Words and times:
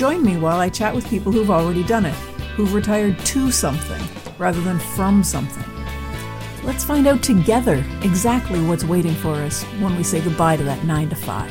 Join 0.00 0.24
me 0.24 0.38
while 0.38 0.58
I 0.58 0.70
chat 0.70 0.94
with 0.94 1.06
people 1.10 1.30
who've 1.30 1.50
already 1.50 1.84
done 1.84 2.06
it, 2.06 2.14
who've 2.56 2.72
retired 2.72 3.18
to 3.18 3.50
something 3.50 4.00
rather 4.38 4.62
than 4.62 4.78
from 4.78 5.22
something. 5.22 5.62
Let's 6.64 6.84
find 6.84 7.06
out 7.06 7.22
together 7.22 7.84
exactly 8.00 8.62
what's 8.62 8.82
waiting 8.82 9.12
for 9.12 9.34
us 9.34 9.62
when 9.78 9.94
we 9.98 10.02
say 10.02 10.22
goodbye 10.22 10.56
to 10.56 10.64
that 10.64 10.84
9 10.84 11.10
to 11.10 11.16
5. 11.16 11.50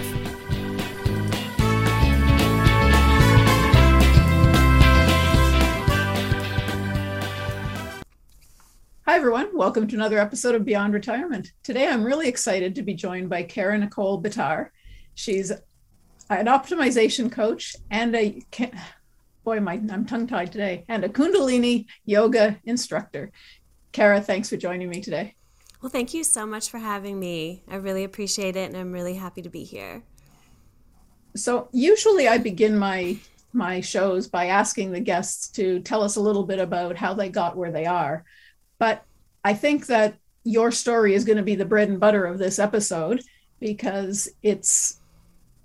Hi, 9.05 9.15
everyone. 9.15 9.49
Welcome 9.53 9.87
to 9.89 9.95
another 9.95 10.17
episode 10.17 10.55
of 10.55 10.65
Beyond 10.65 10.95
Retirement. 10.95 11.51
Today, 11.61 11.87
I'm 11.87 12.03
really 12.03 12.27
excited 12.27 12.73
to 12.73 12.81
be 12.81 12.95
joined 12.95 13.29
by 13.29 13.43
Kara 13.43 13.77
Nicole 13.77 14.19
Bitar. 14.19 14.69
She's 15.13 15.51
Uh, 16.29 16.35
an 16.35 16.45
optimization 16.45 17.31
coach 17.31 17.75
and 17.89 18.15
a, 18.15 18.41
boy, 19.43 19.59
my, 19.59 19.73
I'm 19.73 20.05
tongue 20.05 20.27
tied 20.27 20.51
today, 20.51 20.85
and 20.87 21.03
a 21.03 21.09
Kundalini 21.09 21.85
yoga 22.05 22.59
instructor. 22.65 23.31
Kara, 23.91 24.21
thanks 24.21 24.49
for 24.49 24.57
joining 24.57 24.89
me 24.89 25.01
today. 25.01 25.35
Well, 25.81 25.89
thank 25.89 26.13
you 26.13 26.23
so 26.23 26.45
much 26.45 26.69
for 26.69 26.77
having 26.77 27.19
me. 27.19 27.63
I 27.67 27.77
really 27.77 28.03
appreciate 28.03 28.55
it, 28.55 28.69
and 28.69 28.77
I'm 28.77 28.91
really 28.91 29.15
happy 29.15 29.41
to 29.41 29.49
be 29.49 29.63
here. 29.63 30.03
So, 31.35 31.69
usually 31.71 32.27
I 32.27 32.37
begin 32.37 32.77
my 32.77 33.17
my 33.51 33.81
shows 33.81 34.27
by 34.27 34.45
asking 34.45 34.91
the 34.91 34.99
guests 34.99 35.47
to 35.49 35.79
tell 35.79 36.03
us 36.03 36.17
a 36.17 36.21
little 36.21 36.43
bit 36.43 36.59
about 36.59 36.95
how 36.95 37.15
they 37.15 37.29
got 37.29 37.57
where 37.57 37.71
they 37.71 37.85
are. 37.85 38.23
But 38.77 39.03
I 39.43 39.55
think 39.55 39.87
that 39.87 40.15
your 40.43 40.71
story 40.71 41.15
is 41.15 41.25
going 41.25 41.37
to 41.37 41.43
be 41.43 41.55
the 41.55 41.65
bread 41.65 41.89
and 41.89 41.99
butter 41.99 42.25
of 42.25 42.37
this 42.37 42.59
episode 42.59 43.23
because 43.59 44.29
it's 44.43 44.98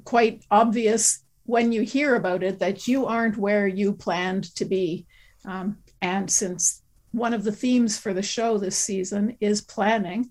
quite 0.05 0.45
obvious 0.51 1.25
when 1.47 1.73
you 1.73 1.83
hear 1.83 2.15
about 2.15 2.43
it 2.43 2.59
that 2.59 2.89
you 2.89 3.07
aren't 3.07 3.37
where 3.37 3.67
you 3.67 3.93
planned 3.93 4.55
to 4.57 4.65
be. 4.65 5.07
Um, 5.45 5.79
and 6.01 6.31
since 6.31 6.83
one 7.13 7.35
of 7.35 7.45
the 7.45 7.53
themes 7.53 7.99
for 7.99 8.13
the 8.13 8.23
show 8.23 8.59
this 8.59 8.77
season 8.77 9.37
is 9.41 9.61
planning, 9.61 10.31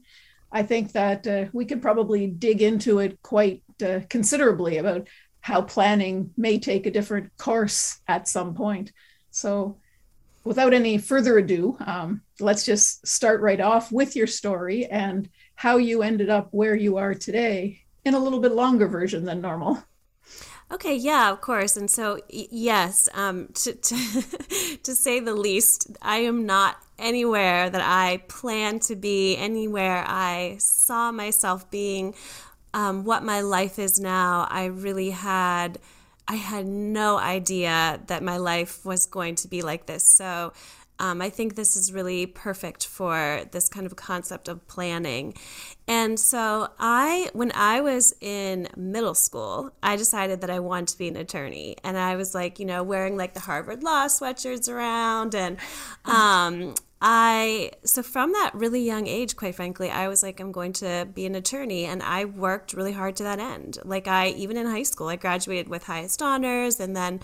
I 0.52 0.64
think 0.64 0.92
that 0.92 1.28
uh, 1.28 1.46
we 1.54 1.66
could 1.66 1.82
probably 1.82 2.28
dig 2.28 2.62
into 2.62 3.00
it 3.00 3.22
quite 3.22 3.64
uh, 3.84 4.02
considerably 4.10 4.78
about 4.78 5.08
how 5.42 5.62
planning 5.62 6.32
may 6.38 6.60
take 6.60 6.86
a 6.86 6.92
different 6.92 7.36
course 7.38 8.00
at 8.08 8.28
some 8.28 8.54
point. 8.54 8.92
So 9.32 9.78
without 10.44 10.74
any 10.74 10.98
further 10.98 11.38
ado, 11.38 11.78
um, 11.86 12.22
let's 12.40 12.66
just 12.66 13.06
start 13.06 13.42
right 13.42 13.60
off 13.60 13.92
with 13.92 14.16
your 14.16 14.28
story 14.28 14.86
and 14.86 15.30
how 15.56 15.78
you 15.78 16.02
ended 16.02 16.30
up 16.30 16.50
where 16.52 16.76
you 16.76 16.98
are 16.98 17.14
today 17.14 17.83
in 18.06 18.14
a 18.14 18.20
little 18.20 18.40
bit 18.40 18.52
longer 18.52 18.88
version 18.88 19.26
than 19.26 19.42
normal. 19.42 19.84
Okay, 20.72 20.96
yeah, 20.96 21.32
of 21.32 21.42
course. 21.42 21.78
And 21.78 21.90
so, 21.90 22.20
yes, 22.30 23.08
um, 23.14 23.50
to, 23.54 23.74
to, 23.74 24.78
to 24.84 24.96
say 24.96 25.20
the 25.20 25.36
least, 25.36 25.92
I 26.02 26.18
am 26.18 26.46
not 26.46 26.78
anywhere 26.98 27.70
that 27.70 27.82
I 27.82 28.24
plan 28.28 28.80
to 28.82 28.96
be, 28.96 29.38
anywhere 29.38 30.04
I 30.08 30.58
saw 30.60 31.12
myself 31.12 31.70
being. 31.70 32.16
Um, 32.74 33.04
what 33.04 33.24
my 33.24 33.42
life 33.42 33.78
is 33.78 34.00
now, 34.00 34.48
I 34.50 34.66
really 34.66 35.12
had 35.12 35.78
I 36.28 36.36
had 36.36 36.66
no 36.66 37.18
idea 37.18 38.00
that 38.08 38.24
my 38.24 38.38
life 38.38 38.86
was 38.86 39.06
going 39.06 39.36
to 39.36 39.48
be 39.48 39.62
like 39.62 39.86
this. 39.88 40.08
So 40.08 40.54
um, 41.04 41.22
I 41.22 41.30
think 41.30 41.56
this 41.56 41.76
is 41.76 41.92
really 41.92 42.26
perfect 42.26 42.88
for 42.88 43.44
this 43.52 43.68
kind 43.68 43.86
of 43.86 43.98
concept 43.98 44.48
of 44.48 44.66
planning. 44.70 45.34
And 45.86 46.18
so 46.18 46.70
I, 46.80 47.30
when 47.34 47.52
I 47.54 47.82
was 47.82 48.16
in 48.22 48.70
middle 48.78 49.14
school, 49.14 49.72
I 49.84 49.98
decided 49.98 50.40
that 50.40 50.50
I 50.50 50.60
wanted 50.60 50.88
to 50.88 50.98
be 50.98 51.10
an 51.10 51.18
attorney, 51.18 51.76
and 51.84 51.98
I 51.98 52.16
was 52.16 52.34
like, 52.34 52.58
you 52.58 52.66
know, 52.66 52.84
wearing 52.84 53.18
like 53.18 53.34
the 53.34 53.42
Harvard 53.42 53.84
Law 53.84 54.06
sweatshirts 54.06 54.74
around, 54.74 55.36
and 55.36 55.58
um, 56.06 56.74
I 57.06 57.72
so 57.84 58.02
from 58.02 58.32
that 58.32 58.52
really 58.54 58.82
young 58.82 59.08
age, 59.08 59.36
quite 59.36 59.56
frankly, 59.56 59.92
I 59.92 60.08
was 60.08 60.24
like, 60.24 60.40
I'm 60.40 60.54
going 60.54 60.72
to 60.74 61.06
be 61.14 61.26
an 61.26 61.36
attorney, 61.36 61.84
and 61.84 62.02
I 62.02 62.24
worked 62.24 62.72
really 62.72 62.94
hard 62.94 63.18
to 63.18 63.24
that 63.24 63.40
end. 63.40 63.78
Like 63.84 64.08
I 64.08 64.30
even 64.30 64.56
in 64.56 64.66
high 64.66 64.84
school, 64.84 65.10
I 65.10 65.18
graduated 65.18 65.68
with 65.68 65.84
highest 65.84 66.22
honors, 66.22 66.80
and 66.80 66.96
then 66.96 67.20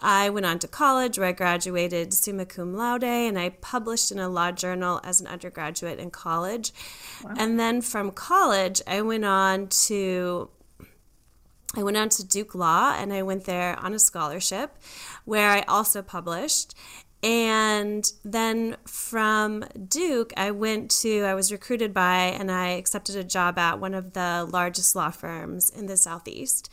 I 0.00 0.30
went 0.30 0.46
on 0.46 0.60
to 0.60 0.68
college 0.68 1.18
where 1.18 1.26
I 1.26 1.32
graduated 1.32 2.14
summa 2.14 2.46
cum 2.46 2.76
laude, 2.76 3.02
and 3.02 3.36
I 3.36 3.48
published 3.48 4.12
in 4.12 4.20
a 4.20 4.28
law 4.28 4.52
journal 4.52 5.00
as 5.02 5.20
an 5.20 5.26
undergraduate 5.26 5.98
in 5.98 6.12
college. 6.12 6.72
Wow. 7.24 7.34
And 7.36 7.58
then 7.58 7.80
from 7.80 8.12
college, 8.12 8.80
I 8.86 9.02
went 9.02 9.24
on 9.24 9.66
to 9.86 10.50
I 11.76 11.82
went 11.82 11.96
on 11.96 12.08
to 12.10 12.24
Duke 12.24 12.54
Law 12.54 12.94
and 12.96 13.12
I 13.12 13.22
went 13.22 13.44
there 13.44 13.78
on 13.78 13.92
a 13.92 13.98
scholarship 13.98 14.78
where 15.24 15.50
I 15.50 15.60
also 15.62 16.00
published. 16.00 16.74
And 17.22 18.10
then 18.24 18.76
from 18.86 19.64
Duke, 19.88 20.32
I 20.36 20.50
went 20.50 20.90
to, 21.02 21.22
I 21.22 21.34
was 21.34 21.50
recruited 21.50 21.92
by, 21.92 22.18
and 22.38 22.50
I 22.50 22.68
accepted 22.70 23.16
a 23.16 23.24
job 23.24 23.58
at 23.58 23.80
one 23.80 23.94
of 23.94 24.12
the 24.12 24.46
largest 24.50 24.94
law 24.94 25.10
firms 25.10 25.70
in 25.70 25.86
the 25.86 25.96
Southeast. 25.96 26.70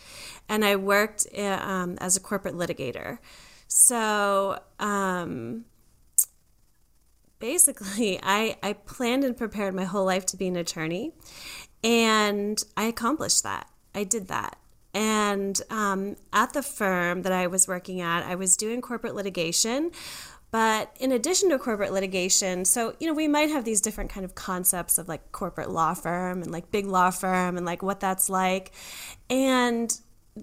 And 0.49 0.65
I 0.65 0.75
worked 0.75 1.25
eh, 1.33 1.57
um, 1.61 1.97
as 1.99 2.17
a 2.17 2.19
corporate 2.19 2.55
litigator. 2.55 3.19
So 3.67 4.59
um, 4.79 5.65
basically, 7.39 8.19
I, 8.21 8.57
I 8.61 8.73
planned 8.73 9.23
and 9.23 9.35
prepared 9.35 9.73
my 9.73 9.85
whole 9.85 10.05
life 10.05 10.25
to 10.27 10.37
be 10.37 10.47
an 10.47 10.55
attorney. 10.55 11.13
And 11.83 12.61
I 12.77 12.83
accomplished 12.85 13.43
that. 13.43 13.69
I 13.95 14.03
did 14.03 14.27
that. 14.27 14.57
And 14.93 15.59
um, 15.71 16.17
at 16.31 16.53
the 16.53 16.61
firm 16.61 17.23
that 17.23 17.31
I 17.31 17.47
was 17.47 17.67
working 17.67 17.99
at, 17.99 18.23
I 18.23 18.35
was 18.35 18.55
doing 18.55 18.79
corporate 18.79 19.15
litigation 19.15 19.91
but 20.53 20.95
in 20.99 21.11
addition 21.11 21.49
to 21.49 21.57
corporate 21.57 21.91
litigation, 21.91 22.63
so 22.63 22.95
you 22.99 23.07
know, 23.07 23.13
we 23.15 23.27
might 23.27 23.49
have 23.49 23.65
these 23.65 23.81
different 23.81 24.11
kind 24.11 24.23
of 24.23 24.35
concepts 24.35 24.99
of 24.99 25.07
like 25.07 25.31
corporate 25.31 25.71
law 25.71 25.95
firm 25.95 26.43
and 26.43 26.51
like 26.51 26.69
big 26.69 26.85
law 26.85 27.09
firm 27.09 27.57
and 27.57 27.65
like 27.65 27.81
what 27.81 27.99
that's 27.99 28.29
like. 28.29 28.71
And 29.31 29.91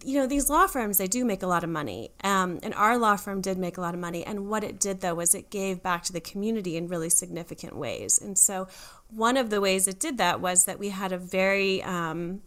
you 0.04 0.18
know, 0.18 0.26
these 0.26 0.50
law 0.50 0.66
firms, 0.66 0.98
they 0.98 1.06
do 1.06 1.24
make 1.24 1.44
a 1.44 1.46
lot 1.46 1.62
of 1.62 1.70
money. 1.70 2.10
Um, 2.24 2.58
and 2.64 2.74
our 2.74 2.98
law 2.98 3.14
firm 3.14 3.40
did 3.40 3.56
make 3.56 3.76
a 3.78 3.80
lot 3.80 3.94
of 3.94 4.00
money. 4.00 4.26
And 4.26 4.48
what 4.48 4.64
it 4.64 4.80
did, 4.80 5.00
though, 5.00 5.14
was 5.14 5.32
it 5.32 5.48
gave 5.48 5.80
back 5.80 6.02
to 6.04 6.12
the 6.12 6.20
community 6.20 6.76
in 6.76 6.88
really 6.88 7.10
significant 7.10 7.76
ways. 7.76 8.18
And 8.20 8.36
so, 8.36 8.66
one 9.10 9.36
of 9.36 9.50
the 9.50 9.60
ways 9.60 9.86
it 9.86 10.00
did 10.00 10.18
that 10.18 10.40
was 10.40 10.64
that 10.64 10.80
we 10.80 10.88
had 10.88 11.12
a 11.12 11.18
very 11.18 11.84
um, 11.84 12.42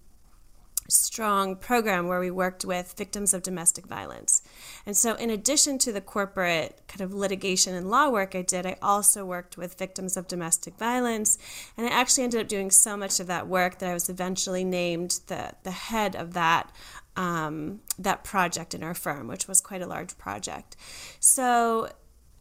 strong 0.90 1.56
program 1.56 2.08
where 2.08 2.20
we 2.20 2.32
worked 2.32 2.66
with 2.66 2.94
victims 2.98 3.34
of 3.34 3.44
domestic 3.44 3.88
violence. 3.88 4.42
And 4.86 4.96
so, 4.96 5.16
in 5.16 5.30
addition 5.30 5.78
to 5.80 5.92
the 5.92 6.02
corporate 6.02 6.82
kind 6.88 7.02
of 7.02 7.14
litigation 7.14 7.74
and 7.74 7.90
law 7.90 8.10
work 8.10 8.36
I 8.36 8.42
did, 8.42 8.66
I 8.66 8.78
also 8.82 9.26
worked 9.26 9.58
with 9.58 9.78
victims 9.78 10.18
of 10.18 10.28
domestic 10.28 10.78
violence. 10.78 11.38
And 11.78 11.88
I 11.88 11.90
actually 11.90 12.26
ended 12.26 12.42
up 12.42 12.48
doing 12.48 12.72
so 12.72 12.98
much 12.98 13.20
of 13.20 13.28
that 13.28 13.48
work 13.48 13.80
that 13.80 13.90
I 13.90 13.94
was 13.94 14.10
eventually 14.10 14.64
named 14.64 15.20
the, 15.28 15.54
the 15.64 15.72
head 15.72 16.16
of 16.16 16.34
that. 16.34 16.72
Um, 17.16 17.82
that 18.00 18.24
project 18.24 18.74
in 18.74 18.82
our 18.82 18.96
firm, 18.96 19.28
which 19.28 19.48
was 19.48 19.62
quite 19.62 19.84
a 19.84 19.86
large 19.86 20.18
project. 20.18 20.76
So 21.20 21.90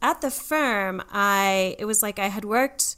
at 0.00 0.22
the 0.22 0.30
firm, 0.30 1.02
I 1.10 1.76
it 1.78 1.84
was 1.84 2.02
like 2.02 2.18
I 2.18 2.28
had 2.28 2.46
worked 2.46 2.96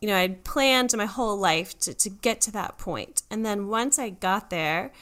you 0.00 0.08
know, 0.08 0.16
I'd 0.16 0.44
planned 0.44 0.96
my 0.96 1.06
whole 1.06 1.36
life 1.36 1.78
to, 1.80 1.94
to 1.94 2.08
get 2.08 2.40
to 2.42 2.52
that 2.52 2.78
point. 2.78 3.22
And 3.30 3.44
then 3.44 3.68
once 3.68 3.98
I 3.98 4.10
got 4.10 4.50
there, 4.50 4.92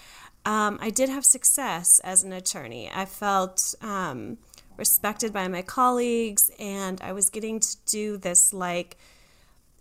um, 0.44 0.78
I 0.80 0.90
did 0.90 1.08
have 1.08 1.24
success 1.24 2.00
as 2.04 2.22
an 2.22 2.32
attorney. 2.32 2.90
I 2.94 3.04
felt 3.04 3.74
um, 3.82 4.38
respected 4.76 5.32
by 5.32 5.48
my 5.48 5.62
colleagues, 5.62 6.50
and 6.58 7.00
I 7.00 7.12
was 7.12 7.30
getting 7.30 7.60
to 7.60 7.76
do 7.86 8.16
this 8.16 8.52
like 8.52 8.96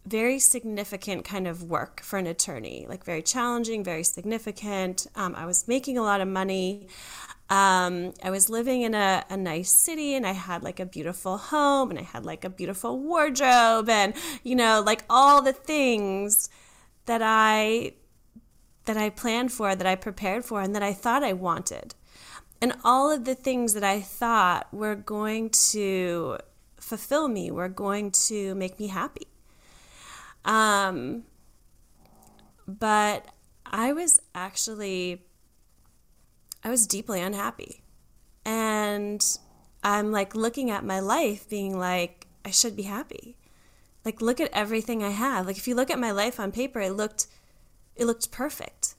very 0.06 0.40
significant 0.40 1.26
kind 1.26 1.48
of 1.48 1.64
work 1.64 2.02
for 2.02 2.18
an 2.18 2.28
attorney, 2.28 2.86
like 2.88 3.04
very 3.04 3.22
challenging, 3.22 3.84
very 3.84 4.04
significant. 4.04 5.08
Um, 5.16 5.36
I 5.36 5.46
was 5.46 5.68
making 5.68 5.98
a 5.98 6.04
lot 6.04 6.22
of 6.22 6.28
money. 6.28 6.88
Um, 7.50 8.14
I 8.24 8.32
was 8.32 8.50
living 8.50 8.82
in 8.82 8.96
a, 8.96 9.24
a 9.30 9.38
nice 9.38 9.72
city 9.72 10.16
and 10.16 10.26
I 10.26 10.32
had 10.32 10.64
like 10.64 10.80
a 10.80 10.86
beautiful 10.86 11.38
home 11.38 11.92
and 11.92 12.00
I 12.00 12.04
had 12.04 12.26
like 12.26 12.44
a 12.44 12.50
beautiful 12.50 13.00
wardrobe 13.00 13.88
and, 13.88 14.16
you 14.44 14.56
know, 14.56 14.82
like 14.84 15.04
all 15.10 15.44
the 15.44 15.54
things 15.54 16.50
that 17.06 17.22
I 17.24 17.94
that 18.86 18.98
I 18.98 19.10
planned 19.10 19.52
for, 19.52 19.76
that 19.76 19.88
I 19.88 19.96
prepared 19.96 20.46
for, 20.46 20.62
and 20.62 20.76
that 20.76 20.84
I 20.84 20.94
thought 20.94 21.24
I 21.24 21.34
wanted. 21.34 21.96
And 22.62 22.74
all 22.84 23.12
of 23.12 23.26
the 23.26 23.36
things 23.36 23.74
that 23.74 23.84
I 23.84 24.00
thought 24.00 24.72
were 24.72 24.96
going 24.96 25.50
to 25.72 26.38
fulfill 26.78 27.28
me, 27.28 27.52
were 27.52 27.68
going 27.68 28.12
to 28.12 28.56
make 28.56 28.80
me 28.80 28.88
happy. 28.88 29.28
Um, 30.46 31.24
but 32.68 33.26
I 33.66 33.92
was 33.92 34.22
actually, 34.36 35.25
I 36.66 36.70
was 36.70 36.88
deeply 36.88 37.22
unhappy. 37.22 37.84
And 38.44 39.24
I'm 39.84 40.12
like 40.12 40.34
looking 40.34 40.72
at 40.72 40.84
my 40.84 41.00
life 41.00 41.48
being 41.48 41.78
like, 41.78 42.26
I 42.44 42.50
should 42.50 42.76
be 42.76 42.84
happy. 42.84 43.38
Like, 44.04 44.20
look 44.20 44.40
at 44.40 44.52
everything 44.52 45.04
I 45.04 45.12
have. 45.12 45.46
Like, 45.46 45.58
if 45.58 45.68
you 45.68 45.76
look 45.76 45.90
at 45.92 46.00
my 46.00 46.12
life 46.12 46.40
on 46.40 46.52
paper, 46.52 46.80
it 46.82 46.94
looked, 46.94 47.28
it 47.96 48.06
looked 48.06 48.32
perfect. 48.32 48.96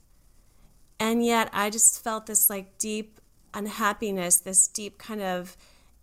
And 0.98 1.24
yet 1.24 1.50
I 1.52 1.70
just 1.70 2.02
felt 2.02 2.26
this 2.26 2.48
like 2.48 2.78
deep 2.78 3.20
unhappiness, 3.52 4.38
this 4.38 4.69
deep 4.69 4.98
kind 4.98 5.20
of 5.20 5.56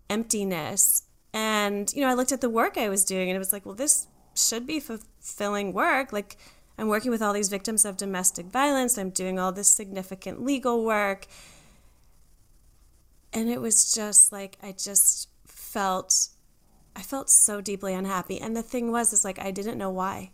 emptiness. 0.10 1.04
And, 1.34 1.92
you 1.94 2.02
know, 2.02 2.10
I 2.10 2.14
looked 2.14 2.32
at 2.34 2.42
the 2.42 2.50
work 2.50 2.78
I 2.78 2.90
was 2.90 3.06
doing 3.06 3.30
and 3.30 3.36
it 3.36 3.40
was 3.40 3.54
like, 3.54 3.66
well, 3.66 3.76
this 3.76 4.08
should 4.36 4.68
be 4.68 4.80
fulfilling 4.82 5.72
work. 5.72 6.12
Like, 6.12 6.38
I'm 6.78 6.88
working 6.88 7.12
with 7.12 7.22
all 7.22 7.34
these 7.34 7.50
victims 7.50 7.86
of 7.86 7.98
domestic 7.98 8.48
violence, 8.48 8.98
I'm 8.98 9.10
doing 9.12 9.40
all 9.40 9.52
this 9.52 9.68
significant 9.68 10.44
legal 10.44 10.84
work. 10.84 11.28
And 13.32 13.50
it 13.50 13.62
was 13.62 13.94
just 13.94 14.32
like, 14.32 14.58
I 14.62 14.72
just 14.72 15.30
felt, 15.46 16.30
I 16.96 17.02
felt 17.02 17.30
so 17.30 17.62
deeply 17.62 17.94
unhappy. 17.94 18.40
And 18.40 18.56
the 18.56 18.62
thing 18.62 18.92
was, 18.92 19.12
is 19.12 19.26
like, 19.26 19.40
I 19.40 19.52
didn't 19.52 19.78
know 19.78 19.90
why. 19.90 20.32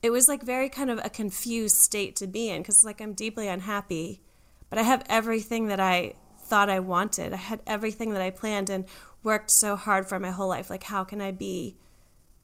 It 0.00 0.10
was 0.10 0.28
like 0.28 0.42
very 0.42 0.68
kind 0.68 0.90
of 0.90 1.00
a 1.04 1.10
confused 1.10 1.76
state 1.76 2.14
to 2.16 2.28
be 2.28 2.50
in 2.50 2.62
because, 2.62 2.84
like, 2.84 3.00
I'm 3.00 3.14
deeply 3.14 3.48
unhappy, 3.48 4.22
but 4.70 4.78
I 4.78 4.82
have 4.82 5.04
everything 5.08 5.66
that 5.68 5.80
I 5.80 6.14
thought 6.40 6.70
I 6.70 6.78
wanted. 6.78 7.32
I 7.32 7.36
had 7.36 7.60
everything 7.66 8.12
that 8.12 8.22
I 8.22 8.30
planned 8.30 8.70
and 8.70 8.84
worked 9.24 9.50
so 9.50 9.74
hard 9.74 10.08
for 10.08 10.20
my 10.20 10.30
whole 10.30 10.48
life. 10.48 10.70
Like, 10.70 10.84
how 10.84 11.02
can 11.02 11.20
I 11.20 11.32
be 11.32 11.76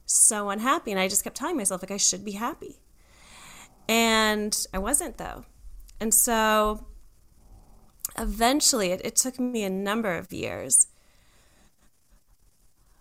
so 0.05 0.49
unhappy? 0.49 0.91
And 0.91 0.99
I 0.99 1.07
just 1.07 1.23
kept 1.23 1.37
telling 1.37 1.55
myself, 1.55 1.81
like, 1.81 1.91
I 1.91 1.97
should 1.97 2.25
be 2.25 2.33
happy. 2.33 2.81
And 3.87 4.55
I 4.73 4.77
wasn't, 4.77 5.17
though. 5.17 5.45
And 5.99 6.13
so 6.13 6.87
eventually, 8.17 8.91
it, 8.91 9.01
it 9.03 9.15
took 9.15 9.39
me 9.39 9.63
a 9.63 9.69
number 9.69 10.15
of 10.15 10.33
years. 10.33 10.87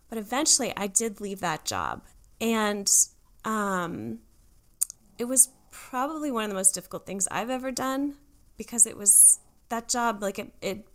But 0.08 0.18
eventually, 0.18 0.72
I 0.76 0.86
did 0.86 1.20
leave 1.20 1.40
that 1.40 1.64
job. 1.64 2.02
And 2.40 2.90
um, 3.44 4.18
it 5.18 5.24
was 5.24 5.48
probably 5.70 6.30
one 6.30 6.44
of 6.44 6.50
the 6.50 6.56
most 6.56 6.74
difficult 6.74 7.06
things 7.06 7.26
I've 7.30 7.50
ever 7.50 7.72
done 7.72 8.14
because 8.56 8.86
it 8.86 8.96
was 8.96 9.40
that 9.70 9.88
job, 9.88 10.22
like, 10.22 10.38
it, 10.38 10.52
it 10.60 10.86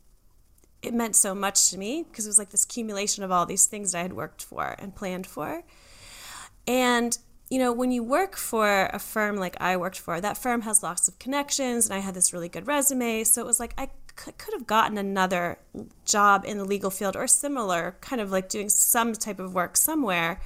it 0.81 0.93
meant 0.93 1.15
so 1.15 1.35
much 1.35 1.69
to 1.69 1.77
me 1.77 2.03
because 2.03 2.25
it 2.25 2.29
was 2.29 2.39
like 2.39 2.49
this 2.49 2.63
accumulation 2.63 3.23
of 3.23 3.31
all 3.31 3.45
these 3.45 3.65
things 3.65 3.91
that 3.91 3.99
I 3.99 4.01
had 4.03 4.13
worked 4.13 4.43
for 4.43 4.75
and 4.79 4.95
planned 4.95 5.27
for. 5.27 5.63
And 6.65 7.17
you 7.49 7.57
know, 7.57 7.73
when 7.73 7.91
you 7.91 8.03
work 8.03 8.35
for 8.35 8.89
a 8.93 8.99
firm 8.99 9.37
like 9.37 9.57
I 9.59 9.75
worked 9.75 9.99
for, 9.99 10.21
that 10.21 10.37
firm 10.37 10.61
has 10.61 10.83
lots 10.83 11.07
of 11.07 11.17
connections, 11.17 11.85
and 11.85 11.95
I 11.95 11.99
had 11.99 12.13
this 12.13 12.31
really 12.31 12.49
good 12.49 12.67
resume. 12.67 13.23
So 13.23 13.41
it 13.41 13.45
was 13.47 13.59
like 13.59 13.73
I 13.77 13.89
could 14.15 14.53
have 14.53 14.67
gotten 14.67 14.97
another 14.97 15.57
job 16.05 16.43
in 16.45 16.57
the 16.57 16.65
legal 16.65 16.91
field 16.91 17.15
or 17.15 17.25
similar, 17.25 17.95
kind 18.01 18.21
of 18.21 18.31
like 18.31 18.49
doing 18.49 18.69
some 18.69 19.13
type 19.13 19.39
of 19.39 19.53
work 19.53 19.77
somewhere. 19.77 20.39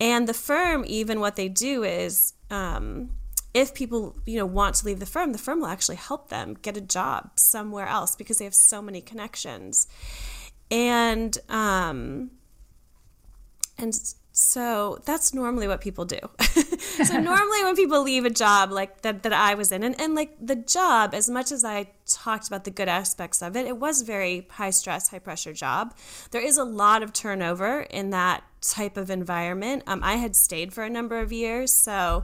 And 0.00 0.28
the 0.28 0.34
firm, 0.34 0.84
even 0.86 1.18
what 1.18 1.36
they 1.36 1.48
do 1.48 1.82
is, 1.82 2.34
um, 2.50 3.10
if 3.54 3.72
people 3.72 4.16
you 4.26 4.36
know 4.36 4.46
want 4.46 4.74
to 4.74 4.84
leave 4.84 4.98
the 4.98 5.06
firm 5.06 5.32
the 5.32 5.38
firm 5.38 5.60
will 5.60 5.68
actually 5.68 5.94
help 5.94 6.28
them 6.28 6.56
get 6.60 6.76
a 6.76 6.80
job 6.80 7.30
somewhere 7.36 7.86
else 7.86 8.16
because 8.16 8.38
they 8.38 8.44
have 8.44 8.54
so 8.54 8.82
many 8.82 9.00
connections 9.00 9.86
and 10.72 11.38
um 11.48 12.32
and 13.78 14.14
so 14.44 14.98
that's 15.06 15.32
normally 15.32 15.66
what 15.66 15.80
people 15.80 16.04
do 16.04 16.18
so 17.04 17.18
normally 17.18 17.64
when 17.64 17.74
people 17.74 18.02
leave 18.02 18.24
a 18.24 18.30
job 18.30 18.70
like 18.70 19.00
that 19.00 19.22
that 19.22 19.32
i 19.32 19.54
was 19.54 19.72
in 19.72 19.82
and, 19.82 19.98
and 19.98 20.14
like 20.14 20.36
the 20.40 20.54
job 20.54 21.14
as 21.14 21.30
much 21.30 21.50
as 21.50 21.64
i 21.64 21.86
talked 22.06 22.46
about 22.46 22.64
the 22.64 22.70
good 22.70 22.88
aspects 22.88 23.42
of 23.42 23.56
it 23.56 23.66
it 23.66 23.78
was 23.78 24.02
very 24.02 24.46
high 24.50 24.70
stress 24.70 25.08
high 25.08 25.18
pressure 25.18 25.52
job 25.52 25.94
there 26.30 26.42
is 26.42 26.58
a 26.58 26.64
lot 26.64 27.02
of 27.02 27.12
turnover 27.12 27.80
in 27.80 28.10
that 28.10 28.44
type 28.60 28.96
of 28.98 29.10
environment 29.10 29.82
um, 29.86 30.00
i 30.04 30.16
had 30.16 30.36
stayed 30.36 30.72
for 30.72 30.84
a 30.84 30.90
number 30.90 31.18
of 31.18 31.32
years 31.32 31.72
so 31.72 32.22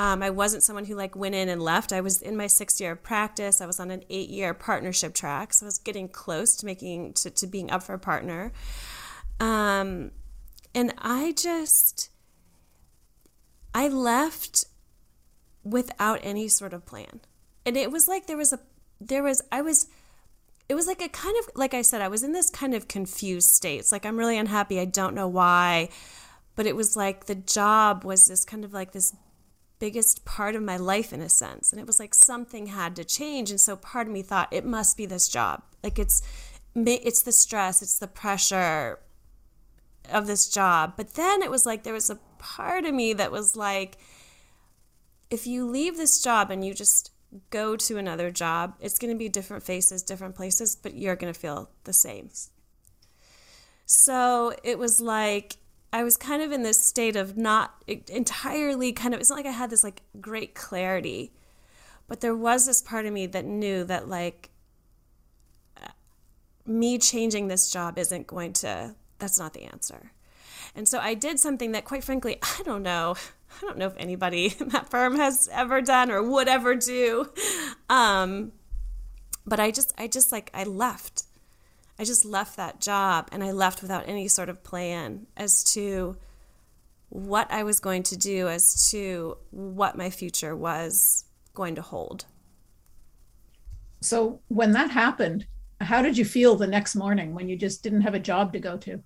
um, 0.00 0.22
I 0.22 0.30
wasn't 0.30 0.62
someone 0.62 0.84
who 0.84 0.94
like 0.94 1.16
went 1.16 1.34
in 1.34 1.48
and 1.48 1.60
left. 1.60 1.92
I 1.92 2.00
was 2.00 2.22
in 2.22 2.36
my 2.36 2.46
sixth 2.46 2.80
year 2.80 2.92
of 2.92 3.02
practice. 3.02 3.60
I 3.60 3.66
was 3.66 3.80
on 3.80 3.90
an 3.90 4.04
eight 4.08 4.28
year 4.28 4.54
partnership 4.54 5.12
track, 5.12 5.52
so 5.52 5.66
I 5.66 5.68
was 5.68 5.78
getting 5.78 6.08
close 6.08 6.54
to 6.58 6.66
making 6.66 7.14
to, 7.14 7.30
to 7.30 7.48
being 7.48 7.68
up 7.72 7.82
for 7.82 7.94
a 7.94 7.98
partner. 7.98 8.52
Um, 9.40 10.12
and 10.74 10.94
I 10.98 11.32
just 11.32 12.10
I 13.74 13.88
left 13.88 14.64
without 15.64 16.20
any 16.22 16.48
sort 16.48 16.72
of 16.72 16.86
plan, 16.86 17.20
and 17.66 17.76
it 17.76 17.90
was 17.90 18.08
like 18.08 18.26
there 18.26 18.36
was 18.36 18.52
a 18.52 18.60
there 19.00 19.22
was 19.22 19.42
I 19.52 19.62
was 19.62 19.88
it 20.68 20.74
was 20.74 20.86
like 20.86 21.00
a 21.00 21.08
kind 21.08 21.36
of 21.38 21.50
like 21.54 21.74
I 21.74 21.82
said 21.82 22.00
I 22.00 22.08
was 22.08 22.22
in 22.22 22.32
this 22.32 22.50
kind 22.50 22.74
of 22.74 22.88
confused 22.88 23.50
state. 23.50 23.78
It's 23.78 23.92
like 23.92 24.04
I'm 24.04 24.18
really 24.18 24.38
unhappy. 24.38 24.78
I 24.78 24.84
don't 24.84 25.14
know 25.14 25.28
why, 25.28 25.88
but 26.56 26.66
it 26.66 26.76
was 26.76 26.96
like 26.96 27.26
the 27.26 27.34
job 27.34 28.04
was 28.04 28.26
this 28.26 28.44
kind 28.44 28.64
of 28.64 28.72
like 28.72 28.92
this 28.92 29.14
biggest 29.78 30.24
part 30.24 30.56
of 30.56 30.62
my 30.62 30.76
life 30.76 31.12
in 31.12 31.20
a 31.20 31.28
sense. 31.28 31.72
And 31.72 31.80
it 31.80 31.86
was 31.86 32.00
like 32.00 32.14
something 32.14 32.66
had 32.66 32.96
to 32.96 33.04
change. 33.04 33.50
And 33.50 33.60
so 33.60 33.76
part 33.76 34.06
of 34.06 34.12
me 34.12 34.22
thought 34.22 34.52
it 34.52 34.64
must 34.64 34.96
be 34.96 35.06
this 35.06 35.28
job. 35.28 35.62
Like 35.82 35.98
it's 35.98 36.22
it's 36.74 37.22
the 37.22 37.32
stress 37.32 37.82
it's 37.82 37.98
the 37.98 38.06
pressure 38.06 39.00
of 40.10 40.26
this 40.26 40.48
job. 40.48 40.94
But 40.96 41.14
then 41.14 41.42
it 41.42 41.50
was 41.50 41.66
like 41.66 41.82
there 41.82 41.94
was 41.94 42.10
a 42.10 42.18
part 42.38 42.84
of 42.84 42.94
me 42.94 43.12
that 43.14 43.32
was 43.32 43.56
like 43.56 43.98
if 45.30 45.46
you 45.46 45.66
leave 45.66 45.96
this 45.96 46.22
job 46.22 46.50
and 46.50 46.64
you 46.64 46.72
just 46.72 47.12
go 47.50 47.76
to 47.76 47.98
another 47.98 48.30
job 48.30 48.74
it's 48.80 48.98
going 48.98 49.12
to 49.12 49.18
be 49.18 49.28
different 49.28 49.62
faces 49.62 50.02
different 50.02 50.34
places 50.34 50.74
but 50.74 50.94
you're 50.94 51.16
going 51.16 51.32
to 51.32 51.38
feel 51.38 51.70
the 51.84 51.92
same. 51.92 52.30
So 53.86 54.54
it 54.62 54.78
was 54.78 55.00
like 55.00 55.56
I 55.92 56.04
was 56.04 56.16
kind 56.16 56.42
of 56.42 56.52
in 56.52 56.62
this 56.62 56.84
state 56.84 57.16
of 57.16 57.36
not 57.36 57.82
entirely 57.86 58.92
kind 58.92 59.14
of, 59.14 59.20
it's 59.20 59.30
not 59.30 59.36
like 59.36 59.46
I 59.46 59.52
had 59.52 59.70
this 59.70 59.82
like 59.82 60.02
great 60.20 60.54
clarity, 60.54 61.32
but 62.06 62.20
there 62.20 62.36
was 62.36 62.66
this 62.66 62.82
part 62.82 63.06
of 63.06 63.12
me 63.12 63.26
that 63.26 63.46
knew 63.46 63.84
that 63.84 64.08
like 64.08 64.50
uh, 65.82 65.88
me 66.66 66.98
changing 66.98 67.48
this 67.48 67.70
job 67.70 67.98
isn't 67.98 68.26
going 68.26 68.52
to, 68.54 68.94
that's 69.18 69.38
not 69.38 69.52
the 69.52 69.64
answer. 69.64 70.12
And 70.74 70.88
so 70.88 70.98
I 70.98 71.14
did 71.14 71.38
something 71.40 71.72
that, 71.72 71.84
quite 71.84 72.04
frankly, 72.04 72.38
I 72.42 72.62
don't 72.64 72.82
know. 72.82 73.16
I 73.56 73.66
don't 73.66 73.78
know 73.78 73.86
if 73.86 73.96
anybody 73.96 74.54
in 74.60 74.68
that 74.68 74.90
firm 74.90 75.16
has 75.16 75.48
ever 75.52 75.80
done 75.80 76.10
or 76.10 76.22
would 76.22 76.48
ever 76.48 76.74
do. 76.74 77.30
Um, 77.88 78.52
but 79.46 79.58
I 79.58 79.70
just, 79.70 79.92
I 79.98 80.06
just 80.06 80.30
like, 80.30 80.50
I 80.52 80.64
left. 80.64 81.24
I 81.98 82.04
just 82.04 82.24
left 82.24 82.56
that 82.56 82.80
job 82.80 83.28
and 83.32 83.42
I 83.42 83.50
left 83.50 83.82
without 83.82 84.08
any 84.08 84.28
sort 84.28 84.48
of 84.48 84.62
plan 84.62 85.26
as 85.36 85.64
to 85.72 86.16
what 87.08 87.50
I 87.50 87.62
was 87.62 87.80
going 87.80 88.02
to 88.04 88.16
do, 88.16 88.48
as 88.48 88.90
to 88.90 89.38
what 89.50 89.96
my 89.96 90.10
future 90.10 90.54
was 90.54 91.24
going 91.54 91.74
to 91.74 91.82
hold. 91.82 92.26
So, 94.00 94.40
when 94.48 94.72
that 94.72 94.90
happened, 94.90 95.46
how 95.80 96.02
did 96.02 96.18
you 96.18 96.24
feel 96.24 96.56
the 96.56 96.66
next 96.66 96.96
morning 96.96 97.34
when 97.34 97.48
you 97.48 97.56
just 97.56 97.82
didn't 97.82 98.02
have 98.02 98.14
a 98.14 98.18
job 98.18 98.52
to 98.52 98.58
go 98.58 98.76
to? 98.78 99.00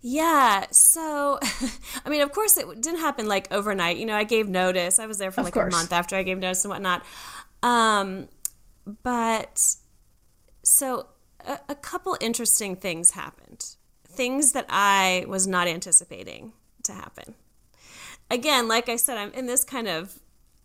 Yeah. 0.00 0.66
So, 0.70 1.38
I 2.04 2.08
mean, 2.08 2.22
of 2.22 2.32
course, 2.32 2.56
it 2.56 2.66
didn't 2.80 3.00
happen 3.00 3.26
like 3.26 3.52
overnight. 3.52 3.96
You 3.96 4.06
know, 4.06 4.16
I 4.16 4.24
gave 4.24 4.48
notice. 4.48 4.98
I 4.98 5.06
was 5.06 5.18
there 5.18 5.30
for 5.30 5.42
like 5.42 5.56
a 5.56 5.66
month 5.66 5.92
after 5.92 6.16
I 6.16 6.22
gave 6.22 6.38
notice 6.38 6.64
and 6.64 6.70
whatnot. 6.70 7.04
Um, 7.62 8.28
but 9.02 9.76
so 10.64 11.06
a, 11.46 11.58
a 11.68 11.74
couple 11.74 12.16
interesting 12.20 12.76
things 12.76 13.12
happened. 13.12 13.76
Things 14.04 14.52
that 14.52 14.66
I 14.68 15.24
was 15.28 15.46
not 15.46 15.68
anticipating 15.68 16.52
to 16.82 16.92
happen. 16.92 17.34
Again, 18.30 18.66
like 18.66 18.88
I 18.88 18.96
said, 18.96 19.18
I'm 19.18 19.32
in 19.32 19.46
this 19.46 19.64
kind 19.64 19.88
of 19.88 20.18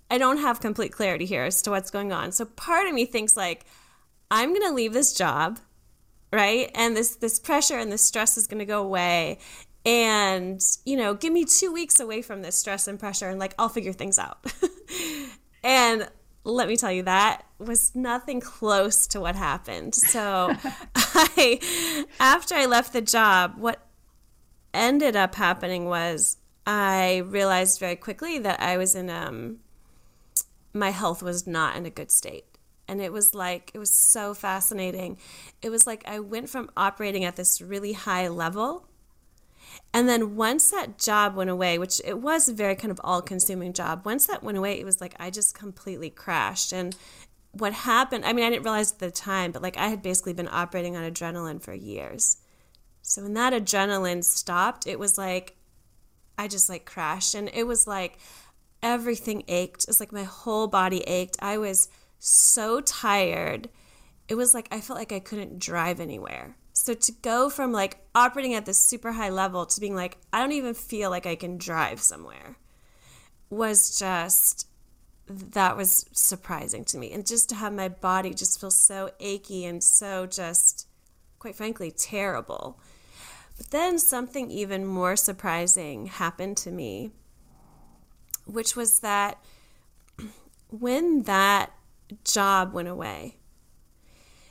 I 0.09 0.17
don't 0.17 0.37
have 0.37 0.61
complete 0.61 0.93
clarity 0.93 1.25
here 1.25 1.43
as 1.43 1.61
to 1.63 1.71
what's 1.71 1.91
going 1.91 2.11
on. 2.11 2.31
So 2.31 2.45
part 2.45 2.87
of 2.87 2.93
me 2.93 3.05
thinks 3.05 3.35
like 3.35 3.65
I'm 4.29 4.49
going 4.49 4.67
to 4.67 4.73
leave 4.73 4.93
this 4.93 5.13
job, 5.13 5.59
right? 6.31 6.69
And 6.75 6.95
this 6.95 7.15
this 7.15 7.39
pressure 7.39 7.77
and 7.77 7.91
this 7.91 8.03
stress 8.03 8.37
is 8.37 8.47
going 8.47 8.59
to 8.59 8.65
go 8.65 8.83
away 8.83 9.39
and, 9.85 10.61
you 10.85 10.97
know, 10.97 11.13
give 11.13 11.31
me 11.31 11.45
2 11.45 11.71
weeks 11.71 11.99
away 11.99 12.21
from 12.21 12.41
this 12.41 12.57
stress 12.57 12.87
and 12.87 12.99
pressure 12.99 13.29
and 13.29 13.39
like 13.39 13.53
I'll 13.57 13.69
figure 13.69 13.93
things 13.93 14.19
out. 14.19 14.39
and 15.63 16.09
let 16.43 16.67
me 16.67 16.77
tell 16.77 16.91
you 16.91 17.03
that 17.03 17.45
was 17.59 17.93
nothing 17.95 18.39
close 18.39 19.07
to 19.07 19.19
what 19.19 19.35
happened. 19.35 19.95
So 19.95 20.53
I 20.95 22.05
after 22.19 22.55
I 22.55 22.65
left 22.65 22.93
the 22.93 23.01
job, 23.01 23.55
what 23.57 23.85
ended 24.73 25.15
up 25.15 25.35
happening 25.35 25.85
was 25.85 26.37
I 26.65 27.17
realized 27.25 27.79
very 27.79 27.95
quickly 27.95 28.39
that 28.39 28.61
I 28.61 28.77
was 28.77 28.95
in 28.95 29.09
um 29.09 29.59
my 30.73 30.91
health 30.91 31.23
was 31.23 31.47
not 31.47 31.75
in 31.75 31.85
a 31.85 31.89
good 31.89 32.11
state. 32.11 32.56
And 32.87 33.01
it 33.01 33.11
was 33.11 33.35
like, 33.35 33.71
it 33.73 33.79
was 33.79 33.93
so 33.93 34.33
fascinating. 34.33 35.17
It 35.61 35.69
was 35.69 35.85
like 35.85 36.03
I 36.07 36.19
went 36.19 36.49
from 36.49 36.69
operating 36.77 37.25
at 37.25 37.35
this 37.35 37.61
really 37.61 37.93
high 37.93 38.27
level. 38.27 38.87
And 39.93 40.07
then 40.07 40.35
once 40.35 40.71
that 40.71 40.97
job 40.97 41.35
went 41.35 41.49
away, 41.49 41.77
which 41.77 42.01
it 42.05 42.19
was 42.19 42.47
a 42.47 42.53
very 42.53 42.75
kind 42.75 42.91
of 42.91 43.01
all 43.03 43.21
consuming 43.21 43.73
job, 43.73 44.05
once 44.05 44.27
that 44.27 44.43
went 44.43 44.57
away, 44.57 44.79
it 44.79 44.85
was 44.85 45.01
like 45.01 45.15
I 45.19 45.29
just 45.29 45.57
completely 45.57 46.09
crashed. 46.09 46.71
And 46.71 46.95
what 47.51 47.73
happened, 47.73 48.25
I 48.25 48.33
mean, 48.33 48.45
I 48.45 48.49
didn't 48.49 48.63
realize 48.63 48.91
at 48.91 48.99
the 48.99 49.11
time, 49.11 49.51
but 49.51 49.61
like 49.61 49.77
I 49.77 49.87
had 49.87 50.01
basically 50.01 50.33
been 50.33 50.49
operating 50.49 50.95
on 50.95 51.09
adrenaline 51.09 51.61
for 51.61 51.73
years. 51.73 52.37
So 53.01 53.23
when 53.23 53.33
that 53.33 53.53
adrenaline 53.53 54.23
stopped, 54.23 54.85
it 54.87 54.99
was 54.99 55.17
like 55.17 55.55
I 56.37 56.47
just 56.47 56.69
like 56.69 56.85
crashed. 56.85 57.35
And 57.35 57.49
it 57.53 57.65
was 57.65 57.87
like 57.87 58.19
everything 58.83 59.43
ached. 59.47 59.83
It 59.83 59.87
was 59.87 59.99
like 59.99 60.11
my 60.11 60.23
whole 60.23 60.67
body 60.67 61.01
ached. 61.07 61.37
I 61.41 61.57
was 61.57 61.89
so 62.19 62.81
tired. 62.81 63.69
It 64.27 64.35
was 64.35 64.53
like 64.53 64.67
I 64.71 64.81
felt 64.81 64.99
like 64.99 65.11
I 65.11 65.19
couldn't 65.19 65.59
drive 65.59 65.99
anywhere. 65.99 66.55
So 66.73 66.93
to 66.93 67.11
go 67.11 67.49
from 67.49 67.71
like 67.71 67.97
operating 68.13 68.53
at 68.53 68.65
this 68.65 68.77
super 68.79 69.13
high 69.13 69.29
level 69.29 69.65
to 69.65 69.81
being 69.81 69.95
like, 69.95 70.17
I 70.31 70.39
don't 70.39 70.51
even 70.51 70.73
feel 70.73 71.09
like 71.09 71.25
I 71.25 71.35
can 71.35 71.57
drive 71.57 72.01
somewhere 72.01 72.57
was 73.49 73.97
just 73.97 74.67
that 75.29 75.75
was 75.75 76.05
surprising 76.13 76.85
to 76.85 76.97
me. 76.97 77.11
And 77.11 77.25
just 77.25 77.49
to 77.49 77.55
have 77.55 77.73
my 77.73 77.89
body 77.89 78.33
just 78.33 78.59
feel 78.59 78.71
so 78.71 79.11
achy 79.19 79.65
and 79.65 79.83
so 79.83 80.25
just, 80.25 80.87
quite 81.39 81.55
frankly, 81.55 81.91
terrible. 81.91 82.79
But 83.57 83.71
then 83.71 83.99
something 83.99 84.49
even 84.51 84.85
more 84.85 85.15
surprising 85.15 86.05
happened 86.05 86.57
to 86.57 86.71
me, 86.71 87.11
which 88.45 88.75
was 88.75 88.99
that 88.99 89.43
when 90.69 91.23
that 91.23 91.71
job 92.23 92.73
went 92.73 92.87
away, 92.87 93.37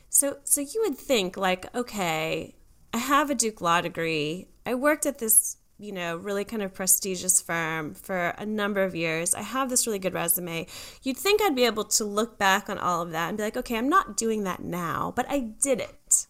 so 0.08 0.38
so 0.44 0.60
you 0.60 0.82
would 0.84 0.98
think 0.98 1.36
like, 1.36 1.74
okay, 1.74 2.56
I 2.92 2.98
have 2.98 3.30
a 3.30 3.34
Duke 3.34 3.60
law 3.60 3.80
degree. 3.80 4.48
I 4.64 4.74
worked 4.74 5.06
at 5.06 5.18
this 5.18 5.56
you 5.78 5.92
know, 5.92 6.16
really 6.16 6.44
kind 6.44 6.62
of 6.62 6.72
prestigious 6.72 7.40
firm 7.40 7.94
for 7.94 8.28
a 8.38 8.46
number 8.46 8.82
of 8.82 8.94
years. 8.94 9.34
I 9.34 9.42
have 9.42 9.68
this 9.68 9.86
really 9.86 9.98
good 9.98 10.14
resume. 10.14 10.66
You'd 11.02 11.18
think 11.18 11.42
I'd 11.42 11.54
be 11.54 11.66
able 11.66 11.84
to 11.84 12.04
look 12.04 12.38
back 12.38 12.70
on 12.70 12.78
all 12.78 13.02
of 13.02 13.10
that 13.12 13.28
and 13.28 13.36
be 13.36 13.44
like, 13.44 13.56
okay, 13.56 13.76
I'm 13.76 13.88
not 13.88 14.16
doing 14.16 14.44
that 14.44 14.62
now, 14.62 15.12
but 15.14 15.26
I 15.28 15.40
did 15.40 15.80
it, 15.80 16.26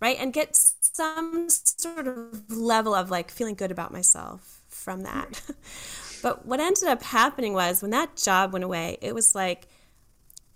right? 0.00 0.16
And 0.20 0.32
get 0.32 0.54
some 0.54 1.48
sort 1.48 2.06
of 2.06 2.50
level 2.50 2.94
of 2.94 3.10
like 3.10 3.30
feeling 3.30 3.54
good 3.54 3.70
about 3.70 3.92
myself 3.92 4.60
from 4.68 5.04
that. 5.04 5.40
but 6.22 6.44
what 6.44 6.60
ended 6.60 6.88
up 6.88 7.02
happening 7.02 7.54
was 7.54 7.80
when 7.80 7.92
that 7.92 8.16
job 8.16 8.52
went 8.52 8.64
away, 8.64 8.98
it 9.00 9.14
was 9.14 9.34
like 9.34 9.68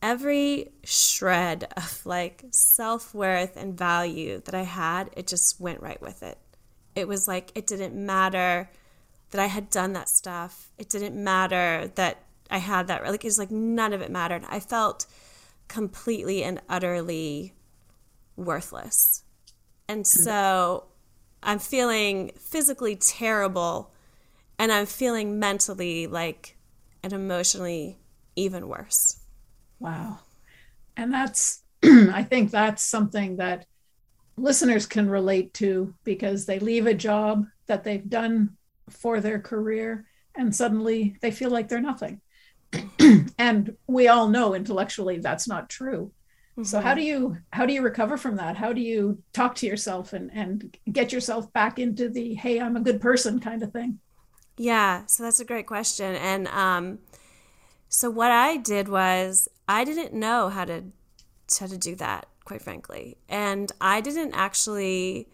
every 0.02 0.72
shred 0.84 1.72
of 1.76 2.04
like 2.04 2.44
self 2.50 3.14
worth 3.14 3.56
and 3.56 3.76
value 3.76 4.40
that 4.44 4.54
I 4.54 4.62
had, 4.62 5.10
it 5.16 5.26
just 5.26 5.60
went 5.60 5.80
right 5.80 6.00
with 6.00 6.22
it 6.22 6.38
it 6.96 7.06
was 7.06 7.28
like 7.28 7.52
it 7.54 7.66
didn't 7.66 7.94
matter 7.94 8.70
that 9.30 9.40
I 9.40 9.46
had 9.46 9.70
done 9.70 9.92
that 9.92 10.08
stuff. 10.08 10.72
It 10.78 10.88
didn't 10.88 11.22
matter 11.22 11.92
that 11.94 12.22
I 12.50 12.58
had 12.58 12.88
that. 12.88 13.04
Like 13.04 13.24
it 13.24 13.28
was 13.28 13.38
like 13.38 13.50
none 13.50 13.92
of 13.92 14.00
it 14.00 14.10
mattered. 14.10 14.42
I 14.48 14.58
felt 14.58 15.06
completely 15.68 16.42
and 16.42 16.60
utterly 16.68 17.52
worthless. 18.34 19.22
And 19.88 20.04
mm. 20.04 20.06
so 20.06 20.86
I'm 21.42 21.58
feeling 21.58 22.32
physically 22.40 22.96
terrible 22.96 23.92
and 24.58 24.72
I'm 24.72 24.86
feeling 24.86 25.38
mentally 25.38 26.06
like 26.06 26.56
and 27.02 27.12
emotionally 27.12 27.98
even 28.36 28.68
worse. 28.68 29.18
Wow. 29.78 30.18
And 30.96 31.12
that's 31.12 31.62
I 31.82 32.22
think 32.22 32.50
that's 32.50 32.82
something 32.82 33.36
that 33.36 33.66
listeners 34.36 34.86
can 34.86 35.08
relate 35.08 35.54
to 35.54 35.94
because 36.04 36.46
they 36.46 36.58
leave 36.58 36.86
a 36.86 36.94
job 36.94 37.46
that 37.66 37.84
they've 37.84 38.08
done 38.08 38.56
for 38.90 39.20
their 39.20 39.40
career 39.40 40.06
and 40.36 40.54
suddenly 40.54 41.16
they 41.20 41.30
feel 41.30 41.50
like 41.50 41.68
they're 41.68 41.80
nothing. 41.80 42.20
and 43.38 43.76
we 43.86 44.08
all 44.08 44.28
know 44.28 44.54
intellectually 44.54 45.18
that's 45.18 45.48
not 45.48 45.68
true. 45.68 46.12
Mm-hmm. 46.52 46.64
So 46.64 46.80
how 46.80 46.94
do 46.94 47.02
you 47.02 47.36
how 47.52 47.66
do 47.66 47.72
you 47.72 47.82
recover 47.82 48.16
from 48.16 48.36
that? 48.36 48.56
How 48.56 48.72
do 48.72 48.80
you 48.80 49.22
talk 49.32 49.54
to 49.56 49.66
yourself 49.66 50.12
and 50.12 50.30
and 50.32 50.76
get 50.90 51.12
yourself 51.12 51.52
back 51.52 51.78
into 51.78 52.08
the 52.08 52.34
hey 52.34 52.60
I'm 52.60 52.76
a 52.76 52.80
good 52.80 53.00
person 53.00 53.40
kind 53.40 53.62
of 53.62 53.72
thing? 53.72 53.98
Yeah, 54.56 55.04
so 55.06 55.22
that's 55.22 55.40
a 55.40 55.44
great 55.44 55.66
question. 55.66 56.14
And 56.16 56.48
um 56.48 56.98
so 57.88 58.10
what 58.10 58.30
I 58.30 58.56
did 58.56 58.88
was 58.88 59.48
I 59.68 59.84
didn't 59.84 60.12
know 60.12 60.48
how 60.48 60.64
to 60.64 60.84
how 61.58 61.66
to 61.66 61.78
do 61.78 61.94
that 61.96 62.26
quite 62.44 62.62
frankly. 62.62 63.16
And 63.28 63.70
I 63.80 64.00
didn't 64.00 64.34
actually 64.34 65.28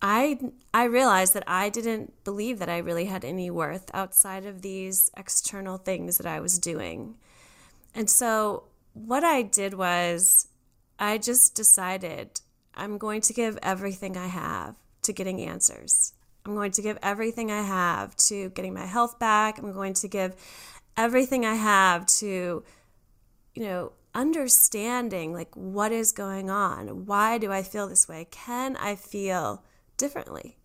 I 0.00 0.38
I 0.72 0.84
realized 0.84 1.34
that 1.34 1.44
I 1.46 1.70
didn't 1.70 2.24
believe 2.24 2.58
that 2.60 2.68
I 2.68 2.78
really 2.78 3.06
had 3.06 3.24
any 3.24 3.50
worth 3.50 3.90
outside 3.92 4.46
of 4.46 4.62
these 4.62 5.10
external 5.16 5.78
things 5.78 6.18
that 6.18 6.26
I 6.26 6.40
was 6.40 6.58
doing. 6.58 7.16
And 7.94 8.08
so 8.08 8.64
what 8.92 9.24
I 9.24 9.42
did 9.42 9.74
was 9.74 10.48
I 10.98 11.18
just 11.18 11.54
decided 11.54 12.40
I'm 12.74 12.98
going 12.98 13.22
to 13.22 13.32
give 13.32 13.58
everything 13.62 14.16
I 14.16 14.26
have 14.26 14.76
to 15.02 15.12
getting 15.12 15.40
answers. 15.40 16.12
I'm 16.44 16.54
going 16.54 16.72
to 16.72 16.82
give 16.82 16.98
everything 17.02 17.50
I 17.50 17.62
have 17.62 18.16
to 18.28 18.50
getting 18.50 18.74
my 18.74 18.86
health 18.86 19.18
back. 19.18 19.58
I'm 19.58 19.72
going 19.72 19.94
to 19.94 20.08
give 20.08 20.36
everything 20.98 21.46
I 21.46 21.54
have 21.54 22.04
to 22.06 22.62
you 23.54 23.64
know 23.64 23.92
understanding 24.14 25.32
like 25.32 25.54
what 25.54 25.92
is 25.92 26.12
going 26.12 26.50
on. 26.50 27.06
Why 27.06 27.38
do 27.38 27.52
I 27.52 27.62
feel 27.62 27.88
this 27.88 28.08
way? 28.08 28.26
Can 28.30 28.76
I 28.76 28.96
feel 28.96 29.62
differently? 29.96 30.58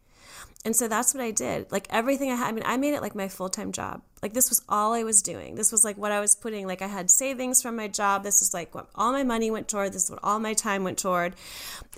And 0.65 0.75
so 0.75 0.87
that's 0.87 1.13
what 1.13 1.21
I 1.21 1.31
did. 1.31 1.71
Like 1.71 1.87
everything 1.89 2.31
I 2.31 2.35
had, 2.35 2.47
I 2.47 2.51
mean, 2.53 2.63
I 2.65 2.77
made 2.77 2.93
it 2.93 3.01
like 3.01 3.15
my 3.15 3.27
full 3.27 3.49
time 3.49 3.71
job. 3.71 4.01
Like 4.21 4.33
this 4.33 4.49
was 4.49 4.61
all 4.69 4.93
I 4.93 5.03
was 5.03 5.21
doing. 5.21 5.55
This 5.55 5.71
was 5.71 5.83
like 5.83 5.97
what 5.97 6.13
I 6.13 6.21
was 6.21 6.35
putting, 6.35 6.65
like 6.65 6.81
I 6.81 6.87
had 6.87 7.11
savings 7.11 7.61
from 7.61 7.75
my 7.75 7.87
job. 7.89 8.23
This 8.23 8.41
is 8.41 8.53
like 8.53 8.73
what 8.73 8.87
all 8.95 9.11
my 9.11 9.23
money 9.23 9.51
went 9.51 9.67
toward. 9.67 9.91
This 9.91 10.05
is 10.05 10.11
what 10.11 10.23
all 10.23 10.39
my 10.39 10.53
time 10.53 10.83
went 10.83 10.97
toward. 10.97 11.35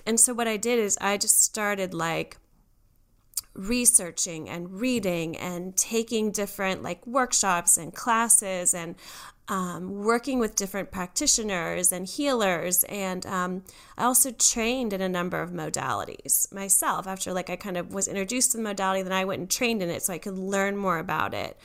And 0.04 0.18
so 0.18 0.34
what 0.34 0.48
I 0.48 0.56
did 0.56 0.80
is 0.80 0.98
I 1.00 1.16
just 1.16 1.42
started 1.42 1.94
like, 1.94 2.38
researching 3.56 4.48
and 4.48 4.80
reading 4.80 5.36
and 5.36 5.76
taking 5.76 6.30
different 6.30 6.82
like 6.82 7.06
workshops 7.06 7.76
and 7.76 7.94
classes 7.94 8.74
and 8.74 8.94
um, 9.48 10.02
working 10.02 10.38
with 10.38 10.56
different 10.56 10.90
practitioners 10.90 11.92
and 11.92 12.06
healers. 12.06 12.84
And 12.84 13.24
um, 13.26 13.62
i 13.96 14.04
also 14.04 14.30
trained 14.32 14.92
in 14.92 15.00
a 15.00 15.08
number 15.08 15.40
of 15.40 15.50
modalities 15.50 16.52
myself. 16.52 17.06
After 17.06 17.32
like 17.32 17.50
i 17.50 17.56
kind 17.56 17.76
of 17.76 17.94
was 17.94 18.08
introduced 18.08 18.52
to 18.52 18.56
the 18.58 18.62
modality 18.62 19.02
then 19.02 19.12
i 19.12 19.24
went 19.24 19.40
and 19.40 19.50
trained 19.50 19.82
in 19.82 19.88
it 19.88 20.02
so 20.02 20.12
i 20.12 20.18
could 20.18 20.38
learn 20.38 20.76
more 20.76 20.98
about 20.98 21.34
it. 21.34 21.58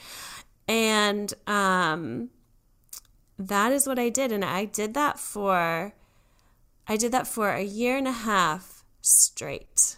And 0.67 1.33
um, 1.47 2.29
that 3.37 3.71
is 3.71 3.87
what 3.87 3.99
i 3.99 4.09
did. 4.09 4.31
And 4.31 4.45
i 4.45 4.65
did 4.65 4.93
that 4.93 5.19
for 5.19 5.93
i 6.87 6.97
did 6.97 7.11
that 7.11 7.27
for 7.27 7.49
a 7.49 7.63
year 7.63 7.97
and 7.97 8.07
a 8.07 8.11
half 8.11 8.85
straight. 9.01 9.97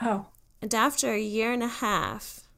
Wow 0.00 0.28
and 0.60 0.74
after 0.74 1.12
a 1.12 1.20
year 1.20 1.52
and 1.52 1.62
a 1.62 1.68
half 1.68 2.48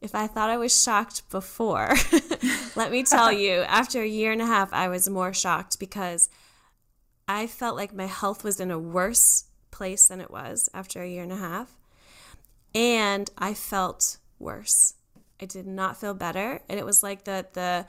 if 0.00 0.14
I 0.14 0.26
thought 0.26 0.50
I 0.50 0.56
was 0.56 0.82
shocked 0.82 1.28
before, 1.30 1.94
let 2.76 2.90
me 2.90 3.02
tell 3.02 3.30
you, 3.30 3.60
after 3.68 4.02
a 4.02 4.08
year 4.08 4.32
and 4.32 4.40
a 4.40 4.46
half, 4.46 4.72
I 4.72 4.88
was 4.88 5.08
more 5.08 5.34
shocked 5.34 5.78
because 5.78 6.30
I 7.28 7.46
felt 7.46 7.76
like 7.76 7.94
my 7.94 8.06
health 8.06 8.42
was 8.42 8.60
in 8.60 8.70
a 8.70 8.78
worse 8.78 9.44
place 9.70 10.08
than 10.08 10.20
it 10.20 10.30
was 10.30 10.68
after 10.72 11.02
a 11.02 11.08
year 11.08 11.22
and 11.22 11.32
a 11.32 11.36
half. 11.36 11.76
And 12.74 13.30
I 13.36 13.54
felt 13.54 14.18
worse. 14.38 14.94
I 15.40 15.44
did 15.44 15.66
not 15.66 16.00
feel 16.00 16.14
better. 16.14 16.62
And 16.68 16.78
it 16.78 16.86
was 16.86 17.02
like 17.02 17.24
the 17.24 17.46
the 17.52 17.86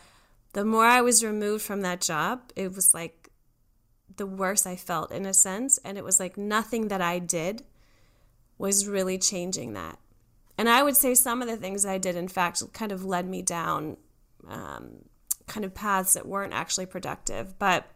the 0.53 0.65
more 0.65 0.85
I 0.85 1.01
was 1.01 1.23
removed 1.23 1.63
from 1.63 1.81
that 1.81 2.01
job, 2.01 2.51
it 2.57 2.75
was 2.75 2.93
like 2.93 3.29
the 4.17 4.25
worse 4.25 4.65
I 4.65 4.75
felt 4.75 5.11
in 5.11 5.25
a 5.25 5.33
sense. 5.33 5.77
And 5.85 5.97
it 5.97 6.03
was 6.03 6.19
like 6.19 6.37
nothing 6.37 6.89
that 6.89 7.01
I 7.01 7.19
did 7.19 7.63
was 8.61 8.87
really 8.87 9.17
changing 9.17 9.73
that. 9.73 9.97
And 10.57 10.69
I 10.69 10.83
would 10.83 10.95
say 10.95 11.15
some 11.15 11.41
of 11.41 11.47
the 11.47 11.57
things 11.57 11.85
I 11.85 11.97
did, 11.97 12.15
in 12.15 12.27
fact, 12.27 12.61
kind 12.73 12.91
of 12.91 13.03
led 13.03 13.27
me 13.27 13.41
down 13.41 13.97
um, 14.47 15.05
kind 15.47 15.65
of 15.65 15.73
paths 15.73 16.13
that 16.13 16.27
weren't 16.27 16.53
actually 16.53 16.85
productive. 16.85 17.57
But 17.57 17.87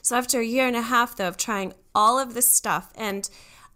so 0.00 0.16
after 0.16 0.38
a 0.40 0.44
year 0.44 0.68
and 0.68 0.76
a 0.76 0.82
half, 0.82 1.16
though, 1.16 1.28
of 1.28 1.36
trying 1.36 1.74
all 1.94 2.18
of 2.18 2.34
this 2.34 2.46
stuff, 2.46 2.92
and 2.94 3.28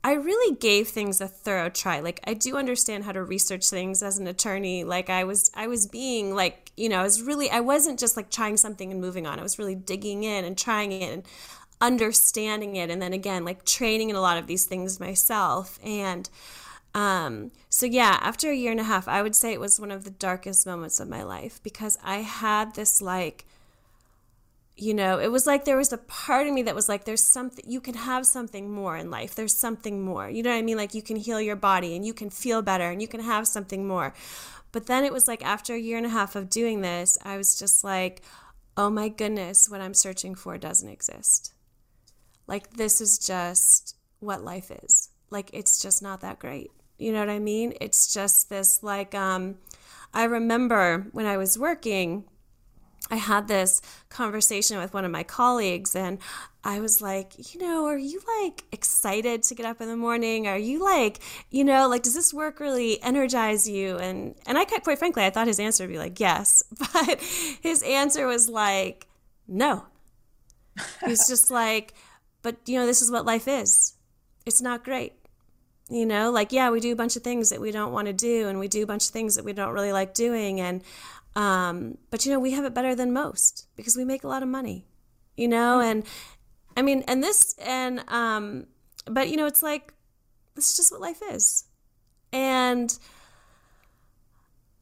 I 0.05 0.15
really 0.15 0.57
gave 0.57 0.89
things 0.89 1.21
a 1.21 1.29
thorough 1.29 1.69
try. 1.69 2.01
Like 2.01 2.21
I 2.25 2.35
do 2.35 2.57
understand 2.57 3.05
how 3.05 3.13
to 3.13 3.23
research 3.23 3.69
things 3.69 4.03
as 4.03 4.19
an 4.19 4.27
attorney. 4.27 4.85
Like 4.85 5.11
I 5.11 5.25
was 5.25 5.51
I 5.55 5.69
was 5.69 5.87
being 5.87 6.35
like, 6.35 6.73
you 6.77 6.89
know, 6.89 7.01
I 7.01 7.03
was 7.03 7.23
really 7.23 7.51
I 7.51 7.61
wasn't 7.61 8.01
just 8.01 8.17
like 8.17 8.31
trying 8.31 8.57
something 8.57 8.91
and 8.91 9.01
moving 9.01 9.27
on. 9.27 9.39
I 9.39 9.43
was 9.43 9.59
really 9.59 9.77
digging 9.77 10.25
in 10.25 10.45
and 10.45 10.59
trying 10.59 10.93
it 10.93 11.13
and 11.13 11.23
understanding 11.83 12.77
it 12.77 12.89
and 12.89 13.03
then 13.03 13.13
again 13.13 13.45
like 13.45 13.65
training 13.67 14.09
in 14.09 14.17
a 14.17 14.21
lot 14.21 14.39
of 14.39 14.47
these 14.47 14.65
things 14.65 15.01
myself. 15.01 15.79
And 15.85 16.31
um, 16.95 17.51
so 17.69 17.85
yeah, 17.85 18.19
after 18.23 18.51
a 18.51 18.57
year 18.57 18.71
and 18.71 18.81
a 18.81 18.85
half, 18.85 19.09
I 19.09 19.21
would 19.23 19.35
say 19.35 19.53
it 19.53 19.61
was 19.61 19.81
one 19.81 19.91
of 19.91 20.05
the 20.05 20.11
darkest 20.11 20.67
moments 20.67 21.01
of 21.01 21.09
my 21.09 21.23
life 21.23 21.63
because 21.63 21.99
I 22.05 22.19
had 22.19 22.75
this 22.75 23.03
like 23.03 23.45
you 24.75 24.95
know 24.95 25.21
it 25.21 25.31
was 25.31 25.47
like 25.47 25.67
there 25.67 25.77
was 25.77 25.93
a 25.93 25.99
part 25.99 26.47
of 26.47 26.55
me 26.55 26.63
that 26.63 26.75
was 26.75 26.89
like 26.89 27.05
there's 27.05 27.23
something 27.23 27.63
you 27.69 27.79
can 27.79 27.93
have 27.95 28.25
something 28.25 28.71
more 28.71 28.97
in 28.97 29.11
life. 29.11 29.35
There's 29.35 29.55
something 29.55 30.03
more. 30.03 30.31
You 30.31 30.43
know 30.43 30.51
what 30.51 30.57
i 30.57 30.63
mean? 30.63 30.79
Like 30.79 30.95
you 30.95 31.03
can 31.03 31.17
heal 31.17 31.41
your 31.41 31.57
body 31.57 31.95
and 31.95 32.07
you 32.07 32.15
can 32.15 32.31
feel 32.31 32.63
better 32.63 32.91
and 32.91 33.03
you 33.03 33.09
can 33.09 33.21
have 33.21 33.47
something 33.47 33.87
more. 33.87 34.15
But 34.71 34.87
then 34.87 35.05
it 35.05 35.13
was 35.13 35.29
like 35.29 35.45
after 35.45 35.75
a 35.75 35.79
year 35.79 35.99
and 35.99 36.07
a 36.07 36.11
half 36.11 36.35
of 36.35 36.49
doing 36.49 36.81
this 36.81 37.19
i 37.25 37.37
was 37.37 37.59
just 37.59 37.85
like 37.85 38.23
oh 38.77 38.91
my 38.91 39.09
goodness 39.09 39.69
what 39.69 39.81
i'm 39.81 39.95
searching 39.95 40.35
for 40.35 40.57
doesn't 40.57 40.89
exist 40.89 41.53
like 42.53 42.75
this 42.75 43.01
is 43.01 43.19
just 43.19 43.97
what 44.21 44.45
life 44.45 44.71
is 44.85 45.09
like 45.31 45.49
it's 45.55 45.81
just 45.81 46.03
not 46.03 46.21
that 46.21 46.39
great 46.39 46.71
you 46.99 47.11
know 47.11 47.21
what 47.21 47.31
i 47.31 47.39
mean 47.39 47.73
it's 47.81 48.13
just 48.13 48.51
this 48.51 48.83
like 48.83 49.15
um 49.15 49.57
i 50.13 50.25
remember 50.25 51.07
when 51.13 51.25
i 51.25 51.37
was 51.39 51.59
working 51.59 52.25
I 53.11 53.17
had 53.17 53.47
this 53.49 53.83
conversation 54.09 54.79
with 54.79 54.95
one 54.95 55.05
of 55.05 55.11
my 55.11 55.23
colleagues, 55.23 55.95
and 55.95 56.19
I 56.65 56.81
was 56.81 57.03
like, 57.03 57.53
you 57.53 57.61
know, 57.61 57.85
are 57.85 57.99
you 57.99 58.23
like 58.41 58.65
excited 58.73 59.43
to 59.43 59.55
get 59.55 59.67
up 59.67 59.83
in 59.83 59.89
the 59.89 59.97
morning? 59.97 60.47
Are 60.47 60.57
you 60.57 60.83
like, 60.83 61.19
you 61.51 61.63
know, 61.63 61.89
like, 61.89 62.05
does 62.05 62.15
this 62.15 62.33
work 62.33 62.59
really 62.61 63.03
energize 63.03 63.69
you? 63.69 63.99
And 63.99 64.37
and 64.47 64.57
I 64.57 64.65
quite 64.65 64.99
frankly, 64.99 65.25
I 65.25 65.31
thought 65.31 65.47
his 65.47 65.61
answer 65.61 65.85
would 65.85 65.93
be 65.93 65.99
like, 65.99 66.21
yes, 66.21 66.63
but 66.79 67.21
his 67.21 67.83
answer 67.83 68.27
was 68.27 68.49
like, 68.49 69.09
no. 69.47 69.85
He's 71.05 71.29
just 71.29 71.51
like, 71.51 71.93
but 72.43 72.57
you 72.67 72.79
know, 72.79 72.87
this 72.87 73.03
is 73.03 73.11
what 73.11 73.25
life 73.27 73.49
is. 73.49 73.95
It's 74.45 74.61
not 74.61 74.85
great. 74.85 75.15
You 75.89 76.07
know, 76.07 76.31
like, 76.31 76.53
yeah, 76.53 76.71
we 76.71 76.81
do 76.81 76.93
a 76.93 76.97
bunch 76.97 77.17
of 77.17 77.23
things 77.23 77.51
that 77.51 77.61
we 77.61 77.71
don't 77.71 77.93
want 77.93 78.07
to 78.07 78.13
do, 78.13 78.49
and 78.49 78.59
we 78.59 78.69
do 78.69 78.83
a 78.83 78.87
bunch 78.87 79.07
of 79.07 79.13
things 79.13 79.35
that 79.37 79.45
we 79.45 79.53
don't 79.53 79.75
really 79.75 79.93
like 79.93 80.15
doing, 80.15 80.61
and 80.61 80.83
um, 81.35 81.99
but 82.11 82.25
you 82.25 82.33
know, 82.33 82.41
we 82.41 82.53
have 82.53 82.65
it 82.65 82.75
better 82.75 82.95
than 82.95 83.13
most 83.13 83.67
because 83.77 83.97
we 83.97 84.05
make 84.05 84.25
a 84.25 84.29
lot 84.29 84.43
of 84.43 84.49
money, 84.49 84.87
you 85.37 85.49
know, 85.49 85.79
mm-hmm. 85.79 85.91
and 85.91 86.07
I 86.77 86.83
mean, 86.83 87.05
and 87.09 87.23
this, 87.23 87.55
and, 87.59 88.03
um, 88.09 88.67
but 89.07 89.29
you 89.29 89.37
know, 89.37 89.47
it's 89.47 89.63
like, 89.63 89.93
this 90.55 90.71
is 90.71 90.77
just 90.77 90.93
what 90.93 91.01
life 91.01 91.21
is. 91.31 91.65
And 92.33 92.97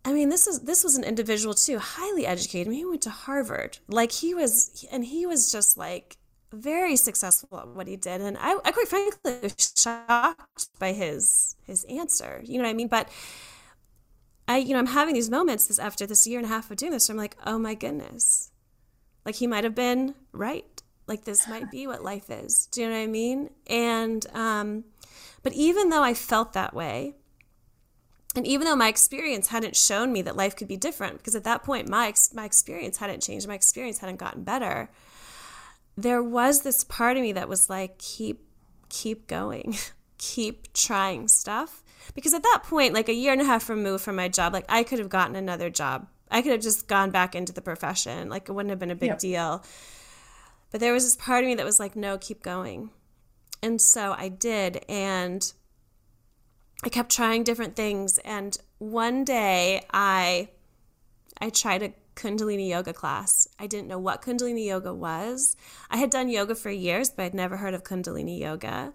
I 0.05 0.13
mean, 0.13 0.29
this 0.29 0.47
is, 0.47 0.61
this 0.61 0.85
was 0.85 0.97
an 0.97 1.05
individual 1.05 1.55
too, 1.55 1.79
highly 1.79 2.27
educated. 2.27 2.69
I 2.69 2.71
mean, 2.71 2.79
he 2.79 2.85
went 2.85 3.03
to 3.03 3.11
Harvard. 3.11 3.79
Like 3.89 4.13
he 4.13 4.35
was, 4.35 4.85
and 4.93 5.05
he 5.05 5.27
was 5.27 5.51
just 5.51 5.77
like, 5.77 6.17
very 6.53 6.97
successful 6.97 7.59
at 7.59 7.69
what 7.69 7.87
he 7.87 7.97
did 7.97 8.21
and 8.21 8.37
I, 8.39 8.57
I 8.65 8.73
quite 8.73 8.89
frankly 8.89 9.39
was 9.43 9.73
shocked 9.77 10.69
by 10.79 10.93
his 10.93 11.57
his 11.67 11.85
answer 11.85 12.43
you 12.45 12.59
know 12.59 12.65
what 12.65 12.71
i 12.71 12.75
mean 12.75 12.89
but 12.89 13.09
I, 14.51 14.57
you 14.57 14.73
know, 14.73 14.81
I'm 14.81 14.87
having 14.87 15.15
these 15.15 15.31
moments 15.31 15.69
this 15.69 15.79
after 15.79 16.07
this 16.07 16.27
year 16.27 16.41
and 16.41 16.45
a 16.45 16.49
half 16.49 16.73
of 16.73 16.77
doing 16.77 16.91
this. 16.91 17.09
I'm 17.09 17.17
like, 17.17 17.37
oh 17.47 17.57
my 17.57 17.75
goodness, 17.75 18.51
like 19.25 19.37
he 19.37 19.47
might 19.47 19.63
have 19.63 19.77
been 19.77 20.17
right. 20.33 20.83
Like 21.07 21.25
this 21.25 21.47
might 21.47 21.71
be 21.71 21.87
what 21.87 22.03
life 22.03 22.31
is. 22.31 22.67
Do 22.67 22.81
you 22.81 22.89
know 22.89 22.95
what 22.95 23.03
I 23.03 23.07
mean? 23.07 23.51
And, 23.69 24.27
um, 24.35 24.85
but 25.45 25.53
even 25.53 25.91
though 25.91 26.03
I 26.03 26.15
felt 26.15 26.53
that 26.55 26.75
way, 26.75 27.15
and 28.35 28.45
even 28.45 28.65
though 28.65 28.75
my 28.75 28.89
experience 28.89 29.49
hadn't 29.49 29.77
shown 29.77 30.13
me 30.13 30.21
that 30.23 30.37
life 30.37 30.57
could 30.57 30.69
be 30.69 30.77
different, 30.77 31.19
because 31.19 31.37
at 31.37 31.45
that 31.45 31.63
point 31.63 31.89
my 31.89 32.13
my 32.35 32.45
experience 32.45 32.99
hadn't 32.99 33.23
changed, 33.23 33.47
my 33.47 33.55
experience 33.55 33.99
hadn't 33.99 34.17
gotten 34.17 34.43
better. 34.43 34.91
There 35.97 36.23
was 36.23 36.63
this 36.63 36.85
part 36.85 37.17
of 37.17 37.23
me 37.23 37.33
that 37.33 37.49
was 37.49 37.69
like, 37.69 37.99
keep 37.99 38.47
keep 38.89 39.27
going, 39.27 39.77
keep 40.19 40.73
trying 40.73 41.29
stuff. 41.29 41.83
Because 42.15 42.35
at 42.35 42.43
that 42.43 42.63
point 42.65 42.95
like 42.95 43.09
a 43.09 43.15
year 43.15 43.33
and 43.33 43.41
a 43.41 43.45
half 43.45 43.69
removed 43.69 44.03
from 44.03 44.17
my 44.17 44.27
job 44.27 44.53
like 44.53 44.65
i 44.69 44.83
could 44.83 44.99
have 44.99 45.09
gotten 45.09 45.37
another 45.37 45.71
job. 45.71 46.09
I 46.31 46.43
could 46.43 46.53
have 46.53 46.61
just 46.61 46.87
gone 46.87 47.11
back 47.11 47.35
into 47.35 47.53
the 47.53 47.61
profession. 47.61 48.29
Like 48.29 48.49
it 48.49 48.53
wouldn't 48.53 48.71
have 48.71 48.79
been 48.79 48.91
a 48.91 48.97
big 48.97 49.09
yep. 49.09 49.19
deal. 49.19 49.65
But 50.71 50.81
there 50.81 50.93
was 50.93 51.05
this 51.05 51.17
part 51.17 51.43
of 51.43 51.49
me 51.49 51.57
that 51.57 51.67
was 51.67 51.81
like 51.81 51.97
no 51.97 52.19
keep 52.19 52.43
going. 52.43 52.91
And 53.63 53.81
so 53.81 54.15
i 54.17 54.29
did. 54.29 54.85
And 54.89 55.53
i 56.85 56.89
kept 56.89 57.11
trying 57.11 57.45
different 57.45 57.77
things. 57.77 58.19
And 58.19 58.57
one 58.79 59.25
day 59.25 59.85
i 59.93 60.49
i 61.41 61.51
tried 61.51 61.83
a 61.83 61.93
kundalini 62.17 62.69
yoga 62.69 62.93
class 62.93 63.40
i 63.61 63.67
didn't 63.67 63.89
know 63.89 63.99
what 63.99 64.23
kundalini 64.23 64.67
yoga 64.67 64.93
was 64.93 65.57
i 65.91 65.97
had 65.97 66.11
done 66.11 66.29
yoga 66.29 66.55
for 66.55 66.71
years 66.71 67.11
but 67.11 67.25
i'd 67.25 67.35
never 67.35 67.59
heard 67.59 67.75
of 67.75 67.85
kundalini 67.85 68.39
yoga 68.41 68.93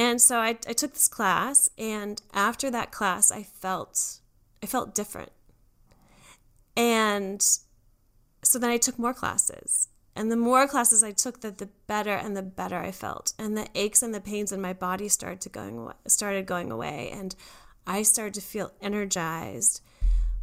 and 0.00 0.18
so 0.18 0.38
I, 0.38 0.56
I 0.66 0.72
took 0.72 0.94
this 0.94 1.08
class, 1.08 1.68
and 1.76 2.22
after 2.32 2.70
that 2.70 2.90
class, 2.90 3.30
I 3.30 3.42
felt 3.42 4.20
I 4.62 4.66
felt 4.66 4.94
different. 4.94 5.30
And 6.74 7.42
so 8.42 8.58
then 8.58 8.70
I 8.70 8.78
took 8.78 8.98
more 8.98 9.12
classes. 9.12 9.88
And 10.16 10.32
the 10.32 10.36
more 10.36 10.66
classes 10.66 11.04
I 11.04 11.12
took, 11.12 11.42
the, 11.42 11.50
the 11.50 11.68
better 11.86 12.14
and 12.14 12.34
the 12.34 12.42
better 12.42 12.78
I 12.78 12.92
felt. 12.92 13.34
And 13.38 13.58
the 13.58 13.68
aches 13.74 14.02
and 14.02 14.14
the 14.14 14.22
pains 14.22 14.52
in 14.52 14.60
my 14.62 14.72
body 14.72 15.08
started 15.08 15.42
to 15.42 15.48
going 15.50 15.92
started 16.06 16.46
going 16.46 16.70
away. 16.70 17.10
And 17.12 17.34
I 17.86 18.02
started 18.02 18.32
to 18.34 18.40
feel 18.40 18.72
energized. 18.80 19.82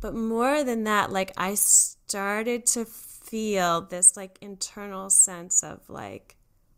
But 0.01 0.13
more 0.13 0.63
than 0.63 0.83
that, 0.83 1.11
like 1.11 1.31
I 1.35 1.55
started 1.55 2.67
to 2.67 2.85
feel 3.27 3.81
this 3.81 4.15
like 4.15 4.37
internal 4.41 5.09
sense 5.09 5.63
of 5.63 5.81
like 5.89 6.35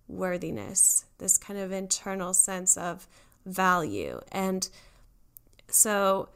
worthiness, 0.07 1.05
this 1.19 1.37
kind 1.37 1.59
of 1.59 1.71
internal 1.71 2.33
sense 2.33 2.75
of 2.75 3.07
value. 3.45 4.19
And 4.31 4.67
so 5.69 6.29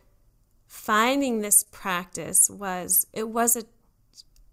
finding 0.67 1.41
this 1.41 1.63
practice 1.63 2.49
was 2.49 3.07
it 3.13 3.27
was 3.27 3.55
a 3.55 3.63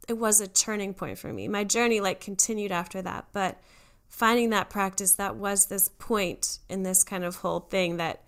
it 0.08 0.18
was 0.18 0.40
a 0.40 0.48
turning 0.48 0.94
point 0.94 1.18
for 1.18 1.32
me. 1.32 1.46
My 1.46 1.62
journey 1.62 2.00
like 2.00 2.20
continued 2.20 2.72
after 2.72 3.00
that, 3.02 3.26
but 3.32 3.60
finding 4.08 4.50
that 4.50 4.70
practice 4.70 5.14
that 5.16 5.36
was 5.36 5.66
this 5.66 5.88
point 5.98 6.58
in 6.68 6.82
this 6.82 7.04
kind 7.04 7.22
of 7.22 7.36
whole 7.36 7.60
thing 7.60 7.98
that 7.98 8.24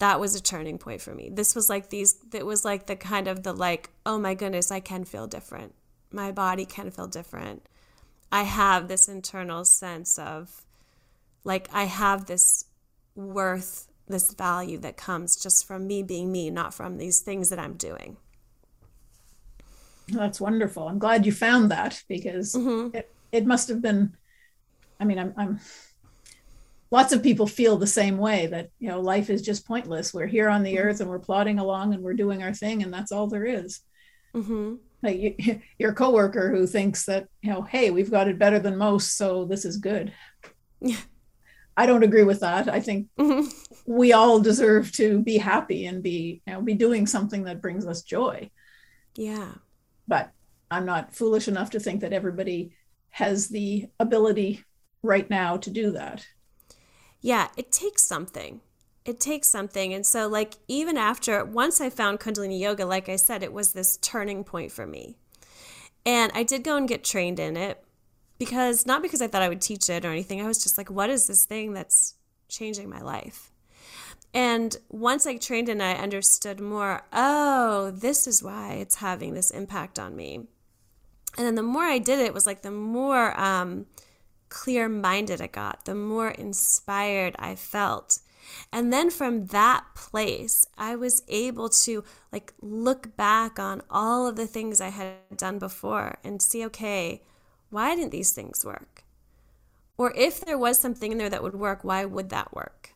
that 0.00 0.18
was 0.18 0.34
a 0.34 0.42
turning 0.42 0.78
point 0.78 1.00
for 1.00 1.14
me. 1.14 1.30
This 1.30 1.54
was 1.54 1.68
like 1.68 1.90
these 1.90 2.16
it 2.32 2.46
was 2.46 2.64
like 2.64 2.86
the 2.86 2.96
kind 2.96 3.28
of 3.28 3.42
the 3.42 3.52
like, 3.52 3.90
oh 4.06 4.18
my 4.18 4.34
goodness, 4.34 4.72
I 4.72 4.80
can 4.80 5.04
feel 5.04 5.26
different. 5.26 5.74
My 6.14 6.30
body 6.30 6.64
can 6.64 6.92
feel 6.92 7.08
different. 7.08 7.66
I 8.30 8.44
have 8.44 8.86
this 8.86 9.08
internal 9.08 9.64
sense 9.64 10.16
of 10.16 10.64
like 11.42 11.68
I 11.72 11.84
have 11.84 12.26
this 12.26 12.66
worth, 13.16 13.88
this 14.06 14.32
value 14.32 14.78
that 14.78 14.96
comes 14.96 15.36
just 15.36 15.66
from 15.66 15.86
me 15.88 16.04
being 16.04 16.30
me, 16.30 16.50
not 16.50 16.72
from 16.72 16.98
these 16.98 17.20
things 17.20 17.50
that 17.50 17.58
I'm 17.58 17.74
doing. 17.74 18.16
That's 20.08 20.40
wonderful. 20.40 20.86
I'm 20.86 21.00
glad 21.00 21.26
you 21.26 21.32
found 21.32 21.72
that 21.72 22.00
because 22.08 22.54
mm-hmm. 22.54 22.96
it, 22.96 23.12
it 23.32 23.44
must 23.44 23.68
have 23.68 23.82
been 23.82 24.16
I 25.00 25.04
mean 25.04 25.18
I'm 25.18 25.34
I'm 25.36 25.60
lots 26.92 27.12
of 27.12 27.24
people 27.24 27.48
feel 27.48 27.76
the 27.76 27.86
same 27.88 28.18
way 28.18 28.46
that 28.46 28.70
you 28.78 28.88
know 28.88 29.00
life 29.00 29.30
is 29.30 29.42
just 29.42 29.66
pointless 29.66 30.14
we're 30.14 30.26
here 30.26 30.48
on 30.48 30.62
the 30.62 30.76
mm-hmm. 30.76 30.86
earth 30.86 31.00
and 31.00 31.10
we're 31.10 31.18
plodding 31.18 31.58
along 31.58 31.92
and 31.92 32.04
we're 32.04 32.14
doing 32.14 32.42
our 32.42 32.54
thing 32.54 32.84
and 32.84 32.94
that's 32.94 33.10
all 33.10 33.26
there 33.26 33.44
is. 33.44 33.80
Mm-hmm 34.32 34.74
like 35.04 35.38
you, 35.38 35.60
your 35.78 35.92
coworker 35.92 36.50
who 36.50 36.66
thinks 36.66 37.04
that 37.06 37.28
you 37.42 37.50
know 37.50 37.62
hey 37.62 37.90
we've 37.90 38.10
got 38.10 38.28
it 38.28 38.38
better 38.38 38.58
than 38.58 38.76
most 38.76 39.16
so 39.16 39.44
this 39.44 39.64
is 39.64 39.76
good. 39.76 40.12
Yeah. 40.80 40.96
I 41.76 41.86
don't 41.86 42.04
agree 42.04 42.22
with 42.22 42.38
that. 42.38 42.68
I 42.68 42.78
think 42.78 43.08
mm-hmm. 43.18 43.48
we 43.84 44.12
all 44.12 44.38
deserve 44.38 44.92
to 44.92 45.20
be 45.20 45.38
happy 45.38 45.86
and 45.86 46.04
be 46.04 46.40
you 46.46 46.52
know 46.52 46.62
be 46.62 46.74
doing 46.74 47.06
something 47.06 47.44
that 47.44 47.60
brings 47.60 47.86
us 47.86 48.02
joy. 48.02 48.50
Yeah. 49.16 49.52
But 50.08 50.30
i'm 50.70 50.86
not 50.86 51.14
foolish 51.14 51.46
enough 51.46 51.70
to 51.70 51.78
think 51.78 52.00
that 52.00 52.14
everybody 52.14 52.74
has 53.10 53.48
the 53.48 53.86
ability 54.00 54.64
right 55.02 55.28
now 55.28 55.56
to 55.58 55.70
do 55.70 55.92
that. 55.92 56.26
Yeah 57.20 57.48
it 57.56 57.70
takes 57.70 58.06
something 58.06 58.60
it 59.04 59.20
takes 59.20 59.48
something. 59.48 59.92
And 59.92 60.06
so, 60.06 60.28
like, 60.28 60.54
even 60.66 60.96
after, 60.96 61.44
once 61.44 61.80
I 61.80 61.90
found 61.90 62.20
Kundalini 62.20 62.58
Yoga, 62.58 62.86
like 62.86 63.08
I 63.08 63.16
said, 63.16 63.42
it 63.42 63.52
was 63.52 63.72
this 63.72 63.98
turning 63.98 64.44
point 64.44 64.72
for 64.72 64.86
me. 64.86 65.16
And 66.06 66.32
I 66.34 66.42
did 66.42 66.64
go 66.64 66.76
and 66.76 66.88
get 66.88 67.04
trained 67.04 67.38
in 67.38 67.56
it 67.56 67.82
because, 68.38 68.86
not 68.86 69.02
because 69.02 69.20
I 69.20 69.26
thought 69.26 69.42
I 69.42 69.48
would 69.48 69.60
teach 69.60 69.88
it 69.90 70.04
or 70.04 70.10
anything, 70.10 70.40
I 70.40 70.46
was 70.46 70.62
just 70.62 70.78
like, 70.78 70.90
what 70.90 71.10
is 71.10 71.26
this 71.26 71.44
thing 71.44 71.72
that's 71.72 72.14
changing 72.48 72.88
my 72.88 73.00
life? 73.00 73.50
And 74.32 74.76
once 74.88 75.26
I 75.26 75.36
trained 75.36 75.68
and 75.68 75.82
I 75.82 75.92
understood 75.92 76.58
more 76.58 77.02
oh, 77.12 77.92
this 77.92 78.26
is 78.26 78.42
why 78.42 78.72
it's 78.74 78.96
having 78.96 79.34
this 79.34 79.50
impact 79.50 79.98
on 79.98 80.16
me. 80.16 80.46
And 81.36 81.46
then 81.46 81.54
the 81.54 81.62
more 81.62 81.84
I 81.84 81.98
did 81.98 82.18
it, 82.18 82.26
it 82.26 82.34
was 82.34 82.46
like 82.46 82.62
the 82.62 82.70
more 82.70 83.38
um, 83.38 83.86
clear 84.48 84.88
minded 84.88 85.40
I 85.40 85.46
got, 85.46 85.84
the 85.84 85.94
more 85.94 86.30
inspired 86.30 87.36
I 87.38 87.54
felt 87.54 88.18
and 88.72 88.92
then 88.92 89.10
from 89.10 89.46
that 89.46 89.84
place, 89.94 90.66
I 90.76 90.96
was 90.96 91.22
able 91.28 91.68
to 91.68 92.04
like 92.32 92.52
look 92.60 93.16
back 93.16 93.58
on 93.58 93.82
all 93.90 94.26
of 94.26 94.36
the 94.36 94.46
things 94.46 94.80
I 94.80 94.88
had 94.88 95.14
done 95.36 95.58
before 95.58 96.18
and 96.24 96.40
see, 96.40 96.64
okay, 96.66 97.22
why 97.70 97.94
didn't 97.94 98.12
these 98.12 98.32
things 98.32 98.64
work? 98.64 99.04
Or 99.96 100.12
if 100.16 100.44
there 100.44 100.58
was 100.58 100.78
something 100.78 101.12
in 101.12 101.18
there 101.18 101.30
that 101.30 101.42
would 101.42 101.54
work, 101.54 101.84
why 101.84 102.04
would 102.04 102.30
that 102.30 102.54
work? 102.54 102.94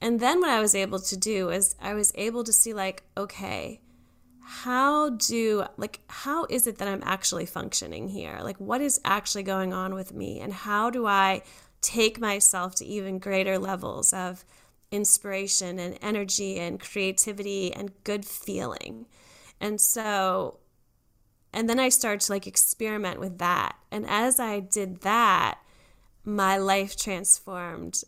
And 0.00 0.18
then 0.18 0.40
what 0.40 0.50
I 0.50 0.60
was 0.60 0.74
able 0.74 0.98
to 0.98 1.16
do 1.16 1.50
is 1.50 1.76
I 1.80 1.94
was 1.94 2.12
able 2.16 2.42
to 2.44 2.52
see, 2.52 2.74
like, 2.74 3.04
okay, 3.16 3.80
how 4.44 5.10
do 5.10 5.64
like 5.76 6.00
how 6.08 6.44
is 6.50 6.66
it 6.66 6.78
that 6.78 6.88
i'm 6.88 7.02
actually 7.04 7.46
functioning 7.46 8.08
here 8.08 8.40
like 8.42 8.56
what 8.58 8.80
is 8.80 9.00
actually 9.04 9.42
going 9.44 9.72
on 9.72 9.94
with 9.94 10.12
me 10.12 10.40
and 10.40 10.52
how 10.52 10.90
do 10.90 11.06
i 11.06 11.40
take 11.82 12.20
myself 12.20 12.74
to 12.76 12.86
even 12.86 13.18
greater 13.18 13.58
levels 13.58 14.12
of 14.12 14.44
inspiration 14.90 15.78
and 15.78 15.98
energy 16.00 16.58
and 16.58 16.80
creativity 16.80 17.72
and 17.72 17.92
good 18.04 18.24
feeling. 18.24 19.06
And 19.60 19.80
so 19.80 20.58
and 21.54 21.68
then 21.68 21.78
i 21.78 21.90
started 21.90 22.20
to 22.22 22.32
like 22.32 22.46
experiment 22.46 23.20
with 23.20 23.38
that. 23.38 23.76
And 23.90 24.06
as 24.08 24.40
i 24.40 24.60
did 24.60 25.02
that 25.02 25.58
my 26.24 26.56
life 26.56 26.96
transformed 26.96 28.02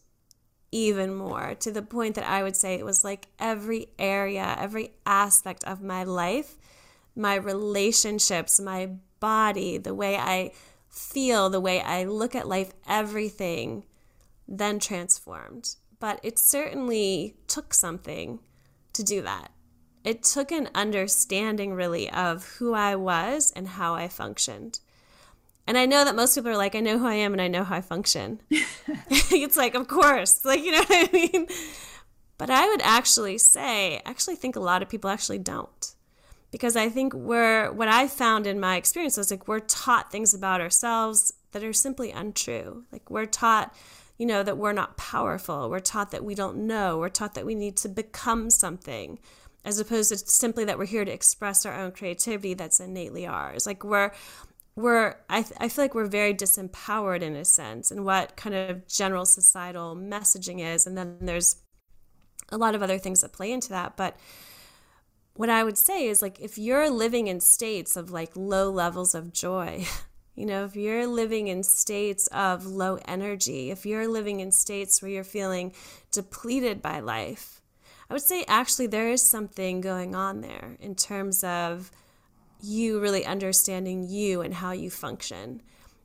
even 0.75 1.15
more 1.15 1.55
to 1.61 1.71
the 1.71 1.83
point 1.83 2.17
that 2.17 2.29
I 2.29 2.43
would 2.43 2.57
say 2.57 2.75
it 2.75 2.85
was 2.85 3.05
like 3.05 3.29
every 3.39 3.87
area, 3.97 4.57
every 4.59 4.91
aspect 5.07 5.63
of 5.65 5.81
my 5.81 6.03
life, 6.03 6.57
my 7.15 7.37
relationships, 7.37 8.61
my 8.61 8.91
body, 9.21 9.79
the 9.79 9.95
way 9.95 10.17
I 10.17 10.51
feel, 10.95 11.51
the 11.51 11.61
way 11.61 11.81
I 11.81 12.05
look 12.05 12.35
at 12.35 12.49
life, 12.49 12.73
everything 12.87 13.85
then 14.47 14.79
transformed. 14.79 15.77
But 15.99 16.21
it 16.23 16.39
certainly 16.39 17.37
took 17.49 17.75
something 17.75 18.41
to 18.93 19.03
do 19.03 19.23
that. 19.23 19.51
It 20.05 20.23
took 20.23 20.53
an 20.53 20.69
understanding, 20.75 21.75
really, 21.75 22.11
of 22.11 22.45
who 22.59 22.75
I 22.75 22.95
was 22.95 23.53
and 23.57 23.67
how 23.67 23.95
I 23.95 24.09
functioned. 24.09 24.81
And 25.67 25.79
I 25.79 25.87
know 25.87 26.05
that 26.05 26.15
most 26.15 26.35
people 26.35 26.51
are 26.51 26.57
like, 26.57 26.75
I 26.75 26.81
know 26.81 26.99
who 26.99 27.07
I 27.07 27.15
am 27.15 27.33
and 27.33 27.41
I 27.41 27.49
know 27.49 27.65
how 27.65 27.77
I 27.77 27.81
function. 27.81 28.41
it's 28.51 29.57
like, 29.57 29.75
of 29.75 29.89
course. 29.89 30.45
Like, 30.45 30.63
you 30.63 30.73
know 30.73 30.85
what 30.87 31.09
I 31.09 31.13
mean? 31.13 31.47
But 32.37 32.51
I 32.51 32.69
would 32.69 32.83
actually 32.83 33.39
say, 33.39 34.03
actually 34.05 34.37
think 34.37 34.57
a 34.57 34.61
lot 34.61 34.83
of 34.83 34.89
people 34.89 35.09
actually 35.09 35.39
don't. 35.39 35.94
Because 36.55 36.77
I 36.77 36.89
think 36.89 37.15
we're, 37.15 37.73
what 37.73 37.89
I 37.89 38.07
found 38.07 38.47
in 38.47 38.61
my 38.61 38.77
experience 38.77 39.17
was 39.17 39.29
like, 39.29 39.49
we're 39.49 39.59
taught 39.59 40.13
things 40.13 40.35
about 40.35 40.61
ourselves 40.61 41.33
that 41.51 41.65
are 41.65 41.73
simply 41.73 42.13
untrue. 42.13 42.85
Like, 42.93 43.11
we're 43.11 43.27
taught, 43.27 43.75
you 44.19 44.25
know, 44.25 44.41
that 44.45 44.57
we're 44.57 44.71
not 44.71 44.97
powerful. 44.97 45.69
We're 45.69 45.81
taught 45.81 46.13
that 46.13 46.23
we 46.23 46.37
don't 46.37 46.69
know. 46.69 46.99
We're 46.99 47.09
taught 47.09 47.35
that 47.35 47.45
we 47.45 47.57
need 47.57 47.77
to 47.79 47.89
become 47.89 48.51
something 48.51 49.19
as 49.65 49.81
opposed 49.81 50.11
to 50.11 50.17
simply 50.17 50.65
that 50.67 50.79
we're 50.79 50.85
here 50.85 51.05
to 51.05 51.11
express 51.11 51.67
our 51.67 51.75
own 51.75 51.91
creativity 51.91 52.55
that's 52.55 52.79
innately 52.79 53.27
ours. 53.27 53.67
Like, 53.67 53.83
we're, 53.83 54.13
we're 54.77 55.17
I, 55.29 55.43
th- 55.43 55.59
I 55.59 55.69
feel 55.69 55.83
like 55.83 55.97
we're 55.97 56.07
very 56.07 56.35
disempowered 56.35 57.23
in 57.23 57.35
a 57.35 57.45
sense 57.45 57.91
and 57.91 58.05
what 58.05 58.37
kind 58.37 58.55
of 58.55 58.87
general 58.87 59.27
societal 59.27 59.97
messaging 59.97 60.61
is 60.61 60.87
and 60.87 60.97
then 60.97 61.17
there's 61.21 61.57
a 62.51 62.59
lot 62.59 62.77
of 62.77 62.83
other 62.83 62.99
things 62.99 63.23
that 63.23 63.33
play 63.33 63.51
into 63.51 63.71
that 63.71 63.97
but 63.97 64.17
what 65.35 65.49
i 65.49 65.63
would 65.63 65.79
say 65.79 66.07
is 66.07 66.23
like 66.23 66.41
if 66.41 66.59
you're 66.59 66.91
living 66.91 67.27
in 67.27 67.41
states 67.41 67.97
of 67.97 68.11
like 68.11 68.31
low 68.35 68.71
levels 68.71 69.15
of 69.15 69.33
joy 69.33 69.85
you 70.35 70.47
know 70.47 70.65
if 70.65 70.75
you're 70.75 71.07
living 71.07 71.49
in 71.49 71.63
states 71.63 72.27
of 72.29 72.67
low 72.67 72.99
energy 73.07 73.71
if 73.71 73.85
you're 73.87 74.09
living 74.09 74.41
in 74.41 74.51
states 74.51 75.01
where 75.01 75.11
you're 75.11 75.25
feeling 75.25 75.73
depleted 76.11 76.81
by 76.81 77.01
life 77.01 77.61
i 78.09 78.13
would 78.13 78.23
say 78.23 78.45
actually 78.49 78.87
there 78.87 79.11
is 79.11 79.23
something 79.23 79.81
going 79.81 80.15
on 80.15 80.41
there 80.41 80.77
in 80.81 80.95
terms 80.95 81.45
of 81.45 81.91
you 82.65 83.01
really 83.01 83.25
understanding 83.25 84.09
you 84.09 84.41
and 84.41 84.55
how 84.55 84.73
you 84.73 84.91
function. 84.91 85.63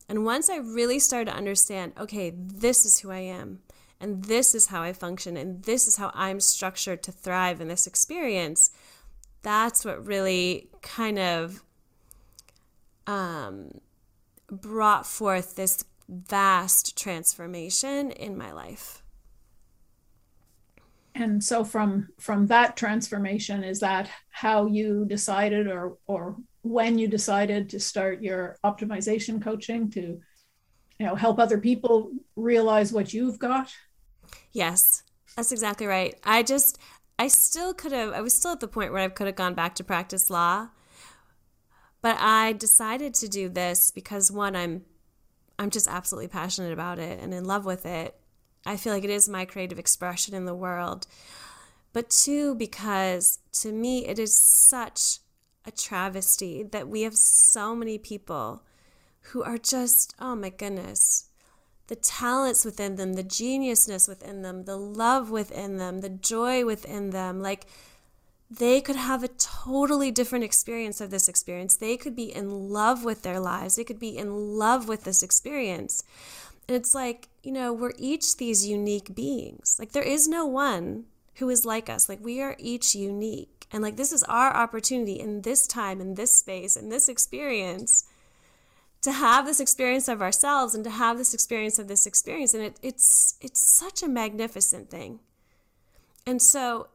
And 0.08 0.26
once 0.26 0.50
I 0.50 0.58
really 0.58 1.00
started 1.00 1.32
to 1.32 1.38
understand, 1.38 1.94
okay, 2.00 2.34
this 2.36 2.86
is 2.86 3.00
who 3.00 3.12
I 3.12 3.20
am, 3.20 3.60
and 4.00 4.26
this 4.26 4.56
is 4.56 4.68
how 4.68 4.82
I 4.82 4.94
function, 4.94 5.38
and 5.38 5.64
this 5.64 5.88
is 5.88 5.98
how 5.98 6.12
I'm 6.14 6.40
structured 6.40 7.04
to 7.04 7.12
thrive 7.12 7.62
in 7.62 7.68
this 7.68 7.86
experience, 7.88 8.72
that's 9.42 9.86
what 9.86 10.06
really 10.06 10.70
kind 10.82 11.20
of 11.20 11.64
um, 13.08 13.70
brought 14.52 15.06
forth 15.06 15.56
this 15.56 15.84
vast 16.08 16.98
transformation 16.98 18.12
in 18.12 18.38
my 18.38 18.52
life. 18.52 19.04
And 21.16 21.44
so 21.44 21.64
from 21.64 22.10
from 22.20 22.48
that 22.48 22.78
transformation 22.78 23.64
is 23.64 23.80
that 23.80 24.10
how 24.30 24.68
you 24.68 25.06
decided 25.06 25.68
or 25.68 25.98
or 26.08 26.38
when 26.62 26.98
you 26.98 27.08
decided 27.08 27.70
to 27.70 27.80
start 27.80 28.22
your 28.22 28.58
optimization 28.64 29.42
coaching 29.42 29.90
to 29.92 30.20
you 31.00 31.06
know 31.06 31.16
help 31.16 31.40
other 31.40 31.58
people 31.58 32.12
realize 32.36 32.94
what 32.94 33.14
you've 33.14 33.40
got? 33.40 33.74
Yes 34.54 35.04
that's 35.36 35.52
exactly 35.52 35.88
right. 35.88 36.16
I 36.24 36.44
just 36.44 36.80
i 37.20 37.28
still 37.28 37.74
could 37.74 37.92
have 37.92 38.12
i 38.14 38.22
was 38.22 38.34
still 38.34 38.52
at 38.52 38.60
the 38.60 38.68
point 38.68 38.92
where 38.92 39.04
i 39.04 39.08
could 39.08 39.28
have 39.28 39.36
gone 39.36 39.54
back 39.54 39.76
to 39.76 39.84
practice 39.84 40.32
law 40.32 40.70
but 42.02 42.18
i 42.20 42.54
decided 42.54 43.14
to 43.14 43.28
do 43.28 43.48
this 43.48 43.92
because 43.92 44.32
one 44.32 44.56
i'm 44.56 44.84
i'm 45.60 45.70
just 45.70 45.88
absolutely 45.88 46.28
passionate 46.28 46.74
about 46.74 46.98
it 46.98 47.20
and 47.22 47.34
in 47.34 47.46
love 47.46 47.66
with 47.66 47.86
it 47.86 48.20
I 48.66 48.78
feel 48.78 48.94
like 48.94 49.04
it 49.04 49.10
is 49.10 49.30
my 49.30 49.46
creative 49.46 49.80
expression 49.80 50.36
in 50.36 50.46
the 50.46 50.56
world. 50.56 51.08
But 51.94 52.10
two, 52.10 52.56
because 52.56 53.40
to 53.54 53.72
me, 53.72 54.06
it 54.06 54.20
is 54.20 54.40
such 54.40 55.20
a 55.66 55.72
travesty 55.72 56.64
that 56.64 56.88
we 56.88 57.02
have 57.02 57.16
so 57.16 57.76
many 57.76 57.98
people 57.98 58.64
who 59.32 59.44
are 59.44 59.58
just, 59.58 60.14
oh 60.20 60.36
my 60.36 60.50
goodness, 60.50 61.29
the 61.90 61.96
talents 61.96 62.64
within 62.64 62.96
them, 62.96 63.14
the 63.14 63.24
geniusness 63.24 64.08
within 64.08 64.44
them, 64.44 64.66
the 64.66 64.78
love 64.78 65.32
within 65.32 65.78
them, 65.78 66.02
the 66.02 66.10
joy 66.10 66.64
within 66.64 67.10
them. 67.10 67.42
Like 67.42 67.66
they 68.50 68.80
could 68.80 68.96
have 68.96 69.24
a 69.24 69.28
totally 69.28 70.12
different 70.12 70.46
experience 70.46 71.02
of 71.02 71.10
this 71.10 71.28
experience. 71.28 71.76
They 71.76 71.98
could 71.98 72.16
be 72.16 72.34
in 72.34 72.70
love 72.70 73.04
with 73.04 73.24
their 73.24 73.40
lives, 73.40 73.76
they 73.76 73.84
could 73.84 74.00
be 74.00 74.16
in 74.16 74.58
love 74.58 74.88
with 74.88 75.04
this 75.04 75.24
experience. 75.24 76.04
And 76.68 76.78
it's 76.78 76.94
like, 76.94 77.28
you 77.42 77.52
know, 77.52 77.74
we're 77.74 77.94
each 77.98 78.38
these 78.38 78.68
unique 78.68 79.16
beings. 79.16 79.78
Like, 79.80 79.92
there 79.92 80.04
is 80.04 80.28
no 80.28 80.46
one 80.46 81.06
who 81.38 81.50
is 81.50 81.66
like 81.66 81.90
us. 81.90 82.08
Like, 82.08 82.24
we 82.24 82.42
are 82.42 82.56
each 82.60 82.94
unique. 82.94 83.66
And 83.72 83.82
like, 83.82 83.98
this 83.98 84.12
is 84.12 84.22
our 84.24 84.56
opportunity 84.56 85.20
in 85.20 85.42
this 85.42 85.66
time, 85.66 86.00
in 86.00 86.14
this 86.14 86.32
space, 86.38 86.76
in 86.76 86.90
this 86.90 87.10
experience 87.10 88.06
to 89.02 89.12
have 89.12 89.46
this 89.46 89.60
experience 89.60 90.08
of 90.08 90.22
ourselves 90.22 90.76
and 90.76 90.84
to 90.84 90.90
have 90.90 91.18
this 91.18 91.34
experience 91.34 91.80
of 91.80 91.88
this 91.88 92.06
experience. 92.06 92.54
And 92.54 92.64
it, 92.64 92.80
it's, 92.82 93.38
it's 93.42 93.62
such 93.62 94.04
a 94.04 94.08
magnificent 94.08 94.90
thing. 94.90 95.20
And 96.26 96.42
so, 96.42 96.90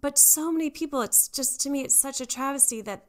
but 0.00 0.18
so 0.18 0.50
many 0.50 0.68
people, 0.68 1.00
it's 1.00 1.28
just 1.28 1.60
to 1.60 1.70
me, 1.70 1.82
it's 1.82 1.94
such 1.94 2.20
a 2.20 2.26
travesty 2.26 2.80
that 2.82 3.06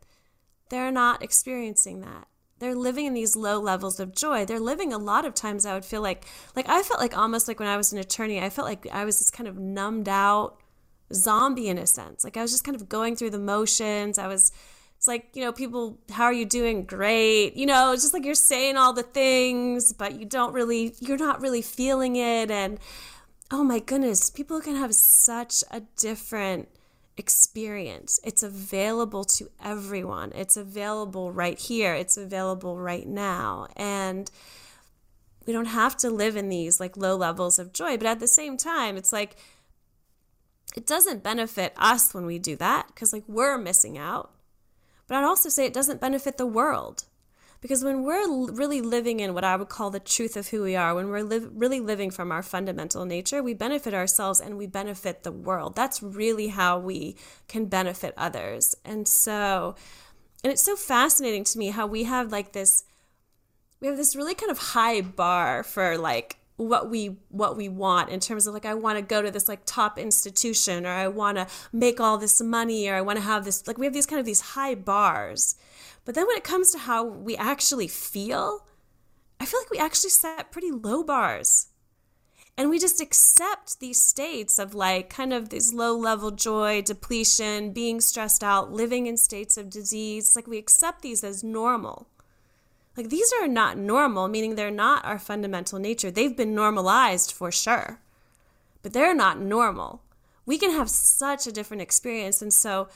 they're 0.70 0.92
not 0.92 1.24
experiencing 1.24 2.02
that 2.02 2.28
they're 2.64 2.76
living 2.76 3.06
in 3.06 3.14
these 3.14 3.36
low 3.36 3.60
levels 3.60 4.00
of 4.00 4.16
joy 4.16 4.46
they're 4.46 4.60
living 4.60 4.94
a 4.94 4.98
lot 4.98 5.26
of 5.26 5.34
times 5.34 5.66
i 5.66 5.74
would 5.74 5.84
feel 5.84 6.02
like 6.02 6.24
like 6.56 6.68
i 6.70 6.82
felt 6.82 7.00
like 7.00 7.18
almost 7.18 7.48
like 7.48 7.60
when 7.60 7.68
i 7.68 7.76
was 7.76 7.92
an 7.92 8.00
attorney 8.00 8.40
i 8.40 8.50
felt 8.50 8.68
like 8.68 8.88
i 8.92 9.04
was 9.04 9.20
this 9.20 9.30
kind 9.30 9.48
of 9.48 9.58
numbed 9.58 10.08
out 10.08 10.58
zombie 11.14 11.68
in 11.68 11.78
a 11.78 11.86
sense 11.86 12.24
like 12.24 12.38
i 12.38 12.42
was 12.42 12.52
just 12.52 12.64
kind 12.64 12.76
of 12.76 12.88
going 12.88 13.16
through 13.16 13.30
the 13.30 13.38
motions 13.38 14.18
i 14.18 14.28
was 14.28 14.52
it's 15.04 15.08
like 15.10 15.32
you 15.34 15.44
know 15.44 15.52
people 15.52 16.00
how 16.12 16.24
are 16.24 16.32
you 16.32 16.46
doing 16.46 16.86
great 16.86 17.58
you 17.58 17.66
know 17.66 17.92
it's 17.92 18.04
just 18.04 18.14
like 18.14 18.24
you're 18.24 18.34
saying 18.34 18.78
all 18.78 18.94
the 18.94 19.04
things 19.04 19.92
but 19.92 20.18
you 20.18 20.26
don't 20.26 20.54
really 20.54 20.96
you're 21.02 21.18
not 21.18 21.42
really 21.42 21.62
feeling 21.62 22.16
it 22.16 22.50
and 22.50 22.80
oh 23.52 23.66
my 23.66 23.80
goodness 23.80 24.30
people 24.30 24.62
can 24.62 24.78
have 24.78 24.96
such 24.96 25.62
a 25.72 25.82
different 25.98 26.70
experience. 27.18 28.20
It's 28.24 28.42
available 28.42 29.24
to 29.26 29.52
everyone. 29.64 30.32
It's 30.34 30.58
available 30.58 31.32
right 31.32 31.60
here. 31.60 31.94
It's 31.94 32.18
available 32.18 32.80
right 32.80 33.08
now. 33.08 33.68
And 33.76 34.32
we 35.46 35.54
don't 35.54 35.66
have 35.66 35.96
to 35.98 36.10
live 36.10 36.36
in 36.36 36.50
these 36.50 36.80
like 36.80 36.98
low 36.98 37.16
levels 37.16 37.60
of 37.60 37.72
joy. 37.72 37.98
But 37.98 38.08
at 38.08 38.20
the 38.20 38.28
same 38.28 38.58
time, 38.58 38.98
it's 38.98 39.14
like 39.14 39.36
it 40.76 40.88
doesn't 40.88 41.22
benefit 41.22 41.74
us 41.78 42.16
when 42.16 42.26
we 42.26 42.40
do 42.40 42.56
that 42.56 42.88
because 42.88 43.14
like 43.14 43.26
we're 43.28 43.60
missing 43.60 43.96
out. 43.96 44.32
But 45.08 45.18
I'd 45.18 45.26
also 45.26 45.50
say 45.50 45.66
it 45.66 45.74
doesn't 45.74 46.02
benefit 46.02 46.38
the 46.38 46.46
world 46.46 47.06
because 47.62 47.84
when 47.84 48.04
we're 48.04 48.52
really 48.52 48.82
living 48.82 49.22
in 49.22 49.34
what 49.34 49.46
I 49.46 49.56
would 49.56 49.70
call 49.70 49.90
the 49.90 50.00
truth 50.00 50.36
of 50.36 50.50
who 50.50 50.64
we 50.64 50.76
are, 50.76 50.94
when 50.94 51.08
we're 51.10 51.24
li- 51.24 51.48
really 51.54 51.80
living 51.80 52.12
from 52.12 52.32
our 52.32 52.44
fundamental 52.44 53.06
nature, 53.06 53.42
we 53.42 53.54
benefit 53.54 53.94
ourselves 53.94 54.42
and 54.42 54.58
we 54.58 54.68
benefit 54.68 55.24
the 55.24 55.32
world. 55.32 55.76
That's 55.76 56.04
really 56.04 56.50
how 56.50 56.80
we 56.80 57.16
can 57.48 57.68
benefit 57.68 58.14
others. 58.18 58.76
And 58.84 59.08
so, 59.08 59.76
and 60.44 60.52
it's 60.52 60.62
so 60.62 60.76
fascinating 60.76 61.46
to 61.46 61.58
me 61.58 61.70
how 61.70 61.88
we 61.88 62.04
have 62.04 62.32
like 62.32 62.52
this 62.52 62.84
we 63.84 63.88
have 63.88 63.98
this 63.98 64.16
really 64.16 64.34
kind 64.34 64.50
of 64.50 64.58
high 64.58 65.02
bar 65.02 65.62
for 65.62 65.98
like 65.98 66.38
what 66.58 66.90
we 66.90 67.18
what 67.30 67.58
we 67.58 67.68
want 67.68 68.10
in 68.10 68.20
terms 68.20 68.46
of 68.46 68.54
like 68.54 68.66
I 68.66 68.74
want 68.74 68.98
to 68.98 69.02
go 69.02 69.22
to 69.22 69.32
this 69.32 69.48
like 69.48 69.62
top 69.66 69.98
institution 69.98 70.86
or 70.86 70.92
I 70.92 71.08
want 71.08 71.38
to 71.38 71.48
make 71.72 72.00
all 72.00 72.18
this 72.18 72.42
money 72.42 72.88
or 72.88 72.96
I 72.96 73.02
want 73.02 73.18
to 73.18 73.24
have 73.24 73.44
this 73.44 73.66
like 73.68 73.78
we 73.78 73.86
have 73.86 73.94
these 73.94 74.06
kind 74.06 74.20
of 74.20 74.26
these 74.26 74.42
high 74.42 74.76
bars 74.76 75.56
but 76.06 76.16
then 76.16 76.28
when 76.28 76.38
it 76.38 76.44
comes 76.44 76.72
to 76.72 76.80
how 76.80 77.04
we 77.04 77.38
actually 77.38 77.88
feel, 77.88 78.66
I 79.40 79.46
feel 79.46 79.60
like 79.60 79.72
we 79.72 79.80
actually 79.80 80.10
set 80.10 80.52
pretty 80.52 80.72
low 80.72 81.04
bars. 81.04 81.68
And 82.56 82.70
we 82.70 82.78
just 82.78 83.02
accept 83.02 83.80
these 83.80 84.00
states 84.00 84.60
of 84.60 84.76
like 84.76 85.10
kind 85.10 85.34
of 85.34 85.50
this 85.50 85.74
low 85.74 85.96
level 85.96 86.30
joy, 86.30 86.84
depletion, 86.84 87.72
being 87.72 88.00
stressed 88.00 88.44
out, 88.44 88.72
living 88.72 89.08
in 89.08 89.18
states 89.18 89.58
of 89.58 89.72
disease. 89.72 90.36
Like 90.36 90.48
we 90.48 90.60
accept 90.60 91.02
these 91.02 91.24
as 91.24 91.44
normal. 91.44 92.10
Like 92.96 93.10
these 93.10 93.34
are 93.42 93.48
not 93.48 93.78
normal, 93.78 94.28
meaning 94.28 94.56
they're 94.56 94.72
not 94.72 95.04
our 95.04 95.18
fundamental 95.18 95.80
nature. 95.80 96.12
They've 96.12 96.36
been 96.36 96.54
normalized 96.54 97.32
for 97.32 97.52
sure, 97.52 98.00
but 98.82 98.94
they're 98.94 99.16
not 99.16 99.40
normal. 99.40 100.04
We 100.46 100.58
can 100.58 100.72
have 100.72 100.90
such 100.90 101.48
a 101.48 101.52
different 101.52 101.82
experience. 101.82 102.42
And 102.42 102.54
so 102.54 102.90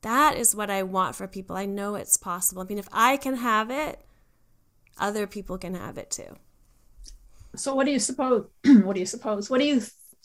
that 0.00 0.36
is 0.36 0.54
what 0.54 0.70
I 0.70 0.82
want 0.82 1.14
for 1.14 1.28
people. 1.28 1.56
I 1.56 1.66
know 1.66 1.94
it's 1.94 2.16
possible. 2.16 2.62
I 2.62 2.64
mean, 2.64 2.78
if 2.78 2.88
I 2.92 3.16
can 3.16 3.36
have 3.36 3.70
it, 3.70 4.00
other 4.98 5.26
people 5.26 5.58
can 5.58 5.74
have 5.74 5.96
it 5.98 6.10
too. 6.10 6.36
So, 7.54 7.74
what 7.74 7.86
do 7.86 7.92
you 7.92 7.98
suppose? 7.98 8.46
what 8.64 8.94
do 8.94 9.00
you 9.00 9.06
suppose? 9.06 9.48
What 9.48 9.60
do 9.60 9.66
you 9.66 9.82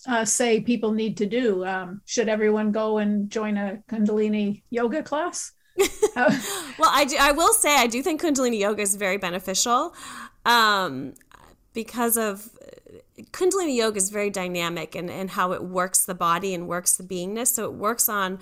uh, 0.07 0.25
say 0.25 0.61
people 0.61 0.91
need 0.91 1.17
to 1.17 1.25
do? 1.25 1.65
Um, 1.65 2.01
should 2.05 2.29
everyone 2.29 2.71
go 2.71 2.97
and 2.97 3.29
join 3.29 3.57
a 3.57 3.83
Kundalini 3.89 4.63
yoga 4.69 5.03
class? 5.03 5.51
Well, 6.15 6.89
I 6.91 7.05
do, 7.07 7.17
I 7.19 7.31
will 7.31 7.53
say 7.53 7.75
I 7.75 7.87
do 7.87 8.01
think 8.01 8.21
Kundalini 8.21 8.59
yoga 8.59 8.81
is 8.81 8.95
very 8.95 9.17
beneficial 9.17 9.93
um, 10.45 11.13
because 11.73 12.17
of 12.17 12.49
Kundalini 13.31 13.75
yoga 13.75 13.97
is 13.97 14.09
very 14.09 14.29
dynamic 14.29 14.95
and 14.95 15.09
and 15.09 15.31
how 15.31 15.51
it 15.51 15.63
works 15.63 16.05
the 16.05 16.15
body 16.15 16.53
and 16.53 16.67
works 16.67 16.97
the 16.97 17.03
beingness. 17.03 17.47
So 17.47 17.65
it 17.65 17.73
works 17.73 18.09
on 18.09 18.39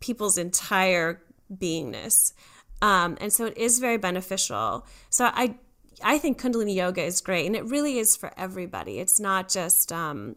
people's 0.00 0.38
entire 0.38 1.22
beingness. 1.52 2.32
Um, 2.80 3.16
and 3.20 3.32
so 3.32 3.46
it 3.46 3.56
is 3.56 3.78
very 3.78 3.96
beneficial. 3.96 4.86
So 5.08 5.26
I 5.32 5.56
I 6.02 6.18
think 6.18 6.40
Kundalini 6.40 6.74
yoga 6.74 7.02
is 7.02 7.20
great, 7.20 7.46
and 7.46 7.56
it 7.56 7.64
really 7.64 7.98
is 7.98 8.16
for 8.16 8.32
everybody. 8.36 8.98
It's 8.98 9.20
not 9.20 9.48
just 9.48 9.92
um, 9.92 10.36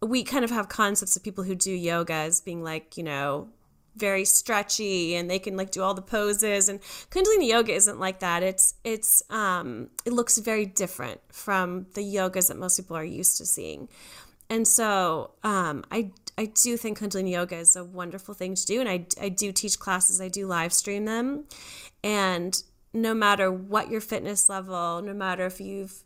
we 0.00 0.22
kind 0.22 0.44
of 0.44 0.50
have 0.50 0.68
concepts 0.68 1.16
of 1.16 1.22
people 1.22 1.44
who 1.44 1.54
do 1.54 1.72
yoga 1.72 2.12
as 2.14 2.40
being 2.40 2.62
like 2.62 2.96
you 2.96 3.02
know 3.02 3.48
very 3.96 4.24
stretchy 4.24 5.14
and 5.14 5.30
they 5.30 5.38
can 5.38 5.56
like 5.56 5.70
do 5.70 5.82
all 5.82 5.94
the 5.94 6.02
poses. 6.02 6.68
And 6.68 6.80
kundalini 7.10 7.48
yoga 7.48 7.72
isn't 7.72 7.98
like 7.98 8.20
that. 8.20 8.42
It's 8.42 8.74
it's 8.84 9.22
um 9.30 9.88
it 10.04 10.12
looks 10.12 10.38
very 10.38 10.66
different 10.66 11.20
from 11.32 11.86
the 11.94 12.02
yogas 12.02 12.48
that 12.48 12.58
most 12.58 12.76
people 12.76 12.96
are 12.96 13.04
used 13.04 13.38
to 13.38 13.46
seeing. 13.46 13.88
And 14.48 14.66
so 14.68 15.32
um 15.42 15.84
i 15.90 16.10
i 16.38 16.46
do 16.46 16.76
think 16.76 16.98
kundalini 16.98 17.32
yoga 17.32 17.56
is 17.56 17.76
a 17.76 17.84
wonderful 17.84 18.34
thing 18.34 18.54
to 18.54 18.66
do. 18.66 18.80
And 18.80 18.88
i 18.88 19.06
i 19.20 19.28
do 19.28 19.52
teach 19.52 19.78
classes. 19.78 20.20
I 20.20 20.28
do 20.28 20.46
live 20.46 20.72
stream 20.72 21.04
them. 21.04 21.44
And 22.04 22.62
no 22.92 23.14
matter 23.14 23.50
what 23.50 23.90
your 23.90 24.00
fitness 24.00 24.48
level 24.48 25.02
no 25.02 25.12
matter 25.12 25.44
if 25.46 25.60
you've 25.60 26.02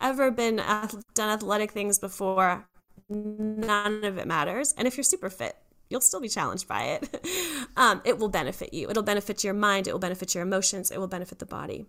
ever 0.00 0.30
been 0.30 0.56
done 0.56 1.28
athletic 1.30 1.72
things 1.72 1.98
before 1.98 2.66
none 3.10 4.04
of 4.04 4.18
it 4.18 4.26
matters. 4.26 4.74
And 4.76 4.86
if 4.86 4.96
you're 4.96 5.04
super 5.04 5.30
fit 5.30 5.56
you'll 5.90 6.00
still 6.00 6.20
be 6.20 6.28
challenged 6.28 6.68
by 6.68 6.82
it. 6.84 7.26
um, 7.76 8.00
it 8.04 8.18
will 8.18 8.28
benefit 8.28 8.74
you. 8.74 8.88
It'll 8.90 9.02
benefit 9.02 9.44
your 9.44 9.54
mind. 9.54 9.86
It 9.86 9.92
will 9.92 9.98
benefit 9.98 10.34
your 10.34 10.42
emotions. 10.42 10.90
It 10.90 10.98
will 10.98 11.08
benefit 11.08 11.38
the 11.38 11.46
body. 11.46 11.86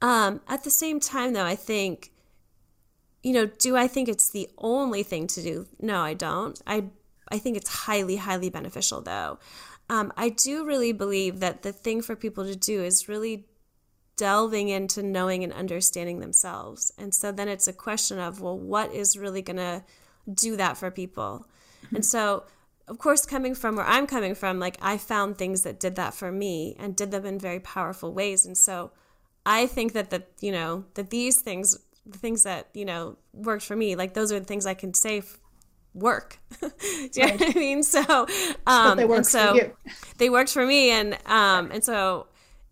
Um, 0.00 0.40
at 0.48 0.64
the 0.64 0.70
same 0.70 1.00
time, 1.00 1.32
though, 1.32 1.44
I 1.44 1.56
think, 1.56 2.12
you 3.22 3.32
know, 3.32 3.46
do 3.46 3.76
I 3.76 3.88
think 3.88 4.08
it's 4.08 4.30
the 4.30 4.48
only 4.58 5.02
thing 5.02 5.26
to 5.28 5.42
do? 5.42 5.66
No, 5.80 6.00
I 6.00 6.14
don't. 6.14 6.60
I 6.66 6.86
I 7.28 7.38
think 7.38 7.56
it's 7.56 7.70
highly, 7.70 8.16
highly 8.16 8.50
beneficial, 8.50 9.00
though. 9.00 9.38
Um, 9.88 10.12
I 10.16 10.28
do 10.28 10.66
really 10.66 10.92
believe 10.92 11.40
that 11.40 11.62
the 11.62 11.72
thing 11.72 12.02
for 12.02 12.16
people 12.16 12.44
to 12.44 12.56
do 12.56 12.82
is 12.82 13.08
really 13.08 13.46
delving 14.16 14.68
into 14.68 15.02
knowing 15.02 15.42
and 15.42 15.52
understanding 15.52 16.20
themselves. 16.20 16.92
And 16.98 17.14
so 17.14 17.32
then 17.32 17.48
it's 17.48 17.68
a 17.68 17.72
question 17.72 18.18
of, 18.18 18.40
well, 18.40 18.58
what 18.58 18.92
is 18.92 19.18
really 19.18 19.42
going 19.42 19.56
to 19.56 19.84
do 20.32 20.56
that 20.56 20.76
for 20.76 20.90
people? 20.90 21.46
And 21.92 22.04
so, 22.04 22.44
of 22.86 22.98
course, 22.98 23.24
coming 23.24 23.54
from 23.54 23.76
where 23.76 23.86
I'm 23.86 24.06
coming 24.06 24.34
from, 24.34 24.58
like 24.58 24.76
I 24.82 24.98
found 24.98 25.38
things 25.38 25.62
that 25.62 25.80
did 25.80 25.96
that 25.96 26.14
for 26.14 26.30
me 26.30 26.76
and 26.78 26.94
did 26.94 27.10
them 27.10 27.24
in 27.24 27.38
very 27.38 27.60
powerful 27.60 28.12
ways. 28.12 28.44
And 28.44 28.56
so 28.56 28.92
I 29.46 29.66
think 29.66 29.92
that 29.94 30.10
that, 30.10 30.28
you 30.40 30.52
know, 30.52 30.84
that 30.94 31.10
these 31.10 31.40
things, 31.40 31.78
the 32.06 32.18
things 32.18 32.42
that, 32.42 32.68
you 32.74 32.84
know, 32.84 33.16
worked 33.32 33.64
for 33.64 33.76
me, 33.76 33.96
like 33.96 34.14
those 34.14 34.32
are 34.32 34.38
the 34.38 34.44
things 34.44 34.66
I 34.66 34.74
can 34.74 34.92
say 34.92 35.22
work. 35.94 36.38
Do 36.60 36.68
you 36.68 37.22
right. 37.22 37.40
know 37.40 37.46
what 37.46 37.56
I 37.56 37.58
mean? 37.58 37.82
So, 37.82 38.26
um, 38.66 38.96
they 38.96 39.04
worked 39.04 39.26
so 39.26 39.72
they 40.18 40.28
worked 40.28 40.50
for 40.50 40.66
me. 40.66 40.90
And, 40.90 41.16
um, 41.26 41.70
and 41.70 41.82
so, 41.82 42.26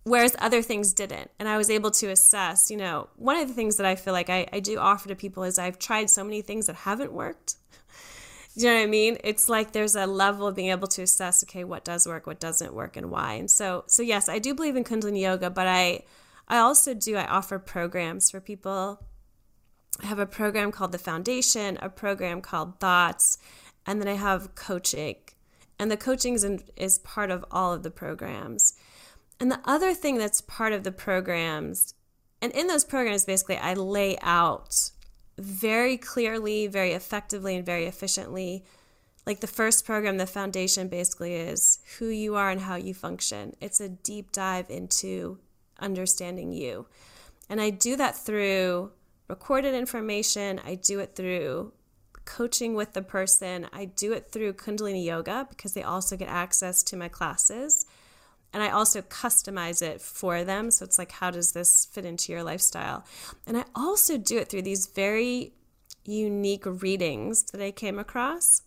whereas 0.05 0.37
other 0.41 0.61
things 0.61 0.93
didn't. 0.93 1.31
And 1.39 1.49
I 1.49 1.57
was 1.57 1.71
able 1.71 1.91
to 1.93 2.09
assess, 2.09 2.71
you 2.71 2.77
know, 2.77 3.09
one 3.17 3.37
of 3.37 3.49
the 3.49 3.55
things 3.55 3.77
that 3.77 3.87
I 3.87 3.95
feel 3.95 4.13
like 4.13 4.29
I, 4.29 4.47
I 4.53 4.61
do 4.61 4.79
offer 4.79 5.09
to 5.09 5.15
people 5.15 5.45
is 5.45 5.59
I've 5.59 5.79
tried 5.79 6.11
so 6.11 6.25
many 6.25 6.43
things 6.43 6.67
that 6.67 6.77
haven't 6.77 7.13
worked 7.13 7.55
you 8.55 8.69
know 8.69 8.75
what 8.75 8.83
I 8.83 8.87
mean? 8.87 9.19
It's 9.25 9.49
like 9.49 9.73
there's 9.73 9.97
a 9.97 10.07
level 10.07 10.47
of 10.47 10.55
being 10.55 10.71
able 10.71 10.89
to 10.89 11.03
assess, 11.03 11.43
okay, 11.45 11.65
what 11.65 11.85
does 11.85 12.07
work, 12.07 12.27
what 12.27 12.41
doesn't 12.41 12.75
work, 12.75 12.97
and 12.97 13.11
why. 13.11 13.35
And 13.35 13.51
so, 13.51 13.85
so 13.87 14.03
yes, 14.03 14.29
I 14.29 14.39
do 14.39 14.55
believe 14.55 14.77
in 14.77 14.85
Kundalini 14.85 15.23
yoga, 15.23 15.49
but 15.49 15.67
I, 15.67 16.03
I 16.49 16.59
also 16.59 16.93
do. 16.93 17.17
I 17.17 17.27
offer 17.27 17.59
programs 17.59 18.31
for 18.31 18.41
people. 18.41 19.03
I 20.03 20.07
have 20.07 20.19
a 20.19 20.27
program 20.27 20.73
called 20.73 20.93
the 20.93 20.99
Foundation, 20.99 21.79
a 21.81 21.89
program 21.89 22.41
called 22.41 22.79
Thoughts, 22.79 23.39
and 23.87 24.01
then 24.01 24.09
I 24.09 24.15
have 24.15 24.55
coaching, 24.55 25.17
and 25.79 25.91
the 25.91 25.97
coaching 25.97 26.35
is, 26.35 26.45
in, 26.45 26.63
is 26.77 26.99
part 26.99 27.31
of 27.31 27.45
all 27.51 27.73
of 27.73 27.83
the 27.83 27.91
programs. 27.91 28.75
And 29.41 29.51
the 29.51 29.61
other 29.65 29.93
thing 29.95 30.19
that's 30.19 30.41
part 30.41 30.73
of 30.73 30.85
the 30.85 30.93
programs, 30.93 31.95
and 32.41 32.53
in 32.53 32.67
those 32.67 32.85
programs, 32.85 33.25
basically, 33.25 33.57
I 33.57 33.75
lay 33.75 34.19
out 34.23 34.91
very 35.39 35.97
clearly, 35.97 36.67
very 36.67 36.93
effectively, 36.93 37.57
and 37.57 37.67
very 37.67 37.87
efficiently. 37.87 38.65
Like 39.27 39.41
the 39.41 39.47
first 39.47 39.87
program, 39.87 40.19
the 40.19 40.27
foundation 40.27 40.89
basically 40.89 41.35
is 41.35 41.79
who 41.99 42.07
you 42.09 42.35
are 42.35 42.51
and 42.51 42.61
how 42.61 42.77
you 42.77 42.93
function. 42.93 43.55
It's 43.61 43.81
a 43.81 43.89
deep 43.89 44.33
dive 44.33 44.69
into 44.69 45.39
understanding 45.79 46.53
you. 46.53 46.87
And 47.49 47.61
I 47.61 47.71
do 47.71 47.97
that 47.97 48.17
through 48.17 48.93
recorded 49.29 49.75
information, 49.75 50.61
I 50.65 50.75
do 50.75 50.99
it 51.01 51.15
through 51.15 51.73
coaching 52.25 52.75
with 52.75 52.93
the 52.93 53.03
person, 53.03 53.69
I 53.73 53.87
do 53.87 54.13
it 54.13 54.31
through 54.31 54.55
Kundalini 54.55 55.05
Yoga 55.05 55.47
because 55.49 55.75
they 55.75 55.83
also 55.83 56.17
get 56.17 56.29
access 56.29 56.83
to 56.85 56.97
my 56.97 57.09
classes 57.09 57.87
and 58.53 58.63
I 58.63 58.71
also 58.71 59.01
customize 59.03 59.83
it 59.83 60.01
for 60.01 60.45
them. 60.45 60.71
So 60.71 60.85
it's 60.85 60.99
like, 60.99 61.13
how 61.13 61.31
does 61.31 61.53
this 61.53 61.87
fit 61.87 62.05
into 62.05 62.33
your 62.33 62.43
lifestyle? 62.43 63.05
And 63.47 63.57
I 63.57 63.65
also 63.75 64.19
do 64.19 64.39
it 64.39 64.49
through 64.49 64.63
these 64.63 64.87
very 64.87 65.53
unique 66.05 66.65
readings 66.67 67.45
that 67.53 67.63
I 67.63 67.71
came 67.71 67.99
across 67.99 68.63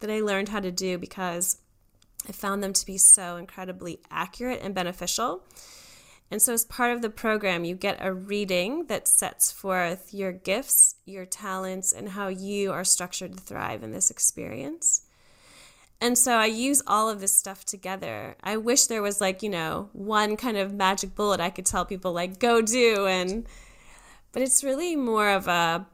that 0.00 0.10
I 0.10 0.20
learned 0.20 0.50
how 0.50 0.60
to 0.60 0.70
do 0.70 0.98
because 0.98 1.58
I 2.28 2.32
found 2.32 2.62
them 2.62 2.72
to 2.72 2.86
be 2.86 2.98
so 2.98 3.36
incredibly 3.36 4.00
accurate 4.10 4.60
and 4.62 4.74
beneficial. 4.74 5.42
And 6.30 6.40
so, 6.40 6.52
as 6.52 6.64
part 6.64 6.92
of 6.92 7.02
the 7.02 7.10
program, 7.10 7.64
you 7.64 7.74
get 7.74 7.98
a 8.00 8.12
reading 8.12 8.86
that 8.86 9.06
sets 9.06 9.52
forth 9.52 10.12
your 10.12 10.32
gifts, 10.32 10.96
your 11.04 11.26
talents, 11.26 11.92
and 11.92 12.08
how 12.08 12.28
you 12.28 12.72
are 12.72 12.84
structured 12.84 13.36
to 13.36 13.42
thrive 13.42 13.82
in 13.82 13.92
this 13.92 14.10
experience. 14.10 15.02
And 16.04 16.18
so 16.18 16.34
I 16.34 16.44
use 16.44 16.82
all 16.86 17.08
of 17.08 17.20
this 17.20 17.34
stuff 17.34 17.64
together. 17.64 18.36
I 18.44 18.58
wish 18.58 18.88
there 18.88 19.00
was 19.00 19.22
like, 19.22 19.42
you 19.42 19.48
know, 19.48 19.88
one 19.94 20.36
kind 20.36 20.58
of 20.58 20.74
magic 20.74 21.14
bullet 21.14 21.40
I 21.40 21.48
could 21.48 21.64
tell 21.64 21.86
people 21.86 22.12
like 22.12 22.38
go 22.38 22.60
do 22.60 23.06
and 23.06 23.46
but 24.32 24.42
it's 24.42 24.62
really 24.62 24.96
more 24.96 25.30
of 25.30 25.48
a 25.48 25.86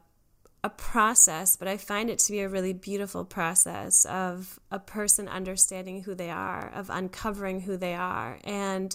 a 0.65 0.69
process, 0.69 1.55
but 1.55 1.69
I 1.69 1.77
find 1.77 2.09
it 2.09 2.19
to 2.19 2.33
be 2.33 2.41
a 2.41 2.49
really 2.49 2.73
beautiful 2.73 3.23
process 3.23 4.03
of 4.03 4.59
a 4.69 4.79
person 4.79 5.29
understanding 5.29 6.03
who 6.03 6.13
they 6.13 6.29
are, 6.29 6.69
of 6.75 6.89
uncovering 6.89 7.61
who 7.61 7.77
they 7.77 7.95
are. 7.95 8.37
And 8.43 8.93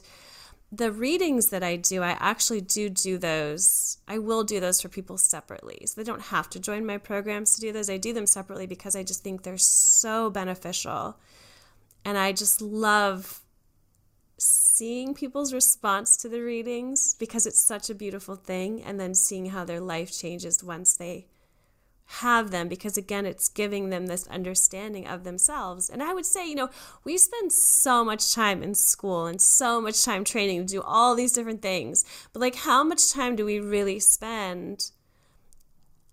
the 0.72 0.90
readings 0.90 1.50
that 1.50 1.62
I 1.62 1.76
do, 1.76 2.02
I 2.02 2.16
actually 2.18 2.60
do 2.60 2.88
do 2.90 3.18
those. 3.18 3.98
I 4.08 4.18
will 4.18 4.42
do 4.42 4.58
those 4.58 4.80
for 4.80 4.88
people 4.88 5.16
separately. 5.16 5.82
So 5.86 6.00
they 6.00 6.04
don't 6.04 6.22
have 6.22 6.50
to 6.50 6.60
join 6.60 6.84
my 6.84 6.98
programs 6.98 7.54
to 7.54 7.60
do 7.60 7.72
those. 7.72 7.88
I 7.88 7.98
do 7.98 8.12
them 8.12 8.26
separately 8.26 8.66
because 8.66 8.96
I 8.96 9.02
just 9.02 9.22
think 9.22 9.42
they're 9.42 9.58
so 9.58 10.28
beneficial. 10.28 11.18
And 12.04 12.18
I 12.18 12.32
just 12.32 12.60
love 12.60 13.40
seeing 14.38 15.14
people's 15.14 15.54
response 15.54 16.16
to 16.18 16.28
the 16.28 16.40
readings 16.40 17.14
because 17.14 17.46
it's 17.46 17.64
such 17.64 17.88
a 17.88 17.94
beautiful 17.94 18.34
thing. 18.34 18.82
And 18.82 18.98
then 18.98 19.14
seeing 19.14 19.46
how 19.46 19.64
their 19.64 19.80
life 19.80 20.12
changes 20.12 20.64
once 20.64 20.96
they 20.96 21.28
have 22.06 22.50
them 22.50 22.68
because 22.68 22.96
again 22.96 23.26
it's 23.26 23.48
giving 23.48 23.90
them 23.90 24.06
this 24.06 24.26
understanding 24.28 25.06
of 25.06 25.24
themselves. 25.24 25.90
And 25.90 26.02
i 26.02 26.14
would 26.14 26.26
say 26.26 26.48
you 26.48 26.54
know 26.54 26.70
we 27.04 27.18
spend 27.18 27.52
so 27.52 28.04
much 28.04 28.32
time 28.34 28.62
in 28.62 28.74
school 28.74 29.26
and 29.26 29.40
so 29.40 29.80
much 29.80 30.04
time 30.04 30.24
training 30.24 30.66
to 30.66 30.74
do 30.74 30.82
all 30.82 31.14
these 31.14 31.32
different 31.32 31.62
things. 31.62 32.04
But 32.32 32.40
like 32.40 32.56
how 32.56 32.84
much 32.84 33.12
time 33.12 33.36
do 33.36 33.44
we 33.44 33.60
really 33.60 34.00
spend 34.00 34.90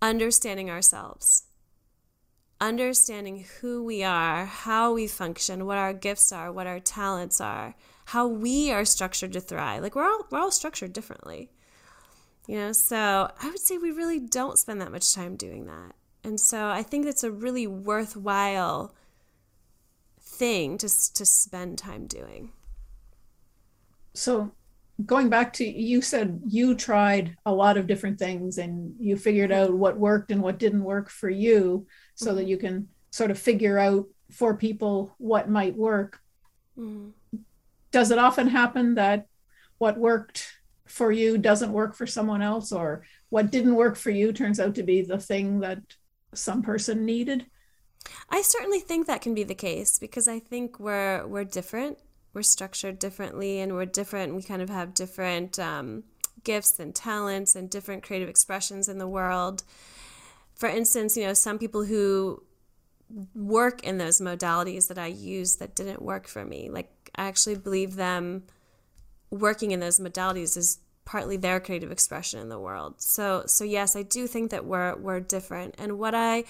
understanding 0.02 0.70
ourselves 0.70 1.44
understanding 2.60 3.44
who 3.60 3.82
we 3.82 4.02
are 4.02 4.44
how 4.44 4.92
we 4.92 5.06
function 5.06 5.66
what 5.66 5.76
our 5.76 5.92
gifts 5.92 6.30
are 6.32 6.52
what 6.52 6.66
our 6.66 6.80
talents 6.80 7.40
are 7.40 7.74
how 8.06 8.26
we 8.26 8.70
are 8.70 8.84
structured 8.84 9.32
to 9.32 9.40
thrive? 9.40 9.82
Like 9.82 9.94
we're 9.94 10.04
all 10.04 10.26
we're 10.30 10.38
all 10.38 10.50
structured 10.50 10.92
differently 10.92 11.50
You 12.46 12.56
know, 12.56 12.72
so 12.72 13.30
I 13.40 13.48
would 13.48 13.58
say 13.58 13.78
we 13.78 13.90
really 13.90 14.20
don't 14.20 14.58
spend 14.58 14.80
that 14.80 14.92
much 14.92 15.14
time 15.14 15.36
doing 15.36 15.66
that. 15.66 15.94
And 16.22 16.38
so 16.38 16.68
I 16.68 16.82
think 16.82 17.06
it's 17.06 17.24
a 17.24 17.30
really 17.30 17.66
worthwhile 17.66 18.94
thing 20.20 20.78
to, 20.78 20.88
to 21.14 21.24
spend 21.24 21.78
time 21.78 22.06
doing. 22.06 22.52
So 24.14 24.52
going 25.04 25.28
back 25.28 25.52
to 25.52 25.64
you 25.64 26.00
said 26.00 26.40
you 26.46 26.74
tried 26.74 27.36
a 27.46 27.52
lot 27.52 27.76
of 27.76 27.86
different 27.86 28.18
things 28.18 28.58
and 28.58 28.94
you 29.00 29.16
figured 29.16 29.50
out 29.50 29.74
what 29.74 29.98
worked 29.98 30.30
and 30.30 30.40
what 30.40 30.58
didn't 30.58 30.84
work 30.84 31.10
for 31.10 31.28
you 31.28 31.86
so 32.14 32.28
mm-hmm. 32.28 32.36
that 32.36 32.46
you 32.46 32.56
can 32.56 32.88
sort 33.10 33.30
of 33.30 33.38
figure 33.38 33.78
out 33.78 34.06
for 34.30 34.56
people 34.56 35.14
what 35.18 35.50
might 35.50 35.76
work 35.76 36.20
mm-hmm. 36.78 37.08
does 37.90 38.12
it 38.12 38.18
often 38.18 38.46
happen 38.46 38.94
that 38.94 39.26
what 39.78 39.98
worked 39.98 40.46
for 40.86 41.10
you 41.12 41.38
doesn't 41.38 41.72
work 41.72 41.94
for 41.94 42.06
someone 42.06 42.42
else 42.42 42.72
or 42.72 43.04
what 43.30 43.50
didn't 43.50 43.74
work 43.74 43.96
for 43.96 44.10
you 44.10 44.32
turns 44.32 44.60
out 44.60 44.74
to 44.74 44.82
be 44.82 45.02
the 45.02 45.18
thing 45.18 45.60
that 45.60 45.78
some 46.34 46.62
person 46.62 47.04
needed 47.04 47.46
i 48.28 48.42
certainly 48.42 48.80
think 48.80 49.06
that 49.06 49.22
can 49.22 49.34
be 49.34 49.44
the 49.44 49.54
case 49.54 49.98
because 49.98 50.28
i 50.28 50.38
think 50.38 50.78
we're 50.78 51.26
we're 51.26 51.44
different 51.44 51.98
we're 52.34 52.42
structured 52.42 52.98
differently 52.98 53.60
and 53.60 53.72
we're 53.72 53.86
different. 53.86 54.34
We 54.34 54.42
kind 54.42 54.60
of 54.60 54.68
have 54.68 54.92
different 54.92 55.58
um, 55.58 56.02
gifts 56.42 56.78
and 56.78 56.94
talents 56.94 57.54
and 57.54 57.70
different 57.70 58.02
creative 58.02 58.28
expressions 58.28 58.88
in 58.88 58.98
the 58.98 59.08
world. 59.08 59.62
For 60.56 60.68
instance, 60.68 61.16
you 61.16 61.24
know, 61.24 61.32
some 61.32 61.58
people 61.58 61.84
who 61.84 62.42
work 63.34 63.84
in 63.84 63.98
those 63.98 64.20
modalities 64.20 64.88
that 64.88 64.98
I 64.98 65.06
use 65.06 65.56
that 65.56 65.76
didn't 65.76 66.02
work 66.02 66.26
for 66.26 66.44
me, 66.44 66.68
like 66.70 66.90
I 67.14 67.26
actually 67.26 67.54
believe 67.54 67.94
them 67.94 68.42
working 69.34 69.72
in 69.72 69.80
those 69.80 69.98
modalities 69.98 70.56
is 70.56 70.78
partly 71.04 71.36
their 71.36 71.60
creative 71.60 71.90
expression 71.90 72.40
in 72.40 72.48
the 72.48 72.58
world. 72.58 72.94
So 73.00 73.44
so 73.46 73.64
yes, 73.64 73.96
I 73.96 74.02
do 74.02 74.26
think 74.26 74.50
that 74.50 74.64
we're 74.64 74.96
we're 74.96 75.20
different. 75.20 75.74
And 75.78 75.98
what 75.98 76.14
I 76.14 76.44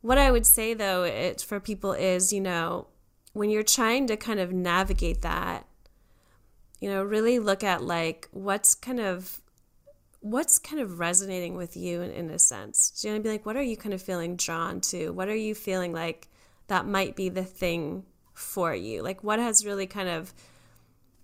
what 0.00 0.18
I 0.18 0.30
would 0.30 0.46
say 0.46 0.74
though 0.74 1.04
it 1.04 1.42
for 1.42 1.60
people 1.60 1.92
is, 1.92 2.32
you 2.32 2.40
know, 2.40 2.88
when 3.32 3.50
you're 3.50 3.62
trying 3.62 4.06
to 4.08 4.16
kind 4.16 4.40
of 4.40 4.52
navigate 4.52 5.22
that, 5.22 5.66
you 6.80 6.88
know, 6.88 7.02
really 7.02 7.38
look 7.38 7.62
at 7.62 7.82
like 7.82 8.28
what's 8.32 8.74
kind 8.74 9.00
of 9.00 9.40
what's 10.20 10.58
kind 10.58 10.80
of 10.80 10.98
resonating 10.98 11.54
with 11.54 11.76
you 11.76 12.00
in, 12.00 12.10
in 12.10 12.30
a 12.30 12.38
sense. 12.38 12.90
Do 12.90 13.08
you 13.08 13.14
want 13.14 13.22
to 13.22 13.28
be 13.28 13.32
like, 13.32 13.46
what 13.46 13.56
are 13.56 13.62
you 13.62 13.76
kind 13.76 13.94
of 13.94 14.02
feeling 14.02 14.36
drawn 14.36 14.80
to? 14.80 15.10
What 15.10 15.28
are 15.28 15.36
you 15.36 15.54
feeling 15.54 15.92
like 15.92 16.28
that 16.66 16.86
might 16.86 17.14
be 17.14 17.28
the 17.28 17.44
thing 17.44 18.04
for 18.34 18.74
you? 18.74 19.02
Like 19.02 19.22
what 19.22 19.38
has 19.38 19.64
really 19.64 19.86
kind 19.86 20.08
of 20.08 20.34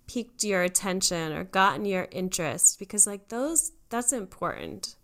piqued 0.07 0.43
your 0.43 0.63
attention 0.63 1.33
or 1.33 1.43
gotten 1.43 1.85
your 1.85 2.07
interest? 2.11 2.79
Because 2.79 3.07
like 3.07 3.29
those 3.29 3.71
that's 3.89 4.13
important. 4.13 4.95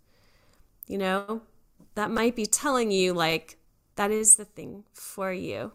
You 0.86 0.98
know, 0.98 1.42
that 1.94 2.10
might 2.10 2.34
be 2.34 2.46
telling 2.46 2.90
you 2.90 3.12
like 3.12 3.58
that 3.96 4.10
is 4.10 4.36
the 4.36 4.44
thing 4.44 4.84
for 4.92 5.32
you. 5.32 5.72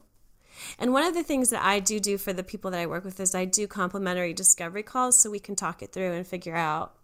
And 0.80 0.94
one 0.94 1.04
of 1.04 1.14
the 1.14 1.24
things 1.24 1.50
that 1.50 1.64
I 1.64 1.80
do 1.80 2.00
do 2.00 2.18
for 2.18 2.34
the 2.34 2.44
people 2.44 2.72
that 2.72 2.80
I 2.80 2.86
work 2.86 3.04
with 3.04 3.20
is 3.20 3.36
I 3.36 3.46
do 3.46 3.68
complimentary 3.68 4.34
discovery 4.34 4.84
calls 4.84 5.20
so 5.20 5.30
we 5.30 5.40
can 5.40 5.56
talk 5.56 5.82
it 5.82 5.92
through 5.92 6.14
and 6.14 6.26
figure 6.26 6.56
out 6.56 6.96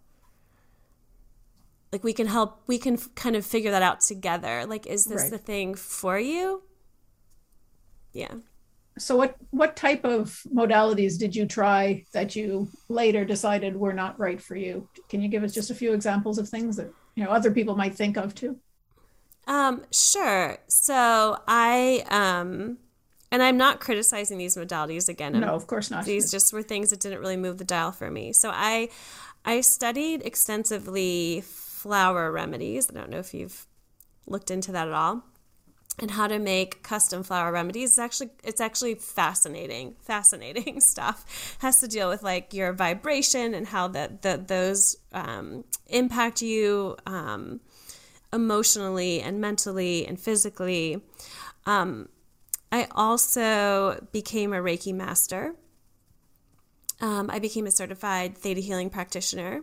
like 1.92 2.02
we 2.02 2.14
can 2.14 2.26
help 2.26 2.62
we 2.66 2.78
can 2.78 2.96
kind 2.96 3.36
of 3.36 3.44
figure 3.44 3.70
that 3.70 3.82
out 3.82 4.00
together. 4.00 4.64
Like 4.66 4.86
is 4.86 5.04
this 5.04 5.22
right. 5.22 5.30
the 5.30 5.38
thing 5.38 5.74
for 5.74 6.18
you? 6.18 6.62
Yeah. 8.12 8.34
So 8.98 9.16
what 9.16 9.36
what 9.50 9.76
type 9.76 10.04
of 10.04 10.40
modalities 10.54 11.18
did 11.18 11.34
you 11.34 11.46
try 11.46 12.04
that 12.12 12.36
you 12.36 12.68
later 12.88 13.24
decided 13.24 13.76
were 13.76 13.92
not 13.92 14.18
right 14.18 14.40
for 14.40 14.54
you? 14.54 14.88
Can 15.08 15.22
you 15.22 15.28
give 15.28 15.44
us 15.44 15.54
just 15.54 15.70
a 15.70 15.74
few 15.74 15.92
examples 15.94 16.38
of 16.38 16.48
things 16.48 16.76
that 16.76 16.92
you 17.14 17.24
know 17.24 17.30
other 17.30 17.50
people 17.50 17.74
might 17.76 17.94
think 17.94 18.16
of 18.16 18.34
too? 18.34 18.58
Um, 19.46 19.84
sure. 19.90 20.58
So 20.68 21.38
I 21.48 22.04
um 22.10 22.78
and 23.30 23.42
I'm 23.42 23.56
not 23.56 23.80
criticizing 23.80 24.36
these 24.36 24.56
modalities 24.56 25.08
again. 25.08 25.40
No, 25.40 25.54
of 25.54 25.66
course 25.66 25.90
not. 25.90 26.04
These 26.04 26.30
just 26.30 26.52
were 26.52 26.62
things 26.62 26.90
that 26.90 27.00
didn't 27.00 27.20
really 27.20 27.38
move 27.38 27.58
the 27.58 27.64
dial 27.64 27.92
for 27.92 28.10
me. 28.10 28.32
So 28.32 28.50
I 28.52 28.90
I 29.44 29.62
studied 29.62 30.22
extensively 30.22 31.42
flower 31.44 32.30
remedies. 32.30 32.90
I 32.90 32.94
don't 32.94 33.10
know 33.10 33.18
if 33.18 33.32
you've 33.32 33.66
looked 34.26 34.50
into 34.50 34.70
that 34.72 34.86
at 34.86 34.94
all. 34.94 35.24
And 35.98 36.10
how 36.12 36.26
to 36.26 36.38
make 36.38 36.82
custom 36.82 37.22
flower 37.22 37.52
remedies. 37.52 37.90
It's 37.90 37.98
actually 37.98 38.30
it's 38.42 38.60
actually 38.60 38.94
fascinating, 38.94 39.94
fascinating 40.00 40.80
stuff. 40.92 41.56
It 41.58 41.62
has 41.62 41.80
to 41.80 41.88
deal 41.88 42.08
with 42.08 42.22
like 42.22 42.54
your 42.54 42.72
vibration 42.72 43.54
and 43.54 43.66
how 43.66 43.88
that 43.88 44.22
the, 44.22 44.42
those 44.44 44.96
um, 45.12 45.64
impact 45.88 46.40
you 46.40 46.96
um, 47.06 47.60
emotionally 48.32 49.20
and 49.20 49.40
mentally 49.40 50.06
and 50.06 50.18
physically. 50.18 51.02
Um, 51.66 52.08
I 52.72 52.88
also 52.92 54.04
became 54.12 54.54
a 54.54 54.56
Reiki 54.56 54.94
master. 54.94 55.54
Um, 57.00 57.28
I 57.30 57.38
became 57.38 57.66
a 57.66 57.70
certified 57.70 58.38
Theta 58.38 58.60
healing 58.60 58.88
practitioner. 58.88 59.62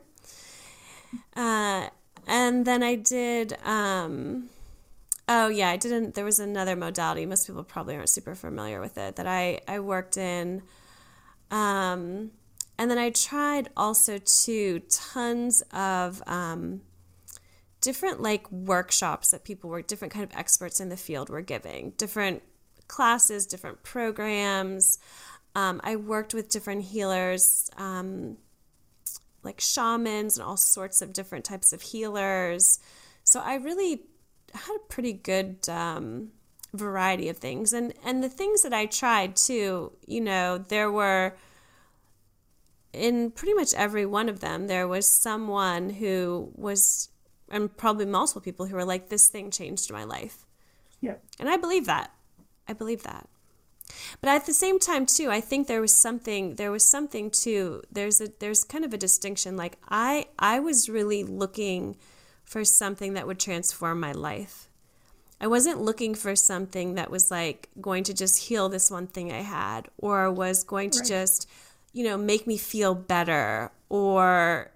Uh, 1.36 1.88
and 2.28 2.66
then 2.66 2.84
I 2.84 2.96
did, 2.96 3.58
um, 3.64 4.50
oh 5.30 5.48
yeah, 5.48 5.70
I 5.70 5.78
didn't, 5.78 6.16
there 6.16 6.26
was 6.26 6.40
another 6.40 6.76
modality. 6.76 7.26
Most 7.26 7.46
people 7.46 7.64
probably 7.64 7.96
aren't 7.96 8.10
super 8.10 8.34
familiar 8.34 8.82
with 8.82 8.98
it 8.98 9.16
that 9.16 9.28
I, 9.28 9.62
I 9.68 9.80
worked 9.80 10.18
in. 10.18 10.64
Um, 11.52 12.32
and 12.80 12.90
then 12.90 12.98
I 12.98 13.12
tried 13.12 13.70
also 13.78 14.18
to 14.18 14.80
tons 14.90 15.62
of 15.72 16.24
um, 16.26 16.82
different 17.80 18.22
like 18.22 18.52
workshops 18.52 19.30
that 19.30 19.44
people 19.44 19.70
were 19.70 19.84
different 19.84 20.14
kind 20.14 20.24
of 20.24 20.36
experts 20.36 20.80
in 20.80 20.90
the 20.90 20.98
field 20.98 21.30
were 21.30 21.42
giving, 21.42 21.92
different 21.98 22.42
classes, 22.88 23.46
different 23.46 23.84
programs. 23.84 24.98
Um, 25.56 25.80
I 25.84 25.96
worked 25.96 26.34
with 26.34 26.50
different 26.50 26.86
healers, 26.86 27.70
um, 27.78 28.38
like 29.44 29.62
shamans 29.62 30.38
and 30.38 30.48
all 30.48 30.58
sorts 30.58 31.04
of 31.04 31.14
different 31.14 31.46
types 31.46 31.72
of 31.72 31.82
healers. 31.84 32.80
So 33.24 33.42
I 33.42 33.56
really 33.56 34.02
had 34.54 34.76
a 34.76 34.88
pretty 34.88 35.14
good 35.14 35.68
um, 35.70 36.30
variety 36.74 37.30
of 37.30 37.38
things, 37.38 37.74
and 37.74 37.94
and 38.04 38.24
the 38.24 38.30
things 38.30 38.62
that 38.64 38.74
I 38.74 38.86
tried 38.86 39.36
too. 39.36 39.94
You 40.06 40.22
know, 40.22 40.58
there 40.58 40.92
were 40.92 41.36
in 42.92 43.32
pretty 43.32 43.54
much 43.54 43.74
every 43.76 44.04
one 44.04 44.28
of 44.28 44.40
them 44.40 44.66
there 44.66 44.88
was 44.88 45.08
someone 45.08 45.92
who 45.92 46.52
was 46.56 47.10
and 47.48 47.78
probably 47.78 48.04
multiple 48.04 48.42
people 48.42 48.66
who 48.66 48.76
were 48.76 48.84
like 48.84 49.10
this 49.10 49.30
thing 49.30 49.52
changed 49.52 49.92
my 49.92 50.04
life 50.04 50.48
yeah 51.00 51.14
and 51.40 51.48
i 51.48 51.56
believe 51.56 51.86
that 51.86 52.12
I 52.70 52.74
believe 52.74 53.04
that. 53.04 53.28
But 54.22 54.30
at 54.30 54.46
the 54.46 54.54
same 54.54 54.78
time 54.78 55.08
too, 55.08 55.32
I 55.32 55.42
think 55.42 55.68
there 55.68 55.82
was 55.82 55.94
something 55.94 56.56
there 56.56 56.72
was 56.72 56.86
something 56.86 57.32
too. 57.32 57.82
There's 57.92 58.22
a 58.22 58.30
there's 58.40 58.64
kind 58.64 58.86
of 58.86 58.94
a 58.94 58.98
distinction 58.98 59.58
like 59.58 59.78
I 59.90 60.28
I 60.38 60.60
was 60.60 60.88
really 60.88 61.24
looking 61.24 61.98
for 62.50 62.66
something 62.66 63.14
that 63.14 63.28
would 63.28 63.40
transform 63.40 64.00
my 64.00 64.12
life. 64.12 64.68
I 65.40 65.48
wasn't 65.48 65.82
looking 65.82 66.16
for 66.16 66.36
something 66.36 66.96
that 66.96 67.10
was 67.10 67.32
like 67.32 67.70
going 67.80 68.04
to 68.06 68.14
just 68.14 68.50
heal 68.50 68.68
this 68.68 68.92
one 68.92 69.08
thing 69.08 69.32
I 69.32 69.42
had 69.42 69.88
or 69.98 70.30
was 70.30 70.66
going 70.66 70.90
to 70.90 71.00
right. 71.00 71.08
just, 71.08 71.48
you 71.94 72.04
know, 72.04 72.18
make 72.18 72.46
me 72.46 72.58
feel 72.58 72.94
better 72.94 73.72
or 73.88 74.72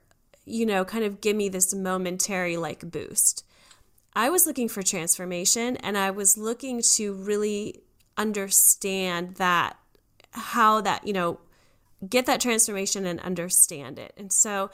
you 0.45 0.65
know, 0.65 0.83
kind 0.83 1.03
of 1.03 1.21
give 1.21 1.35
me 1.35 1.49
this 1.49 1.73
momentary 1.73 2.57
like 2.57 2.91
boost. 2.91 3.45
I 4.13 4.29
was 4.29 4.45
looking 4.45 4.67
for 4.67 4.83
transformation 4.83 5.77
and 5.77 5.97
I 5.97 6.11
was 6.11 6.37
looking 6.37 6.81
to 6.95 7.13
really 7.13 7.81
understand 8.17 9.35
that, 9.35 9.77
how 10.31 10.81
that, 10.81 11.07
you 11.07 11.13
know, 11.13 11.39
get 12.07 12.25
that 12.25 12.41
transformation 12.41 13.05
and 13.05 13.19
understand 13.21 13.97
it. 13.97 14.13
And 14.17 14.31
so 14.31 14.69